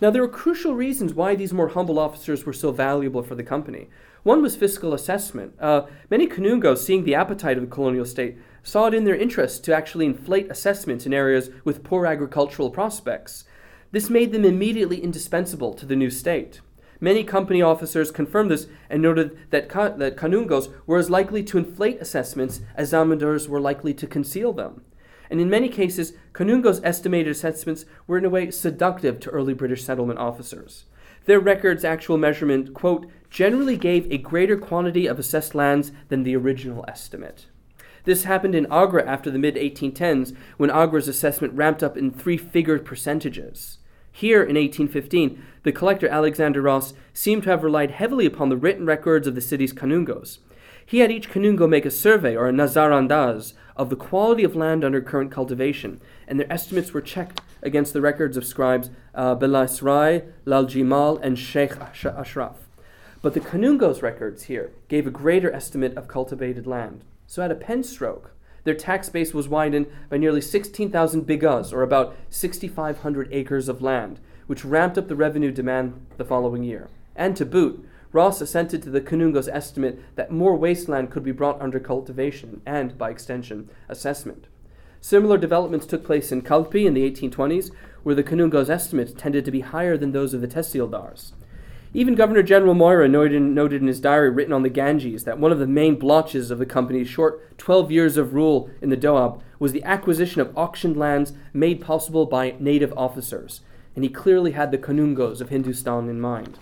Now, 0.00 0.10
there 0.10 0.22
were 0.22 0.28
crucial 0.28 0.74
reasons 0.74 1.12
why 1.12 1.34
these 1.34 1.52
more 1.52 1.68
humble 1.68 1.98
officers 1.98 2.46
were 2.46 2.54
so 2.54 2.72
valuable 2.72 3.22
for 3.22 3.34
the 3.34 3.44
company. 3.44 3.90
One 4.22 4.40
was 4.40 4.56
fiscal 4.56 4.94
assessment. 4.94 5.52
Uh, 5.60 5.82
many 6.08 6.26
Kanungos, 6.26 6.78
seeing 6.78 7.04
the 7.04 7.14
appetite 7.14 7.58
of 7.58 7.64
the 7.64 7.70
colonial 7.70 8.06
state, 8.06 8.38
saw 8.62 8.86
it 8.86 8.94
in 8.94 9.04
their 9.04 9.14
interest 9.14 9.62
to 9.64 9.76
actually 9.76 10.06
inflate 10.06 10.50
assessments 10.50 11.04
in 11.04 11.12
areas 11.12 11.50
with 11.64 11.84
poor 11.84 12.06
agricultural 12.06 12.70
prospects. 12.70 13.44
This 13.90 14.08
made 14.08 14.32
them 14.32 14.46
immediately 14.46 15.02
indispensable 15.02 15.74
to 15.74 15.84
the 15.84 15.96
new 15.96 16.08
state. 16.08 16.62
Many 17.02 17.24
company 17.24 17.60
officers 17.60 18.12
confirmed 18.12 18.52
this 18.52 18.68
and 18.88 19.02
noted 19.02 19.36
that, 19.50 19.68
that 19.98 20.16
Kanungos 20.16 20.72
were 20.86 20.98
as 20.98 21.10
likely 21.10 21.42
to 21.42 21.58
inflate 21.58 22.00
assessments 22.00 22.60
as 22.76 22.92
zamindars 22.92 23.48
were 23.48 23.60
likely 23.60 23.92
to 23.92 24.06
conceal 24.06 24.52
them. 24.52 24.84
And 25.28 25.40
in 25.40 25.50
many 25.50 25.68
cases, 25.68 26.12
Kanungos' 26.32 26.80
estimated 26.84 27.32
assessments 27.32 27.86
were 28.06 28.18
in 28.18 28.24
a 28.24 28.30
way 28.30 28.52
seductive 28.52 29.18
to 29.18 29.30
early 29.30 29.52
British 29.52 29.82
settlement 29.82 30.20
officers. 30.20 30.84
Their 31.24 31.40
record's 31.40 31.84
actual 31.84 32.18
measurement, 32.18 32.72
quote, 32.72 33.10
generally 33.30 33.76
gave 33.76 34.06
a 34.06 34.18
greater 34.18 34.56
quantity 34.56 35.08
of 35.08 35.18
assessed 35.18 35.56
lands 35.56 35.90
than 36.08 36.22
the 36.22 36.36
original 36.36 36.84
estimate. 36.86 37.46
This 38.04 38.24
happened 38.24 38.54
in 38.54 38.70
Agra 38.70 39.04
after 39.04 39.28
the 39.28 39.40
mid 39.40 39.56
1810s, 39.56 40.36
when 40.56 40.70
Agra's 40.70 41.08
assessment 41.08 41.54
ramped 41.54 41.82
up 41.82 41.96
in 41.96 42.12
three 42.12 42.36
figure 42.36 42.78
percentages. 42.78 43.78
Here 44.12 44.42
in 44.42 44.56
1815, 44.56 45.42
the 45.62 45.72
collector 45.72 46.06
Alexander 46.06 46.60
Ross 46.60 46.92
seemed 47.14 47.44
to 47.44 47.50
have 47.50 47.64
relied 47.64 47.92
heavily 47.92 48.26
upon 48.26 48.50
the 48.50 48.56
written 48.56 48.84
records 48.84 49.26
of 49.26 49.34
the 49.34 49.40
city's 49.40 49.72
kanungos. 49.72 50.38
He 50.84 50.98
had 50.98 51.10
each 51.10 51.30
kanungo 51.30 51.68
make 51.68 51.86
a 51.86 51.90
survey 51.90 52.36
or 52.36 52.48
a 52.48 52.52
nazarandaz 52.52 53.54
of 53.76 53.88
the 53.88 53.96
quality 53.96 54.44
of 54.44 54.54
land 54.54 54.84
under 54.84 55.00
current 55.00 55.32
cultivation, 55.32 56.00
and 56.28 56.38
their 56.38 56.52
estimates 56.52 56.92
were 56.92 57.00
checked 57.00 57.40
against 57.62 57.92
the 57.92 58.00
records 58.02 58.36
of 58.36 58.44
scribes 58.44 58.90
uh, 59.14 59.34
Belas 59.34 59.80
Rai, 59.80 60.24
Lal 60.44 60.66
Jimal, 60.66 61.18
and 61.22 61.38
Sheikh 61.38 61.76
Ashraf. 61.78 62.56
But 63.22 63.34
the 63.34 63.40
kanungo's 63.40 64.02
records 64.02 64.44
here 64.44 64.72
gave 64.88 65.06
a 65.06 65.10
greater 65.10 65.50
estimate 65.52 65.96
of 65.96 66.08
cultivated 66.08 66.66
land. 66.66 67.04
So 67.26 67.42
at 67.42 67.52
a 67.52 67.54
pen 67.54 67.84
stroke, 67.84 68.34
their 68.64 68.74
tax 68.74 69.08
base 69.08 69.34
was 69.34 69.48
widened 69.48 69.86
by 70.08 70.16
nearly 70.16 70.40
16,000 70.40 71.26
bighas, 71.26 71.72
or 71.72 71.82
about 71.82 72.14
6,500 72.30 73.28
acres 73.32 73.68
of 73.68 73.82
land, 73.82 74.20
which 74.46 74.64
ramped 74.64 74.98
up 74.98 75.08
the 75.08 75.16
revenue 75.16 75.50
demand 75.50 76.06
the 76.16 76.24
following 76.24 76.62
year. 76.62 76.88
And 77.16 77.36
to 77.36 77.44
boot, 77.44 77.86
Ross 78.12 78.40
assented 78.40 78.82
to 78.82 78.90
the 78.90 79.00
Kanungo's 79.00 79.48
estimate 79.48 79.98
that 80.16 80.30
more 80.30 80.54
wasteland 80.54 81.10
could 81.10 81.24
be 81.24 81.32
brought 81.32 81.60
under 81.60 81.80
cultivation 81.80 82.60
and, 82.66 82.96
by 82.98 83.10
extension, 83.10 83.70
assessment. 83.88 84.46
Similar 85.00 85.38
developments 85.38 85.86
took 85.86 86.04
place 86.04 86.30
in 86.30 86.42
Kalpi 86.42 86.84
in 86.86 86.94
the 86.94 87.10
1820s, 87.10 87.70
where 88.02 88.14
the 88.14 88.22
Kanungo's 88.22 88.70
estimates 88.70 89.12
tended 89.12 89.44
to 89.44 89.50
be 89.50 89.60
higher 89.60 89.96
than 89.96 90.12
those 90.12 90.34
of 90.34 90.40
the 90.40 90.48
Tehsildars. 90.48 91.32
Even 91.94 92.14
Governor 92.14 92.42
General 92.42 92.72
Moira 92.72 93.06
noted, 93.06 93.42
noted 93.42 93.82
in 93.82 93.86
his 93.86 94.00
diary 94.00 94.30
written 94.30 94.54
on 94.54 94.62
the 94.62 94.70
Ganges 94.70 95.24
that 95.24 95.38
one 95.38 95.52
of 95.52 95.58
the 95.58 95.66
main 95.66 95.96
blotches 95.96 96.50
of 96.50 96.58
the 96.58 96.64
company's 96.64 97.08
short 97.08 97.58
12 97.58 97.90
years 97.90 98.16
of 98.16 98.32
rule 98.32 98.70
in 98.80 98.88
the 98.88 98.96
Doab 98.96 99.42
was 99.58 99.72
the 99.72 99.84
acquisition 99.84 100.40
of 100.40 100.56
auctioned 100.56 100.96
lands 100.96 101.34
made 101.52 101.82
possible 101.82 102.24
by 102.24 102.54
native 102.58 102.94
officers, 102.96 103.60
and 103.94 104.04
he 104.04 104.10
clearly 104.10 104.52
had 104.52 104.70
the 104.70 104.78
Kanungos 104.78 105.42
of 105.42 105.50
Hindustan 105.50 106.08
in 106.08 106.18
mind. 106.18 106.58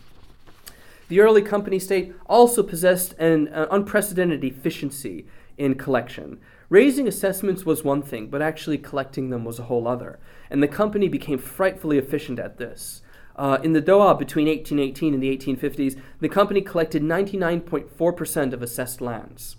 The 1.08 1.20
early 1.20 1.42
company 1.42 1.78
state 1.78 2.12
also 2.26 2.64
possessed 2.64 3.14
an, 3.18 3.46
an 3.48 3.68
unprecedented 3.70 4.42
efficiency 4.42 5.26
in 5.56 5.76
collection. 5.76 6.40
Raising 6.68 7.06
assessments 7.06 7.64
was 7.64 7.84
one 7.84 8.02
thing, 8.02 8.28
but 8.28 8.42
actually 8.42 8.78
collecting 8.78 9.30
them 9.30 9.44
was 9.44 9.60
a 9.60 9.64
whole 9.64 9.86
other. 9.86 10.18
And 10.50 10.62
the 10.62 10.68
company 10.68 11.08
became 11.08 11.38
frightfully 11.38 11.98
efficient 11.98 12.38
at 12.38 12.58
this. 12.58 13.02
Uh, 13.40 13.58
in 13.62 13.72
the 13.72 13.80
Doab 13.80 14.18
between 14.18 14.48
1818 14.48 15.14
and 15.14 15.22
the 15.22 15.34
1850s, 15.34 15.98
the 16.20 16.28
company 16.28 16.60
collected 16.60 17.02
99.4% 17.02 18.52
of 18.52 18.60
assessed 18.60 19.00
lands. 19.00 19.56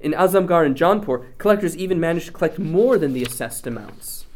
In 0.00 0.12
Azamgarh 0.12 0.64
and 0.64 0.76
Jaunpur, 0.76 1.36
collectors 1.36 1.76
even 1.76 1.98
managed 1.98 2.26
to 2.26 2.32
collect 2.32 2.60
more 2.60 2.96
than 2.96 3.14
the 3.14 3.24
assessed 3.24 3.66
amounts. 3.66 4.26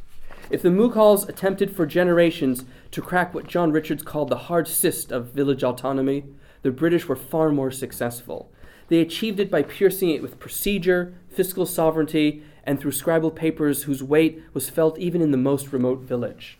If 0.51 0.63
the 0.63 0.69
Mughals 0.71 1.29
attempted 1.29 1.77
for 1.77 1.87
generations 1.87 2.65
to 2.91 3.01
crack 3.01 3.33
what 3.33 3.47
John 3.47 3.71
Richards 3.71 4.03
called 4.03 4.31
the 4.31 4.49
hard 4.51 4.67
cyst 4.67 5.13
of 5.13 5.27
village 5.27 5.63
autonomy, 5.63 6.25
the 6.63 6.73
British 6.73 7.07
were 7.07 7.15
far 7.15 7.53
more 7.53 7.71
successful. 7.71 8.51
They 8.89 8.99
achieved 8.99 9.39
it 9.39 9.49
by 9.49 9.63
piercing 9.63 10.11
it 10.11 10.23
with 10.23 10.41
procedure, 10.41 11.15
fiscal 11.29 11.67
sovereignty, 11.67 12.43
and 12.65 12.81
through 12.81 12.91
scribal 12.91 13.33
papers 13.33 13.85
whose 13.85 14.03
weight 14.03 14.43
was 14.53 14.69
felt 14.69 14.99
even 14.99 15.23
in 15.23 15.31
the 15.31 15.37
most 15.37 15.73
remote 15.73 16.01
village. 16.01 16.59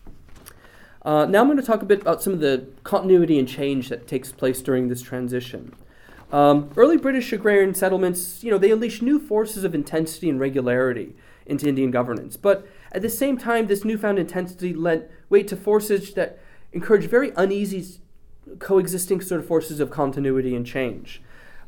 Uh, 1.05 1.27
now 1.27 1.41
I'm 1.41 1.47
going 1.47 1.57
to 1.59 1.65
talk 1.65 1.83
a 1.83 1.87
bit 1.87 2.01
about 2.01 2.23
some 2.23 2.33
of 2.33 2.41
the 2.41 2.67
continuity 2.85 3.39
and 3.39 3.49
change 3.49 3.89
that 3.89 4.07
takes 4.07 4.31
place 4.31 4.63
during 4.63 4.89
this 4.89 5.03
transition. 5.03 5.75
Um, 6.31 6.71
early 6.77 6.97
British 6.97 7.33
agrarian 7.33 7.75
settlements, 7.75 8.43
you 8.43 8.51
know, 8.51 8.59
they 8.59 8.71
unleashed 8.71 9.03
new 9.03 9.19
forces 9.19 9.65
of 9.65 9.75
intensity 9.75 10.31
and 10.31 10.41
regularity 10.41 11.15
into 11.45 11.69
Indian 11.69 11.91
governance. 11.91 12.37
But 12.37 12.67
at 12.93 13.03
the 13.03 13.11
same 13.11 13.37
time, 13.37 13.67
this 13.67 13.85
newfound 13.85 14.19
intensity 14.19 14.73
lent 14.73 15.05
weight 15.29 15.49
to 15.49 15.57
forces 15.57 16.15
that 16.15 16.39
encouraged 16.73 17.11
very 17.11 17.33
uneasy 17.37 18.01
coexisting 18.59 19.21
sort 19.21 19.41
of 19.41 19.47
forces 19.47 19.81
of 19.81 19.91
continuity 19.91 20.55
and 20.55 20.67
change. 20.67 21.21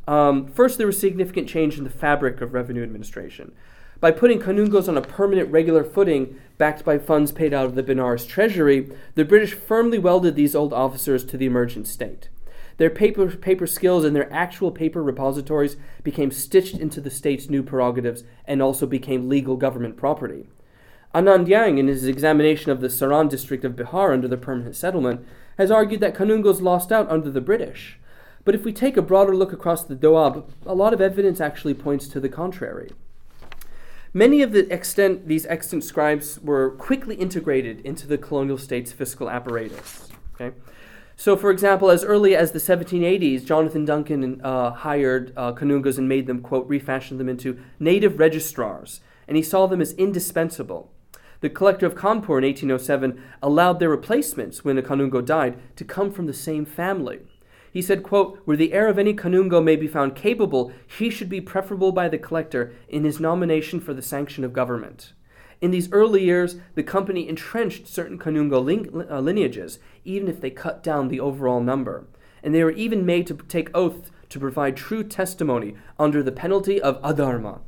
Um, 0.07 0.47
first, 0.47 0.79
there 0.79 0.87
was 0.87 0.99
significant 0.99 1.49
change 1.49 1.77
in 1.77 1.85
the 1.85 1.91
fabric 1.91 2.41
of 2.41 2.55
revenue 2.55 2.83
administration. 2.83 3.53
By 4.01 4.11
putting 4.11 4.41
Kanungos 4.41 4.89
on 4.89 4.97
a 4.97 5.03
permanent, 5.03 5.51
regular 5.51 5.85
footing, 5.85 6.39
backed 6.59 6.85
by 6.85 6.99
funds 6.99 7.33
paid 7.33 7.55
out 7.55 7.67
of 7.67 7.75
the 7.75 7.83
Benares 7.83 8.27
treasury, 8.27 8.91
the 9.15 9.25
British 9.25 9.55
firmly 9.55 9.99
welded 9.99 10.37
these 10.37 10.55
old 10.55 10.73
officers 10.73 11.25
to 11.27 11.37
the 11.37 11.47
emergent 11.47 11.87
state. 11.87 12.29
Their 12.77 12.91
paper, 12.91 13.29
paper 13.29 13.67
skills 13.67 14.05
and 14.05 14.17
their 14.17 14.33
actual 14.33 14.73
paper 14.73 15.03
repositories 15.03 15.77
became 16.03 16.31
stitched 16.31 16.77
into 16.77 17.01
the 17.01 17.11
state's 17.11 17.49
new 17.49 17.63
prerogatives 17.63 18.25
and 18.47 18.61
also 18.61 18.85
became 18.87 19.29
legal 19.29 19.57
government 19.57 19.97
property. 19.97 20.49
Anand 21.15 21.47
Yang, 21.47 21.79
in 21.79 21.87
his 21.87 22.07
examination 22.07 22.73
of 22.73 22.81
the 22.81 22.89
Saran 22.89 23.29
district 23.29 23.65
of 23.65 23.77
Bihar 23.77 24.13
under 24.13 24.27
the 24.27 24.37
permanent 24.37 24.75
settlement, 24.75 25.25
has 25.57 25.71
argued 25.71 26.01
that 26.01 26.17
Kanungos 26.17 26.61
lost 26.61 26.91
out 26.91 27.09
under 27.09 27.31
the 27.31 27.41
British. 27.41 28.01
But 28.45 28.57
if 28.57 28.65
we 28.65 28.73
take 28.73 28.97
a 28.97 29.03
broader 29.03 29.37
look 29.37 29.53
across 29.53 29.85
the 29.85 29.95
Doab, 29.95 30.51
a 30.67 30.75
lot 30.75 30.93
of 30.93 31.01
evidence 31.01 31.41
actually 31.41 31.75
points 31.75 32.09
to 32.09 32.19
the 32.19 32.29
contrary. 32.29 32.91
Many 34.17 34.43
of 34.43 34.53
the 34.53 34.73
extent, 34.73 35.27
these 35.27 35.45
extant 35.47 35.83
scribes 35.83 36.39
were 36.41 36.71
quickly 36.71 37.17
integrated 37.17 37.81
into 37.81 38.07
the 38.07 38.17
colonial 38.17 38.57
state's 38.57 38.93
fiscal 38.93 39.29
apparatus. 39.29 40.09
Okay? 40.35 40.57
So, 41.17 41.37
for 41.37 41.51
example, 41.51 41.91
as 41.91 42.05
early 42.05 42.37
as 42.37 42.53
the 42.53 42.61
1780s, 42.61 43.45
Jonathan 43.45 43.85
Duncan 43.85 44.41
uh, 44.41 44.71
hired 44.71 45.33
uh, 45.37 45.53
Kanungos 45.53 45.99
and 45.99 46.09
made 46.09 46.29
them, 46.29 46.43
quote, 46.43 46.69
refashion 46.69 47.19
them 47.19 47.29
into 47.29 47.59
native 47.81 48.21
registrars, 48.21 49.01
and 49.27 49.37
he 49.37 49.43
saw 49.43 49.67
them 49.67 49.81
as 49.81 49.93
indispensable. 49.95 50.93
The 51.41 51.51
collector 51.51 51.85
of 51.85 51.97
Kanpur 51.97 52.39
in 52.39 52.45
1807 52.45 53.21
allowed 53.43 53.81
their 53.81 53.89
replacements, 53.89 54.65
when 54.65 54.79
a 54.79 54.83
Kanungo 54.83 55.25
died, 55.25 55.59
to 55.75 55.85
come 55.85 56.13
from 56.13 56.27
the 56.27 56.33
same 56.33 56.65
family. 56.65 57.19
He 57.75 57.83
said, 57.83 58.05
quote, 58.05 58.39
Where 58.45 58.57
the 58.57 58.73
heir 58.73 58.87
of 58.87 59.01
any 59.01 59.13
Kanungo 59.15 59.61
may 59.61 59.75
be 59.75 59.89
found 59.89 60.15
capable, 60.15 60.73
he 60.87 61.11
should 61.11 61.29
be 61.29 61.41
preferable 61.41 61.91
by 61.91 62.09
the 62.09 62.19
collector 62.19 62.73
in 62.89 63.03
his 63.03 63.19
nomination 63.19 63.81
for 63.81 63.93
the 63.93 64.01
sanction 64.01 64.45
of 64.45 64.53
government. 64.53 65.13
In 65.61 65.73
these 65.73 65.91
early 65.91 66.23
years, 66.23 66.55
the 66.77 66.85
company 66.85 67.29
entrenched 67.29 67.89
certain 67.89 68.17
Kanungo 68.17 69.11
uh, 69.11 69.19
lineages, 69.19 69.81
even 70.05 70.29
if 70.29 70.41
they 70.41 70.51
cut 70.51 70.85
down 70.85 71.09
the 71.09 71.19
overall 71.19 71.61
number. 71.61 72.07
And 72.45 72.55
they 72.55 72.63
were 72.63 72.71
even 72.71 73.05
made 73.05 73.27
to 73.27 73.35
take 73.35 73.77
oath 73.77 74.09
to 74.29 74.39
provide 74.39 74.77
true 74.77 75.03
testimony 75.03 75.75
under 75.99 76.23
the 76.23 76.31
penalty 76.31 76.81
of 76.81 77.03
adharma. 77.03 77.59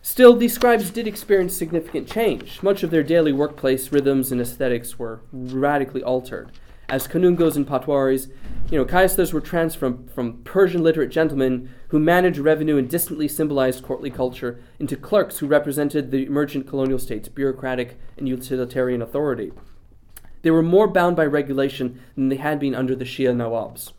Still, 0.00 0.34
these 0.34 0.54
scribes 0.54 0.90
did 0.90 1.06
experience 1.06 1.54
significant 1.54 2.08
change. 2.08 2.62
Much 2.62 2.82
of 2.82 2.90
their 2.90 3.02
daily 3.02 3.32
workplace 3.32 3.92
rhythms 3.92 4.32
and 4.32 4.40
aesthetics 4.40 4.98
were 4.98 5.20
radically 5.30 6.02
altered 6.02 6.52
as 6.88 7.06
Kanungos 7.06 7.56
and 7.56 7.66
Patwaris, 7.66 8.30
you 8.70 8.78
know, 8.78 8.84
Kayasthas 8.84 9.32
were 9.32 9.40
transferred 9.40 10.10
from 10.10 10.42
Persian 10.44 10.82
literate 10.82 11.10
gentlemen 11.10 11.70
who 11.88 11.98
managed 11.98 12.38
revenue 12.38 12.76
and 12.76 12.88
distantly 12.88 13.28
symbolized 13.28 13.82
courtly 13.82 14.10
culture 14.10 14.60
into 14.78 14.96
clerks 14.96 15.38
who 15.38 15.46
represented 15.46 16.10
the 16.10 16.24
emergent 16.24 16.66
colonial 16.66 16.98
state's 16.98 17.28
bureaucratic 17.28 17.98
and 18.16 18.28
utilitarian 18.28 19.02
authority. 19.02 19.52
They 20.42 20.50
were 20.50 20.62
more 20.62 20.88
bound 20.88 21.16
by 21.16 21.26
regulation 21.26 22.00
than 22.14 22.28
they 22.28 22.36
had 22.36 22.60
been 22.60 22.74
under 22.74 22.94
the 22.94 23.04
Shia 23.04 23.34
Nawabs. 23.34 23.92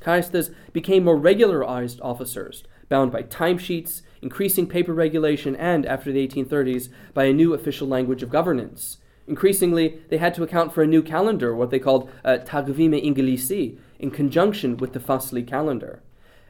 Kayasthas 0.00 0.52
became 0.72 1.04
more 1.04 1.16
regularized 1.16 2.00
officers, 2.00 2.64
bound 2.88 3.12
by 3.12 3.22
timesheets, 3.22 4.02
increasing 4.20 4.66
paper 4.66 4.92
regulation, 4.92 5.56
and, 5.56 5.86
after 5.86 6.12
the 6.12 6.26
1830s, 6.26 6.88
by 7.14 7.24
a 7.24 7.32
new 7.32 7.54
official 7.54 7.88
language 7.88 8.22
of 8.22 8.30
governance. 8.30 8.98
Increasingly, 9.26 10.00
they 10.08 10.18
had 10.18 10.34
to 10.34 10.42
account 10.42 10.72
for 10.72 10.82
a 10.82 10.86
new 10.86 11.02
calendar, 11.02 11.54
what 11.54 11.70
they 11.70 11.78
called 11.78 12.10
uh, 12.24 12.38
Tagvime 12.44 13.00
Ingilisi, 13.00 13.78
in 13.98 14.10
conjunction 14.10 14.76
with 14.76 14.92
the 14.92 15.00
Fasli 15.00 15.46
calendar. 15.46 16.00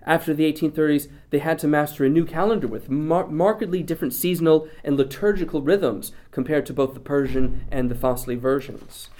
After 0.05 0.35
the 0.35 0.53
1830s, 0.53 1.09
they 1.31 1.39
had 1.39 1.59
to 1.61 1.69
master 1.69 2.05
a 2.05 2.09
new 2.09 2.25
calendar 2.25 2.67
with 2.67 2.91
mar- 2.91 3.29
markedly 3.29 3.83
different 3.83 4.15
seasonal 4.15 4.69
and 4.83 4.97
liturgical 4.97 5.63
rhythms 5.63 6.13
compared 6.33 6.67
to 6.67 6.73
both 6.73 6.95
the 6.95 7.01
Persian 7.01 7.67
and 7.71 7.91
the 7.91 7.95
Fasli 7.95 8.37
versions. 8.37 9.11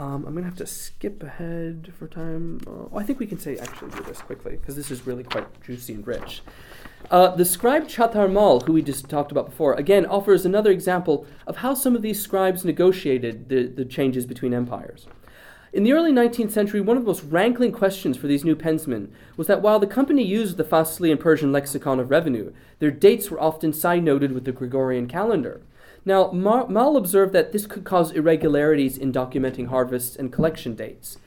Um, 0.00 0.24
I'm 0.26 0.34
to 0.34 0.42
have 0.44 0.56
to 0.56 0.66
skip 0.66 1.22
ahead 1.22 1.92
for 1.98 2.08
time. 2.08 2.62
Oh, 2.66 2.90
I 2.96 3.02
think 3.02 3.18
we 3.18 3.26
can 3.26 3.38
say 3.38 3.58
actually 3.58 3.90
do 3.90 4.02
this 4.04 4.22
quickly 4.22 4.52
because 4.52 4.74
this 4.74 4.90
is 4.90 5.06
really 5.06 5.22
quite 5.22 5.46
juicy 5.62 5.92
and 5.92 6.06
rich. 6.06 6.40
Uh, 7.10 7.36
the 7.36 7.44
scribe 7.44 7.86
Chatar 7.86 8.32
Mal, 8.32 8.60
who 8.60 8.72
we 8.72 8.80
just 8.80 9.10
talked 9.10 9.30
about 9.30 9.50
before, 9.50 9.74
again 9.74 10.06
offers 10.06 10.46
another 10.46 10.70
example 10.70 11.26
of 11.46 11.56
how 11.56 11.74
some 11.74 11.94
of 11.94 12.00
these 12.00 12.18
scribes 12.18 12.64
negotiated 12.64 13.50
the, 13.50 13.66
the 13.66 13.84
changes 13.84 14.24
between 14.24 14.54
empires. 14.54 15.06
In 15.70 15.82
the 15.82 15.92
early 15.92 16.12
19th 16.12 16.50
century, 16.50 16.80
one 16.80 16.96
of 16.96 17.02
the 17.02 17.08
most 17.08 17.24
rankling 17.24 17.70
questions 17.70 18.16
for 18.16 18.26
these 18.26 18.42
new 18.42 18.56
pensmen 18.56 19.10
was 19.36 19.48
that 19.48 19.60
while 19.60 19.78
the 19.78 19.86
company 19.86 20.24
used 20.24 20.56
the 20.56 20.64
Fasli 20.64 21.10
and 21.10 21.20
Persian 21.20 21.52
lexicon 21.52 22.00
of 22.00 22.10
revenue, 22.10 22.54
their 22.78 22.90
dates 22.90 23.30
were 23.30 23.40
often 23.40 23.74
side 23.74 24.02
noted 24.02 24.32
with 24.32 24.46
the 24.46 24.52
Gregorian 24.52 25.08
calendar. 25.08 25.60
Now, 26.04 26.30
Mal 26.32 26.96
observed 26.96 27.32
that 27.34 27.52
this 27.52 27.66
could 27.66 27.84
cause 27.84 28.12
irregularities 28.12 28.96
in 28.96 29.12
documenting 29.12 29.68
harvests 29.68 30.16
and 30.16 30.32
collection 30.32 30.74
dates. 30.74 31.18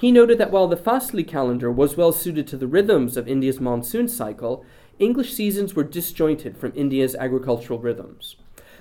He 0.00 0.12
noted 0.12 0.38
that 0.38 0.52
while 0.52 0.68
the 0.68 0.76
Fasli 0.76 1.26
calendar 1.26 1.70
was 1.70 1.96
well 1.96 2.12
suited 2.12 2.46
to 2.48 2.56
the 2.56 2.68
rhythms 2.68 3.16
of 3.16 3.26
India's 3.26 3.60
monsoon 3.60 4.08
cycle, 4.08 4.64
English 4.98 5.34
seasons 5.34 5.74
were 5.74 5.82
disjointed 5.82 6.56
from 6.56 6.72
India's 6.76 7.16
agricultural 7.16 7.80
rhythms. 7.80 8.36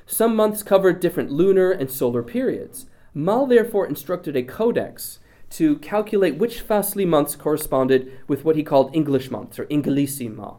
Some 0.06 0.36
months 0.36 0.64
covered 0.64 1.00
different 1.00 1.32
lunar 1.32 1.72
and 1.72 1.90
solar 1.90 2.24
periods. 2.24 2.86
Mal 3.14 3.46
therefore 3.46 3.88
instructed 3.88 4.36
a 4.36 4.44
codex 4.44 5.20
to 5.52 5.78
calculate 5.78 6.38
which 6.38 6.66
Fasli 6.66 7.08
months 7.08 7.36
corresponded 7.36 8.12
with 8.28 8.46
what 8.46 8.56
he 8.56 8.64
called 8.64 8.96
English 8.96 9.32
months, 9.32 9.58
or 9.58 9.66
Ingilisi 9.66 10.34
Ma. 10.34 10.58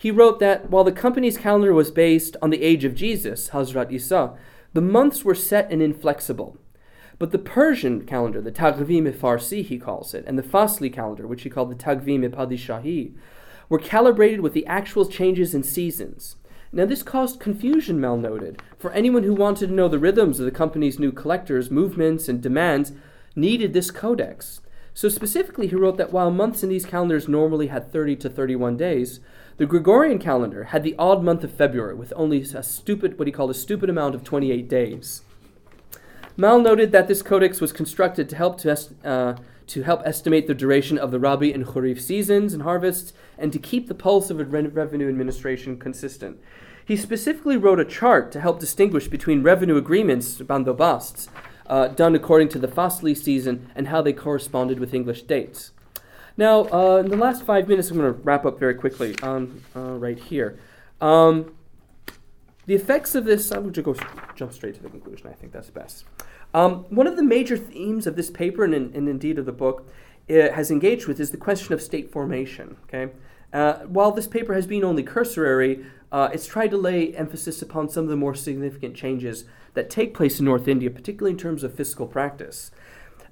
He 0.00 0.10
wrote 0.10 0.38
that 0.38 0.70
while 0.70 0.82
the 0.82 0.92
company's 0.92 1.36
calendar 1.36 1.74
was 1.74 1.90
based 1.90 2.34
on 2.40 2.48
the 2.48 2.62
age 2.62 2.84
of 2.84 2.94
Jesus, 2.94 3.50
Hazrat 3.50 3.92
Isa, 3.92 4.34
the 4.72 4.80
months 4.80 5.26
were 5.26 5.34
set 5.34 5.70
and 5.70 5.82
inflexible. 5.82 6.56
But 7.18 7.32
the 7.32 7.38
Persian 7.38 8.06
calendar, 8.06 8.40
the 8.40 8.50
Tagvim 8.50 9.12
Farsi, 9.12 9.62
he 9.62 9.78
calls 9.78 10.14
it, 10.14 10.24
and 10.26 10.38
the 10.38 10.42
Fasli 10.42 10.90
calendar, 10.90 11.26
which 11.26 11.42
he 11.42 11.50
called 11.50 11.70
the 11.70 11.74
Tagvim 11.74 12.26
Padishahi, 12.30 13.14
were 13.68 13.78
calibrated 13.78 14.40
with 14.40 14.54
the 14.54 14.64
actual 14.64 15.04
changes 15.04 15.54
in 15.54 15.62
seasons. 15.62 16.36
Now, 16.72 16.86
this 16.86 17.02
caused 17.02 17.38
confusion, 17.38 18.00
Mal 18.00 18.16
noted, 18.16 18.62
for 18.78 18.92
anyone 18.92 19.24
who 19.24 19.34
wanted 19.34 19.66
to 19.66 19.74
know 19.74 19.88
the 19.88 19.98
rhythms 19.98 20.40
of 20.40 20.46
the 20.46 20.50
company's 20.50 20.98
new 20.98 21.12
collectors' 21.12 21.70
movements 21.70 22.26
and 22.26 22.40
demands 22.40 22.92
needed 23.36 23.74
this 23.74 23.90
codex. 23.90 24.62
So, 24.94 25.10
specifically, 25.10 25.66
he 25.66 25.76
wrote 25.76 25.98
that 25.98 26.10
while 26.10 26.30
months 26.30 26.62
in 26.62 26.70
these 26.70 26.86
calendars 26.86 27.28
normally 27.28 27.66
had 27.66 27.92
30 27.92 28.16
to 28.16 28.30
31 28.30 28.78
days, 28.78 29.20
the 29.60 29.66
Gregorian 29.66 30.18
calendar 30.18 30.64
had 30.64 30.82
the 30.82 30.94
odd 30.98 31.22
month 31.22 31.44
of 31.44 31.52
February 31.52 31.94
with 31.94 32.14
only 32.16 32.40
a 32.40 32.62
stupid, 32.62 33.18
what 33.18 33.28
he 33.28 33.32
called 33.32 33.50
a 33.50 33.54
stupid 33.54 33.90
amount 33.90 34.14
of 34.14 34.24
28 34.24 34.66
days. 34.66 35.20
Mal 36.34 36.58
noted 36.58 36.92
that 36.92 37.08
this 37.08 37.20
codex 37.20 37.60
was 37.60 37.70
constructed 37.70 38.26
to 38.30 38.36
help 38.36 38.56
to, 38.60 38.74
uh, 39.04 39.36
to 39.66 39.82
help 39.82 40.00
estimate 40.06 40.46
the 40.46 40.54
duration 40.54 40.96
of 40.96 41.10
the 41.10 41.20
Rabi 41.20 41.52
and 41.52 41.66
Kharif 41.66 42.00
seasons 42.00 42.54
and 42.54 42.62
harvests, 42.62 43.12
and 43.36 43.52
to 43.52 43.58
keep 43.58 43.86
the 43.86 43.94
pulse 43.94 44.30
of 44.30 44.38
revenue 44.50 45.10
administration 45.10 45.78
consistent. 45.78 46.40
He 46.82 46.96
specifically 46.96 47.58
wrote 47.58 47.80
a 47.80 47.84
chart 47.84 48.32
to 48.32 48.40
help 48.40 48.60
distinguish 48.60 49.08
between 49.08 49.42
revenue 49.42 49.76
agreements, 49.76 50.38
bandobasts, 50.38 51.28
uh, 51.66 51.88
done 51.88 52.14
according 52.14 52.48
to 52.48 52.58
the 52.58 52.66
Fasli 52.66 53.14
season 53.14 53.70
and 53.74 53.88
how 53.88 54.00
they 54.00 54.14
corresponded 54.14 54.80
with 54.80 54.94
English 54.94 55.24
dates. 55.24 55.72
Now, 56.40 56.62
uh, 56.72 57.02
in 57.04 57.10
the 57.10 57.18
last 57.18 57.44
five 57.44 57.68
minutes, 57.68 57.90
I'm 57.90 57.98
going 57.98 58.14
to 58.14 58.18
wrap 58.22 58.46
up 58.46 58.58
very 58.58 58.72
quickly 58.72 59.14
on 59.22 59.62
uh, 59.76 59.98
right 59.98 60.18
here. 60.18 60.58
Um, 60.98 61.52
the 62.64 62.74
effects 62.74 63.14
of 63.14 63.26
this, 63.26 63.52
I'm 63.52 63.60
going 63.64 63.74
to 63.74 63.82
go 63.82 63.94
jump 64.34 64.54
straight 64.54 64.74
to 64.76 64.82
the 64.82 64.88
conclusion. 64.88 65.26
I 65.26 65.34
think 65.34 65.52
that's 65.52 65.68
best. 65.68 66.06
Um, 66.54 66.86
one 66.88 67.06
of 67.06 67.16
the 67.16 67.22
major 67.22 67.58
themes 67.58 68.06
of 68.06 68.16
this 68.16 68.30
paper 68.30 68.64
and, 68.64 68.72
and 68.74 69.06
indeed 69.06 69.38
of 69.38 69.44
the 69.44 69.52
book 69.52 69.86
has 70.30 70.70
engaged 70.70 71.06
with 71.06 71.20
is 71.20 71.30
the 71.30 71.36
question 71.36 71.74
of 71.74 71.82
state 71.82 72.10
formation. 72.10 72.78
Okay, 72.84 73.12
uh, 73.52 73.80
while 73.80 74.10
this 74.10 74.26
paper 74.26 74.54
has 74.54 74.66
been 74.66 74.82
only 74.82 75.02
cursory, 75.02 75.84
uh, 76.10 76.30
it's 76.32 76.46
tried 76.46 76.70
to 76.70 76.78
lay 76.78 77.14
emphasis 77.16 77.60
upon 77.60 77.90
some 77.90 78.04
of 78.04 78.10
the 78.10 78.16
more 78.16 78.34
significant 78.34 78.96
changes 78.96 79.44
that 79.74 79.90
take 79.90 80.14
place 80.14 80.38
in 80.38 80.46
North 80.46 80.68
India, 80.68 80.90
particularly 80.90 81.32
in 81.32 81.38
terms 81.38 81.62
of 81.62 81.74
fiscal 81.74 82.06
practice. 82.06 82.70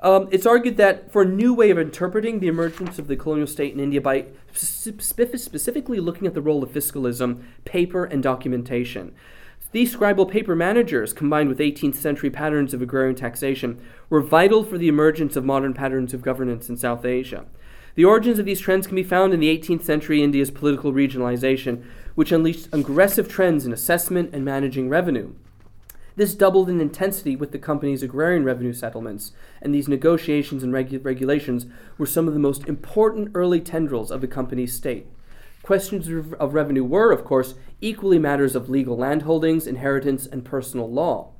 Um, 0.00 0.28
it's 0.30 0.46
argued 0.46 0.76
that 0.76 1.10
for 1.10 1.22
a 1.22 1.26
new 1.26 1.52
way 1.52 1.70
of 1.70 1.78
interpreting 1.78 2.38
the 2.38 2.46
emergence 2.46 2.98
of 2.98 3.08
the 3.08 3.16
colonial 3.16 3.48
state 3.48 3.74
in 3.74 3.80
India 3.80 4.00
by 4.00 4.26
specifically 4.52 5.98
looking 5.98 6.26
at 6.26 6.34
the 6.34 6.40
role 6.40 6.62
of 6.62 6.70
fiscalism, 6.70 7.44
paper, 7.64 8.04
and 8.04 8.22
documentation. 8.22 9.12
These 9.72 9.94
scribal 9.94 10.30
paper 10.30 10.56
managers, 10.56 11.12
combined 11.12 11.48
with 11.48 11.58
18th 11.58 11.96
century 11.96 12.30
patterns 12.30 12.72
of 12.72 12.80
agrarian 12.80 13.16
taxation, 13.16 13.80
were 14.08 14.22
vital 14.22 14.64
for 14.64 14.78
the 14.78 14.88
emergence 14.88 15.36
of 15.36 15.44
modern 15.44 15.74
patterns 15.74 16.14
of 16.14 16.22
governance 16.22 16.70
in 16.70 16.76
South 16.78 17.04
Asia. 17.04 17.44
The 17.94 18.04
origins 18.04 18.38
of 18.38 18.46
these 18.46 18.60
trends 18.60 18.86
can 18.86 18.96
be 18.96 19.02
found 19.02 19.34
in 19.34 19.40
the 19.40 19.58
18th 19.58 19.82
century 19.82 20.22
India's 20.22 20.50
political 20.50 20.92
regionalization, 20.92 21.84
which 22.14 22.32
unleashed 22.32 22.68
aggressive 22.72 23.28
trends 23.28 23.66
in 23.66 23.72
assessment 23.72 24.30
and 24.32 24.44
managing 24.44 24.88
revenue. 24.88 25.32
This 26.18 26.34
doubled 26.34 26.68
in 26.68 26.80
intensity 26.80 27.36
with 27.36 27.52
the 27.52 27.60
company's 27.60 28.02
agrarian 28.02 28.42
revenue 28.42 28.72
settlements, 28.72 29.30
and 29.62 29.72
these 29.72 29.86
negotiations 29.86 30.64
and 30.64 30.74
regu- 30.74 31.04
regulations 31.04 31.66
were 31.96 32.06
some 32.06 32.26
of 32.26 32.34
the 32.34 32.40
most 32.40 32.66
important 32.66 33.30
early 33.34 33.60
tendrils 33.60 34.10
of 34.10 34.20
the 34.20 34.26
company's 34.26 34.72
state. 34.72 35.06
Questions 35.62 36.08
of 36.08 36.54
revenue 36.54 36.82
were, 36.82 37.12
of 37.12 37.24
course, 37.24 37.54
equally 37.80 38.18
matters 38.18 38.56
of 38.56 38.68
legal 38.68 38.96
landholdings, 38.96 39.68
inheritance, 39.68 40.26
and 40.26 40.44
personal 40.44 40.90
law. 40.90 41.34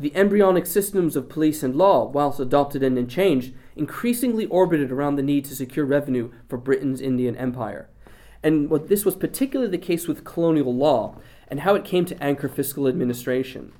The 0.00 0.12
embryonic 0.16 0.66
systems 0.66 1.14
of 1.14 1.28
police 1.28 1.62
and 1.62 1.76
law, 1.76 2.04
whilst 2.08 2.40
adopted 2.40 2.82
and 2.82 3.08
changed, 3.08 3.54
increasingly 3.76 4.46
orbited 4.46 4.90
around 4.90 5.14
the 5.14 5.22
need 5.22 5.44
to 5.44 5.54
secure 5.54 5.86
revenue 5.86 6.32
for 6.48 6.58
Britain's 6.58 7.00
Indian 7.00 7.36
Empire. 7.36 7.88
And 8.42 8.70
what 8.70 8.88
this 8.88 9.04
was 9.04 9.14
particularly 9.14 9.70
the 9.70 9.78
case 9.78 10.08
with 10.08 10.24
colonial 10.24 10.74
law 10.74 11.14
and 11.46 11.60
how 11.60 11.76
it 11.76 11.84
came 11.84 12.04
to 12.06 12.20
anchor 12.20 12.48
fiscal 12.48 12.88
administration. 12.88 13.72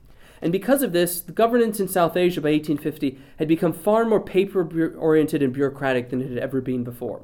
And 0.46 0.52
because 0.52 0.84
of 0.84 0.92
this, 0.92 1.22
the 1.22 1.32
governance 1.32 1.80
in 1.80 1.88
South 1.88 2.16
Asia 2.16 2.40
by 2.40 2.50
1850 2.52 3.18
had 3.40 3.48
become 3.48 3.72
far 3.72 4.04
more 4.04 4.20
paper 4.20 4.92
oriented 4.96 5.42
and 5.42 5.52
bureaucratic 5.52 6.10
than 6.10 6.22
it 6.22 6.28
had 6.28 6.38
ever 6.38 6.60
been 6.60 6.84
before. 6.84 7.22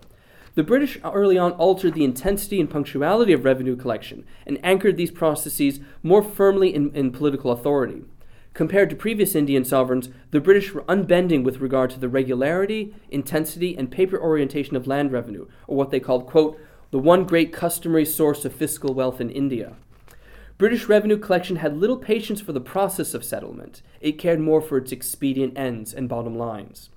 The 0.57 0.65
British 0.65 0.99
early 1.05 1.39
on 1.39 1.53
altered 1.53 1.95
the 1.95 2.03
intensity 2.03 2.59
and 2.59 2.69
punctuality 2.69 3.33
of 3.33 3.45
revenue 3.45 3.77
collection 3.77 4.25
and 4.45 4.59
anchored 4.65 4.97
these 4.97 5.13
processes 5.13 5.79
more 6.03 6.21
firmly 6.21 6.75
in, 6.75 6.93
in 6.97 7.13
political 7.13 7.53
authority. 7.53 8.03
Compared 8.55 8.91
to 8.91 8.97
previous 8.97 9.37
Indian 9.37 9.65
sovereigns, 9.65 10.09
the 10.33 10.41
British 10.41 10.75
were 10.75 10.83
unbending 10.89 11.45
with 11.45 11.61
regard 11.61 11.91
to 11.91 12.01
the 12.01 12.09
regularity, 12.09 12.93
intensity, 13.09 13.79
and 13.79 13.89
paper 13.89 14.21
orientation 14.21 14.75
of 14.75 14.89
land 14.89 15.13
revenue, 15.13 15.47
or 15.69 15.77
what 15.77 15.93
they 15.93 16.01
called, 16.01 16.27
quote, 16.27 16.59
the 16.91 16.99
one 16.99 17.23
great 17.23 17.53
customary 17.53 18.05
source 18.05 18.45
of 18.45 18.53
fiscal 18.53 18.93
wealth 18.95 19.21
in 19.21 19.31
India. 19.31 19.77
British 20.59 20.87
revenue 20.87 21.19
collection 21.19 21.57
had 21.57 21.79
little 21.79 21.97
patience 21.97 22.41
for 22.41 22.53
the 22.53 22.61
process 22.61 23.15
of 23.15 23.25
settlement. 23.25 23.83
It 24.01 24.19
cared 24.19 24.41
more 24.41 24.61
for 24.61 24.77
its 24.77 24.93
expedient 24.93 25.59
ends 25.59 25.93
and 25.93 26.09
bottom 26.09 26.37
lines. 26.37 26.91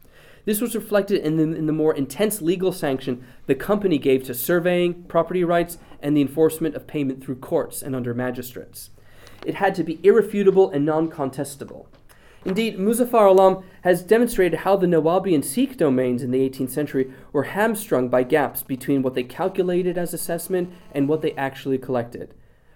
This 0.45 0.61
was 0.61 0.75
reflected 0.75 1.21
in 1.21 1.37
the, 1.37 1.43
in 1.43 1.65
the, 1.65 1.73
more 1.73 1.95
intense 1.95 2.41
legal 2.41 2.71
sanction 2.71 3.25
the 3.47 3.55
company 3.55 3.97
gave 3.97 4.23
to 4.25 4.35
surveying, 4.35 5.03
property 5.03 5.43
rights, 5.43 5.79
and 6.01 6.15
the 6.15 6.21
enforcement 6.21 6.75
of 6.75 6.85
payment 6.85 7.23
through 7.23 7.37
courts 7.37 7.81
and 7.81 7.95
under 7.95 8.13
magistrates. 8.13 8.91
It 9.43 9.55
had 9.55 9.73
to 9.75 9.83
be 9.83 9.99
irrefutable 10.03 10.69
and 10.69 10.85
non 10.85 11.09
contestable. 11.09 11.87
Indeed, 12.45 12.77
Muzaffar 12.77 13.27
Alam 13.27 13.63
has 13.81 14.03
demonstrated 14.03 14.59
how 14.59 14.75
the 14.75 14.85
Nawabi 14.85 15.33
and 15.33 15.43
Sikh 15.43 15.77
domains 15.77 16.21
in 16.21 16.29
the 16.29 16.47
18th 16.47 16.69
century 16.69 17.11
were 17.33 17.43
hamstrung 17.43 18.07
by 18.07 18.21
gaps 18.21 18.61
between 18.61 19.01
what 19.01 19.15
they 19.15 19.23
calculated 19.23 19.97
as 19.97 20.13
assessment 20.13 20.71
and 20.91 21.09
what 21.09 21.23
they 21.23 21.33
actually 21.33 21.79
collected. 21.79 22.35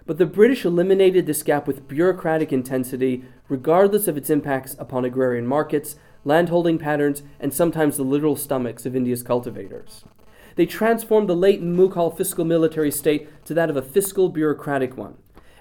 But 0.10 0.18
the 0.18 0.26
British 0.26 0.66
eliminated 0.66 1.28
this 1.28 1.44
gap 1.44 1.68
with 1.68 1.88
bureaucratic 1.88 2.52
intensity, 2.52 3.26
regardless 3.48 4.08
of 4.08 4.18
its 4.18 4.32
impacts 4.32 4.76
upon 4.80 5.06
agrarian 5.06 5.46
markets, 5.46 5.98
landholding 6.26 6.80
patterns, 6.80 7.22
and 7.40 7.54
sometimes 7.54 7.96
the 7.96 8.02
literal 8.02 8.36
stomachs 8.36 8.88
of 8.88 8.96
India's 8.96 9.22
cultivators. 9.22 10.04
They 10.56 10.66
transformed 10.66 11.30
the 11.30 11.36
late 11.36 11.62
Mughal 11.62 12.18
fiscal 12.18 12.44
military 12.44 12.90
state 12.90 13.30
to 13.46 13.54
that 13.54 13.70
of 13.70 13.78
a 13.78 13.84
fiscal 13.84 14.30
bureaucratic 14.30 14.98
one, 14.98 15.16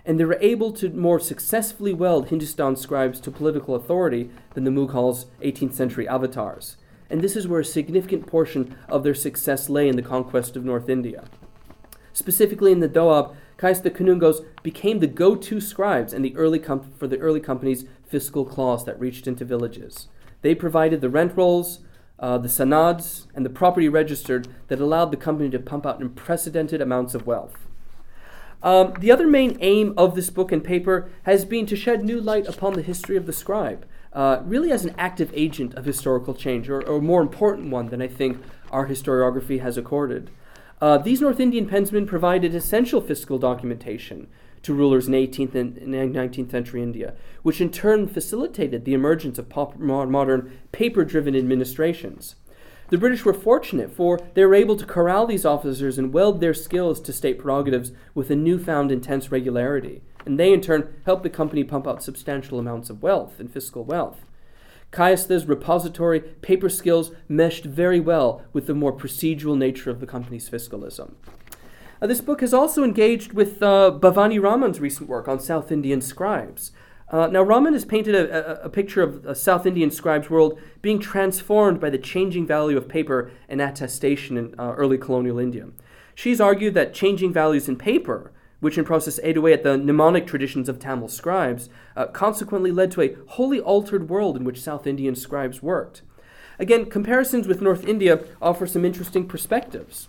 and 0.06 0.18
they 0.18 0.24
were 0.24 0.38
able 0.40 0.72
to 0.72 0.88
more 0.88 1.20
successfully 1.20 1.92
weld 1.92 2.30
Hindustan 2.30 2.76
scribes 2.76 3.20
to 3.20 3.30
political 3.30 3.74
authority 3.74 4.30
than 4.54 4.64
the 4.64 4.70
Mughals' 4.70 5.26
18th 5.42 5.74
century 5.74 6.08
avatars. 6.08 6.78
And 7.10 7.20
this 7.20 7.36
is 7.36 7.46
where 7.46 7.60
a 7.60 7.64
significant 7.66 8.26
portion 8.26 8.74
of 8.88 9.04
their 9.04 9.12
success 9.12 9.68
lay 9.68 9.88
in 9.88 9.96
the 9.96 10.02
conquest 10.02 10.56
of 10.56 10.64
North 10.64 10.88
India. 10.88 11.24
Specifically 12.14 12.72
in 12.72 12.80
the 12.80 12.88
Doab, 12.88 13.36
Kayastha 13.58 13.90
Kanungos 13.90 14.44
became 14.62 15.00
the 15.00 15.08
go-to 15.08 15.60
scribes 15.60 16.12
and 16.12 16.24
the 16.24 16.36
early 16.36 16.60
com- 16.60 16.92
for 16.96 17.08
the 17.08 17.18
early 17.18 17.40
company's 17.40 17.84
fiscal 18.06 18.44
claws 18.44 18.84
that 18.84 18.98
reached 18.98 19.26
into 19.26 19.44
villages. 19.44 20.08
They 20.42 20.54
provided 20.54 21.00
the 21.00 21.10
rent 21.10 21.36
rolls, 21.36 21.80
uh, 22.20 22.38
the 22.38 22.48
sanads, 22.48 23.26
and 23.34 23.44
the 23.44 23.50
property 23.50 23.88
registered 23.88 24.46
that 24.68 24.80
allowed 24.80 25.10
the 25.10 25.16
company 25.16 25.50
to 25.50 25.58
pump 25.58 25.86
out 25.86 26.00
unprecedented 26.00 26.80
amounts 26.80 27.14
of 27.14 27.26
wealth. 27.26 27.66
Um, 28.62 28.94
the 28.98 29.12
other 29.12 29.26
main 29.26 29.56
aim 29.60 29.94
of 29.96 30.14
this 30.14 30.30
book 30.30 30.50
and 30.50 30.62
paper 30.62 31.10
has 31.24 31.44
been 31.44 31.66
to 31.66 31.76
shed 31.76 32.04
new 32.04 32.20
light 32.20 32.48
upon 32.48 32.72
the 32.72 32.82
history 32.82 33.16
of 33.16 33.26
the 33.26 33.32
scribe, 33.32 33.86
uh, 34.12 34.40
really 34.44 34.72
as 34.72 34.84
an 34.84 34.94
active 34.98 35.30
agent 35.34 35.74
of 35.74 35.84
historical 35.84 36.34
change, 36.34 36.68
or, 36.68 36.82
or, 36.88 37.00
more 37.00 37.22
important 37.22 37.70
one 37.70 37.86
than 37.86 38.02
I 38.02 38.08
think 38.08 38.42
our 38.72 38.88
historiography 38.88 39.60
has 39.60 39.76
accorded. 39.76 40.30
Uh, 40.80 40.96
these 40.96 41.20
North 41.20 41.40
Indian 41.40 41.68
pensmen 41.68 42.06
provided 42.06 42.54
essential 42.54 43.00
fiscal 43.00 43.38
documentation 43.38 44.28
to 44.62 44.74
rulers 44.74 45.08
in 45.08 45.14
18th 45.14 45.54
and 45.54 45.76
19th 45.76 46.50
century 46.50 46.82
India, 46.82 47.14
which 47.42 47.60
in 47.60 47.70
turn 47.70 48.06
facilitated 48.06 48.84
the 48.84 48.94
emergence 48.94 49.38
of 49.38 49.48
pop- 49.48 49.78
modern 49.78 50.58
paper 50.72 51.04
driven 51.04 51.34
administrations. 51.34 52.36
The 52.90 52.98
British 52.98 53.24
were 53.24 53.34
fortunate, 53.34 53.92
for 53.92 54.18
they 54.34 54.44
were 54.44 54.54
able 54.54 54.76
to 54.76 54.86
corral 54.86 55.26
these 55.26 55.44
officers 55.44 55.98
and 55.98 56.12
weld 56.12 56.40
their 56.40 56.54
skills 56.54 57.00
to 57.02 57.12
state 57.12 57.38
prerogatives 57.38 57.92
with 58.14 58.30
a 58.30 58.36
newfound 58.36 58.90
intense 58.90 59.30
regularity, 59.30 60.00
and 60.24 60.38
they 60.38 60.52
in 60.52 60.60
turn 60.60 60.88
helped 61.04 61.22
the 61.22 61.30
company 61.30 61.64
pump 61.64 61.86
out 61.86 62.02
substantial 62.02 62.58
amounts 62.58 62.88
of 62.88 63.02
wealth 63.02 63.38
and 63.38 63.52
fiscal 63.52 63.84
wealth. 63.84 64.24
Kayastha's 64.92 65.46
repository 65.46 66.20
paper 66.20 66.68
skills 66.68 67.12
meshed 67.28 67.64
very 67.64 68.00
well 68.00 68.42
with 68.52 68.66
the 68.66 68.74
more 68.74 68.92
procedural 68.92 69.56
nature 69.56 69.90
of 69.90 70.00
the 70.00 70.06
company's 70.06 70.48
fiscalism. 70.48 71.16
Uh, 72.00 72.06
this 72.06 72.20
book 72.20 72.40
has 72.40 72.54
also 72.54 72.84
engaged 72.84 73.32
with 73.32 73.62
uh, 73.62 73.90
Bhavani 74.00 74.40
Raman's 74.40 74.80
recent 74.80 75.08
work 75.08 75.28
on 75.28 75.40
South 75.40 75.70
Indian 75.72 76.00
scribes. 76.00 76.72
Uh, 77.10 77.26
now, 77.26 77.42
Raman 77.42 77.72
has 77.72 77.84
painted 77.84 78.14
a, 78.14 78.60
a, 78.60 78.66
a, 78.66 78.68
picture 78.68 79.02
of 79.02 79.24
a 79.24 79.34
South 79.34 79.64
Indian 79.64 79.90
scribe's 79.90 80.28
world 80.28 80.60
being 80.82 80.98
transformed 80.98 81.80
by 81.80 81.88
the 81.88 81.98
changing 81.98 82.46
value 82.46 82.76
of 82.76 82.86
paper 82.86 83.30
and 83.48 83.62
attestation 83.62 84.36
in 84.36 84.54
uh, 84.58 84.72
early 84.72 84.98
colonial 84.98 85.38
India. 85.38 85.68
She's 86.14 86.40
argued 86.40 86.74
that 86.74 86.92
changing 86.92 87.32
values 87.32 87.66
in 87.66 87.76
paper 87.76 88.32
which 88.60 88.76
in 88.76 88.84
process 88.84 89.20
ate 89.22 89.36
away 89.36 89.52
at 89.52 89.62
the 89.62 89.76
mnemonic 89.76 90.26
traditions 90.26 90.68
of 90.68 90.78
Tamil 90.78 91.08
scribes, 91.08 91.68
uh, 91.96 92.06
consequently 92.06 92.72
led 92.72 92.90
to 92.90 93.02
a 93.02 93.14
wholly 93.28 93.60
altered 93.60 94.08
world 94.08 94.36
in 94.36 94.44
which 94.44 94.60
South 94.60 94.86
Indian 94.86 95.14
scribes 95.14 95.62
worked. 95.62 96.02
Again, 96.58 96.86
comparisons 96.86 97.46
with 97.46 97.62
North 97.62 97.86
India 97.86 98.24
offer 98.42 98.66
some 98.66 98.84
interesting 98.84 99.28
perspectives. 99.28 100.08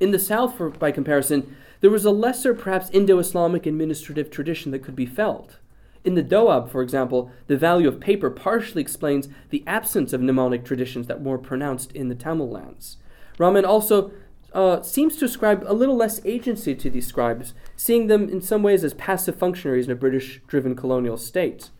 In 0.00 0.10
the 0.10 0.18
South, 0.18 0.56
for, 0.56 0.70
by 0.70 0.90
comparison, 0.90 1.56
there 1.80 1.90
was 1.90 2.04
a 2.04 2.10
lesser, 2.10 2.54
perhaps 2.54 2.90
Indo 2.90 3.18
Islamic 3.18 3.66
administrative 3.66 4.30
tradition 4.30 4.72
that 4.72 4.80
could 4.80 4.96
be 4.96 5.06
felt. 5.06 5.58
In 6.04 6.14
the 6.14 6.22
Doab, 6.22 6.70
for 6.70 6.82
example, 6.82 7.30
the 7.46 7.56
value 7.56 7.86
of 7.86 8.00
paper 8.00 8.30
partially 8.30 8.82
explains 8.82 9.28
the 9.50 9.62
absence 9.66 10.12
of 10.12 10.20
mnemonic 10.20 10.64
traditions 10.64 11.06
that 11.06 11.20
were 11.20 11.38
pronounced 11.38 11.92
in 11.92 12.08
the 12.08 12.14
Tamil 12.14 12.48
lands. 12.48 12.96
Raman 13.38 13.64
also 13.64 14.10
uh, 14.52 14.82
seems 14.82 15.16
to 15.16 15.24
ascribe 15.24 15.64
a 15.66 15.74
little 15.74 15.96
less 15.96 16.20
agency 16.24 16.74
to 16.74 16.90
these 16.90 17.06
scribes, 17.06 17.54
seeing 17.76 18.06
them 18.06 18.28
in 18.28 18.40
some 18.40 18.62
ways 18.62 18.84
as 18.84 18.94
passive 18.94 19.36
functionaries 19.36 19.86
in 19.86 19.92
a 19.92 19.96
British 19.96 20.40
driven 20.46 20.74
colonial 20.74 21.16
state. 21.16 21.70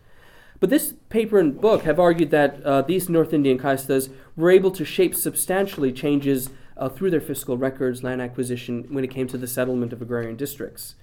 But 0.60 0.70
this 0.70 0.94
paper 1.08 1.38
and 1.38 1.60
book 1.60 1.82
have 1.84 2.00
argued 2.00 2.30
that 2.30 2.62
uh, 2.64 2.82
these 2.82 3.08
North 3.08 3.32
Indian 3.32 3.58
Kayasthas 3.58 4.12
were 4.36 4.50
able 4.50 4.72
to 4.72 4.84
shape 4.84 5.14
substantially 5.14 5.92
changes 5.92 6.50
uh, 6.76 6.88
through 6.88 7.10
their 7.10 7.20
fiscal 7.20 7.56
records, 7.56 8.02
land 8.02 8.20
acquisition, 8.20 8.86
when 8.90 9.04
it 9.04 9.10
came 9.10 9.28
to 9.28 9.38
the 9.38 9.46
settlement 9.46 9.92
of 9.92 10.02
agrarian 10.02 10.36
districts. 10.36 10.94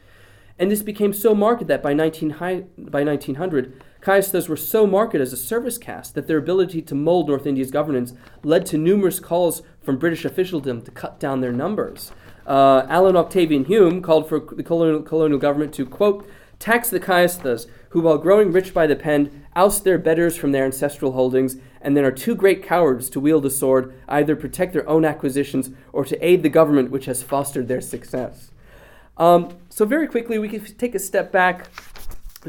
And 0.57 0.72
this 0.72 0.84
became 0.84 1.13
so 1.13 1.36
marked 1.36 1.68
that 1.68 1.84
by, 1.84 1.93
19 1.93 2.32
high, 2.32 2.63
by 2.78 3.03
1900, 3.03 3.82
Kayasthas 4.06 4.47
were 4.47 4.56
so 4.56 4.86
marked 4.86 5.16
as 5.16 5.34
a 5.34 5.38
service 5.38 5.80
caste 5.80 6.14
that 6.14 6.28
their 6.28 6.38
ability 6.38 6.80
to 6.84 6.93
mold 6.93 7.28
North 7.28 7.47
India's 7.47 7.72
governance 7.72 8.14
led 8.43 8.64
to 8.68 8.78
numerous 8.78 9.20
calls 9.20 9.64
from 9.82 9.97
British 9.97 10.24
officialdom 10.24 10.84
to 10.84 10.91
cut 10.91 11.20
down 11.20 11.41
their 11.41 11.51
numbers. 11.51 12.12
Uh, 12.45 12.86
Allan 12.88 13.16
Octavian 13.16 13.66
Hume 13.66 14.03
called 14.03 14.30
for 14.30 14.39
the 14.39 14.62
colonial, 14.62 15.01
colonial 15.01 15.39
government 15.39 15.74
to, 15.74 15.88
quote, 15.88 16.30
tax 16.60 16.91
the 16.91 16.99
Kayasthas, 16.99 17.66
who, 17.89 18.01
while 18.01 18.20
growing 18.20 18.51
rich 18.51 18.76
by 18.76 18.86
the 18.86 18.95
pen, 18.95 19.47
oust 19.56 19.84
their 19.84 19.97
betters 19.97 20.38
from 20.38 20.51
their 20.51 20.66
ancestral 20.66 21.14
holdings, 21.14 21.56
and 21.82 21.97
then 21.97 22.06
are 22.06 22.12
too 22.12 22.36
great 22.36 22.62
cowards 22.62 23.10
to 23.10 23.20
wield 23.20 23.43
a 23.43 23.49
sword, 23.49 23.91
either 24.08 24.36
protect 24.36 24.74
their 24.74 24.88
own 24.88 25.03
acquisitions 25.03 25.72
or 25.91 26.06
to 26.06 26.24
aid 26.24 26.43
the 26.43 26.49
government 26.49 26.91
which 26.91 27.06
has 27.06 27.24
fostered 27.24 27.68
their 27.68 27.82
success. 27.82 28.51
Um, 29.18 29.58
so, 29.70 29.84
very 29.84 30.08
quickly, 30.08 30.38
we 30.38 30.49
can 30.49 30.64
take 30.64 30.93
a 30.93 30.99
step 30.99 31.32
back 31.32 31.70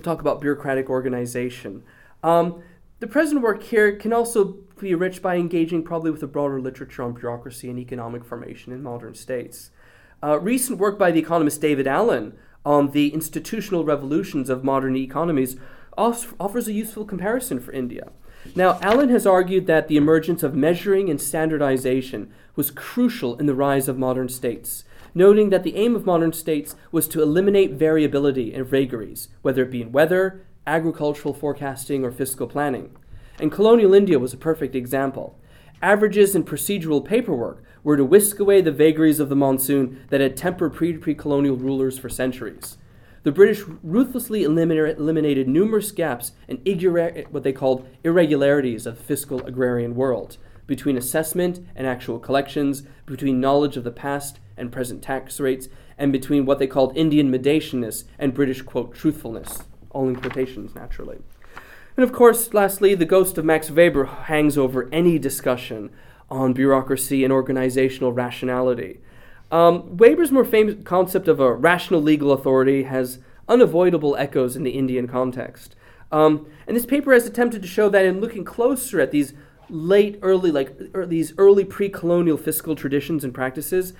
talk 0.01 0.21
about 0.21 0.41
bureaucratic 0.41 0.89
organization. 0.89 1.83
Um, 2.23 2.63
the 2.99 3.07
present 3.07 3.43
work 3.43 3.63
here 3.63 3.95
can 3.97 4.13
also 4.13 4.57
be 4.79 4.93
enriched 4.93 5.23
by 5.23 5.37
engaging 5.37 5.83
probably 5.83 6.11
with 6.11 6.23
a 6.23 6.27
broader 6.27 6.61
literature 6.61 7.03
on 7.03 7.13
bureaucracy 7.13 7.69
and 7.69 7.79
economic 7.79 8.25
formation 8.25 8.73
in 8.73 8.83
modern 8.83 9.15
states. 9.15 9.71
Uh, 10.23 10.39
recent 10.41 10.79
work 10.79 10.99
by 10.99 11.11
the 11.11 11.21
economist 11.21 11.61
David 11.61 11.87
Allen 11.87 12.37
on 12.65 12.91
the 12.91 13.13
institutional 13.13 13.85
revolutions 13.85 14.49
of 14.49 14.65
modern 14.65 14.97
economies 14.97 15.57
offers 15.97 16.69
a 16.69 16.73
useful 16.73 17.05
comparison 17.05 17.61
for 17.61 17.73
India. 17.73 18.11
Now, 18.55 18.79
Allen 18.81 19.09
has 19.09 19.27
argued 19.27 19.67
that 19.67 19.89
the 19.89 19.97
emergence 19.97 20.43
of 20.43 20.55
measuring 20.55 21.11
and 21.11 21.21
standardization 21.21 22.33
was 22.55 22.71
crucial 22.71 23.37
in 23.39 23.47
the 23.47 23.55
rise 23.55 23.89
of 23.89 23.99
modern 23.99 24.29
states 24.29 24.85
noting 25.17 25.49
that 25.49 25.63
the 25.63 25.77
aim 25.77 25.97
of 25.97 26.05
modern 26.05 26.31
states 26.31 26.77
was 26.93 27.09
to 27.09 27.23
eliminate 27.23 27.73
variability 27.73 28.53
and 28.53 28.67
vagaries, 28.67 29.29
whether 29.41 29.63
it 29.63 29.71
be 29.71 29.81
in 29.81 29.91
weather, 29.91 30.45
agricultural 30.67 31.33
forecasting, 31.33 32.05
or 32.05 32.13
fiscal 32.13 32.47
planning. 32.47 32.95
And 33.41 33.51
colonial 33.51 33.95
India 33.95 34.19
was 34.19 34.35
a 34.35 34.37
perfect 34.37 34.75
example. 34.75 35.39
Averages 35.81 36.35
and 36.35 36.47
procedural 36.47 37.03
paperwork 37.03 37.65
were 37.83 37.97
to 37.97 38.05
whisk 38.05 38.39
away 38.39 38.61
the 38.61 38.71
vagaries 38.71 39.19
of 39.19 39.31
the 39.31 39.37
monsoon 39.37 40.05
that 40.11 40.21
had 40.21 40.37
tempered 40.37 40.75
pre 40.75 41.15
colonial 41.15 41.57
rulers 41.57 41.99
for 41.99 42.11
centuries. 42.11 42.77
The 43.23 43.33
British 43.33 43.63
ruthlessly 43.83 44.43
eliminated 44.43 45.49
numerous 45.49 45.93
gaps 45.93 46.33
and 46.47 46.59
what 47.31 47.43
they 47.43 47.53
called 47.53 47.89
irregularities 48.05 48.87
of 48.87 48.99
the 48.99 49.03
fiscal 49.03 49.45
agrarian 49.47 49.95
world 49.95 50.37
between 50.67 50.97
assessment 50.97 51.61
and 51.75 51.87
actual 51.87 52.19
collections, 52.19 52.83
between 53.07 53.41
knowledge 53.41 53.77
of 53.77 53.85
the 53.85 53.91
past 53.91 54.41
and 54.57 54.73
present 54.73 55.03
tax 55.03 55.39
rates, 55.39 55.69
and 55.99 56.13
between 56.13 56.45
what 56.45 56.59
they 56.59 56.67
called 56.67 56.97
Indian 56.97 57.31
mendaciousness 57.31 58.05
and 58.19 58.35
British, 58.35 58.63
quote, 58.63 58.95
truthfulness, 58.95 59.63
all 59.91 60.09
in 60.09 60.17
quotations, 60.17 60.75
naturally. 60.75 61.19
And 61.97 62.05
of 62.05 62.13
course, 62.13 62.53
lastly, 62.53 62.95
the 62.95 63.07
ghost 63.07 63.39
of 63.39 63.45
Max 63.45 63.71
Weber 63.71 64.05
hangs 64.05 64.59
over 64.59 64.89
any 64.93 65.19
discussion 65.19 65.91
on 66.31 66.53
bureaucracy 66.53 67.25
and 67.25 67.33
organizational 67.33 68.13
rationality. 68.13 69.01
Um, 69.51 69.97
Weber's 69.97 70.33
more 70.33 70.45
famous 70.45 70.75
concept 70.85 71.29
of 71.29 71.41
a 71.41 71.55
rational 71.55 72.03
legal 72.03 72.33
authority 72.33 72.83
has 72.83 73.21
unavoidable 73.49 74.17
echoes 74.17 74.57
in 74.57 74.65
the 74.65 74.73
Indian 74.73 75.07
context. 75.07 75.77
Um, 76.13 76.47
and 76.67 76.77
this 76.77 76.87
paper 76.87 77.13
has 77.13 77.27
attempted 77.27 77.63
to 77.63 77.69
show 77.69 77.89
that 77.89 78.05
in 78.05 78.21
looking 78.21 78.45
closer 78.45 79.01
at 79.01 79.13
these 79.13 79.33
late, 79.69 80.19
early, 80.23 80.51
like 80.51 80.77
er, 80.95 81.07
these 81.07 81.33
early 81.39 81.65
pre-colonial 81.65 82.37
fiscal 82.37 82.75
traditions 82.75 83.25
and 83.25 83.35
practices, 83.35 83.93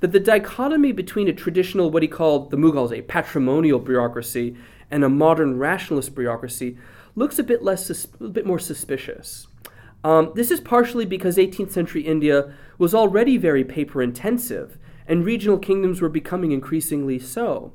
that 0.00 0.12
the 0.12 0.20
dichotomy 0.20 0.92
between 0.92 1.28
a 1.28 1.32
traditional, 1.32 1.90
what 1.90 2.02
he 2.02 2.08
called 2.08 2.50
the 2.50 2.56
Mughals, 2.56 2.92
a 2.92 3.02
patrimonial 3.02 3.78
bureaucracy, 3.78 4.56
and 4.90 5.04
a 5.04 5.08
modern 5.08 5.58
rationalist 5.58 6.14
bureaucracy 6.14 6.76
looks 7.14 7.38
a 7.38 7.44
bit 7.44 7.62
less, 7.62 8.06
a 8.20 8.28
bit 8.28 8.46
more 8.46 8.58
suspicious. 8.58 9.46
Um, 10.02 10.32
this 10.34 10.50
is 10.50 10.60
partially 10.60 11.06
because 11.06 11.36
18th 11.36 11.70
century 11.70 12.02
India 12.02 12.52
was 12.76 12.94
already 12.94 13.38
very 13.38 13.64
paper 13.64 14.02
intensive, 14.02 14.76
and 15.06 15.24
regional 15.24 15.58
kingdoms 15.58 16.00
were 16.00 16.08
becoming 16.08 16.52
increasingly 16.52 17.18
so. 17.18 17.72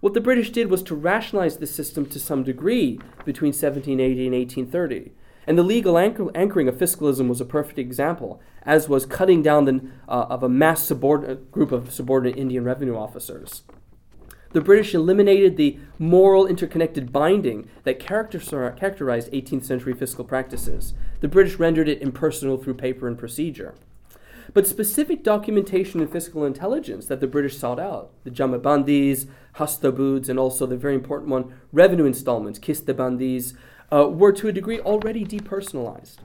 What 0.00 0.14
the 0.14 0.20
British 0.20 0.50
did 0.50 0.70
was 0.70 0.82
to 0.84 0.94
rationalize 0.94 1.56
the 1.56 1.66
system 1.66 2.06
to 2.06 2.20
some 2.20 2.44
degree 2.44 3.00
between 3.24 3.48
1780 3.48 4.26
and 4.26 4.34
1830. 4.36 5.12
And 5.46 5.58
the 5.58 5.62
legal 5.62 5.98
anchor- 5.98 6.30
anchoring 6.34 6.68
of 6.68 6.78
fiscalism 6.78 7.28
was 7.28 7.40
a 7.40 7.44
perfect 7.44 7.78
example, 7.78 8.40
as 8.62 8.88
was 8.88 9.06
cutting 9.06 9.42
down 9.42 9.64
the, 9.64 9.80
uh, 10.08 10.26
of 10.30 10.42
a 10.42 10.48
mass 10.48 10.84
subordinate 10.84 11.50
group 11.52 11.72
of 11.72 11.92
subordinate 11.92 12.38
Indian 12.38 12.64
revenue 12.64 12.96
officers. 12.96 13.62
The 14.52 14.60
British 14.60 14.94
eliminated 14.94 15.56
the 15.56 15.78
moral 15.98 16.46
interconnected 16.46 17.12
binding 17.12 17.68
that 17.82 17.98
characterized 17.98 19.32
18th 19.32 19.64
century 19.64 19.94
fiscal 19.94 20.24
practices. 20.24 20.94
The 21.20 21.28
British 21.28 21.56
rendered 21.58 21.88
it 21.88 22.00
impersonal 22.00 22.56
through 22.56 22.74
paper 22.74 23.08
and 23.08 23.18
procedure. 23.18 23.74
But 24.52 24.68
specific 24.68 25.24
documentation 25.24 26.00
and 26.00 26.10
fiscal 26.10 26.44
intelligence 26.44 27.06
that 27.06 27.20
the 27.20 27.26
British 27.26 27.56
sought 27.56 27.80
out, 27.80 28.12
the 28.22 28.30
Jamabandis, 28.30 29.26
Hastaboods, 29.56 30.28
and 30.28 30.38
also 30.38 30.66
the 30.66 30.76
very 30.76 30.94
important 30.94 31.30
one, 31.30 31.52
revenue 31.72 32.04
installments, 32.04 32.60
Kistabandis, 32.60 33.54
uh, 33.92 34.08
were 34.08 34.32
to 34.32 34.48
a 34.48 34.52
degree 34.52 34.80
already 34.80 35.24
depersonalized. 35.24 36.16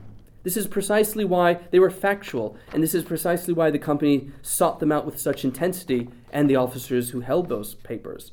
This 0.42 0.56
is 0.56 0.66
precisely 0.66 1.24
why 1.24 1.60
they 1.70 1.78
were 1.78 1.90
factual, 1.90 2.56
and 2.72 2.82
this 2.82 2.94
is 2.94 3.04
precisely 3.04 3.52
why 3.52 3.70
the 3.70 3.78
company 3.78 4.30
sought 4.40 4.80
them 4.80 4.90
out 4.90 5.04
with 5.04 5.18
such 5.18 5.44
intensity 5.44 6.08
and 6.32 6.48
the 6.48 6.56
officers 6.56 7.10
who 7.10 7.20
held 7.20 7.48
those 7.48 7.74
papers. 7.74 8.32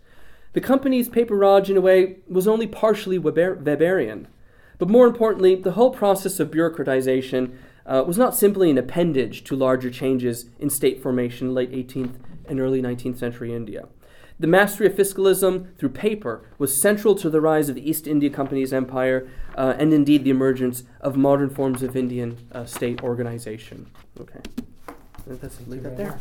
The 0.54 0.62
company's 0.62 1.10
paperage, 1.10 1.70
in 1.70 1.78
a 1.78 1.82
way, 1.82 2.18
was 2.28 2.48
only 2.48 2.66
partially 2.66 3.20
Weber- 3.20 3.58
Weberian. 3.58 4.28
But 4.78 4.90
more 4.90 5.06
importantly, 5.06 5.56
the 5.56 5.72
whole 5.72 5.92
process 5.92 6.40
of 6.40 6.52
bureaucratization 6.52 7.58
uh, 7.86 8.04
was 8.06 8.18
not 8.18 8.36
simply 8.36 8.70
an 8.70 8.78
appendage 8.78 9.44
to 9.46 9.56
larger 9.56 9.90
changes 9.90 10.46
in 10.60 10.70
state 10.70 11.02
formation 11.02 11.48
in 11.48 11.54
late 11.54 11.72
18th 11.72 12.16
and 12.48 12.60
early 12.60 12.82
19th 12.82 13.18
century 13.18 13.54
India. 13.54 13.88
The 14.40 14.48
mastery 14.48 14.86
of 14.86 14.96
fiscalism 14.96 15.74
through 15.80 15.90
paper 15.90 16.44
was 16.60 16.80
central 16.80 17.16
to 17.16 17.30
the 17.30 17.42
rise 17.42 17.70
of 17.70 17.76
the 17.76 17.90
East 17.90 18.06
India 18.06 18.30
Company's 18.30 18.72
empire 18.72 19.28
uh, 19.56 19.74
and 19.80 19.92
indeed 19.92 20.24
the 20.24 20.30
emergence 20.30 20.84
of 21.02 21.18
modern 21.18 21.50
forms 21.50 21.82
of 21.82 21.96
Indian 21.96 22.38
uh, 22.52 22.66
state 22.66 23.02
organization. 23.02 23.90
Okay, 24.20 24.40
let's 25.26 25.60
leave 25.68 25.82
that 25.84 25.98
there. 25.98 26.20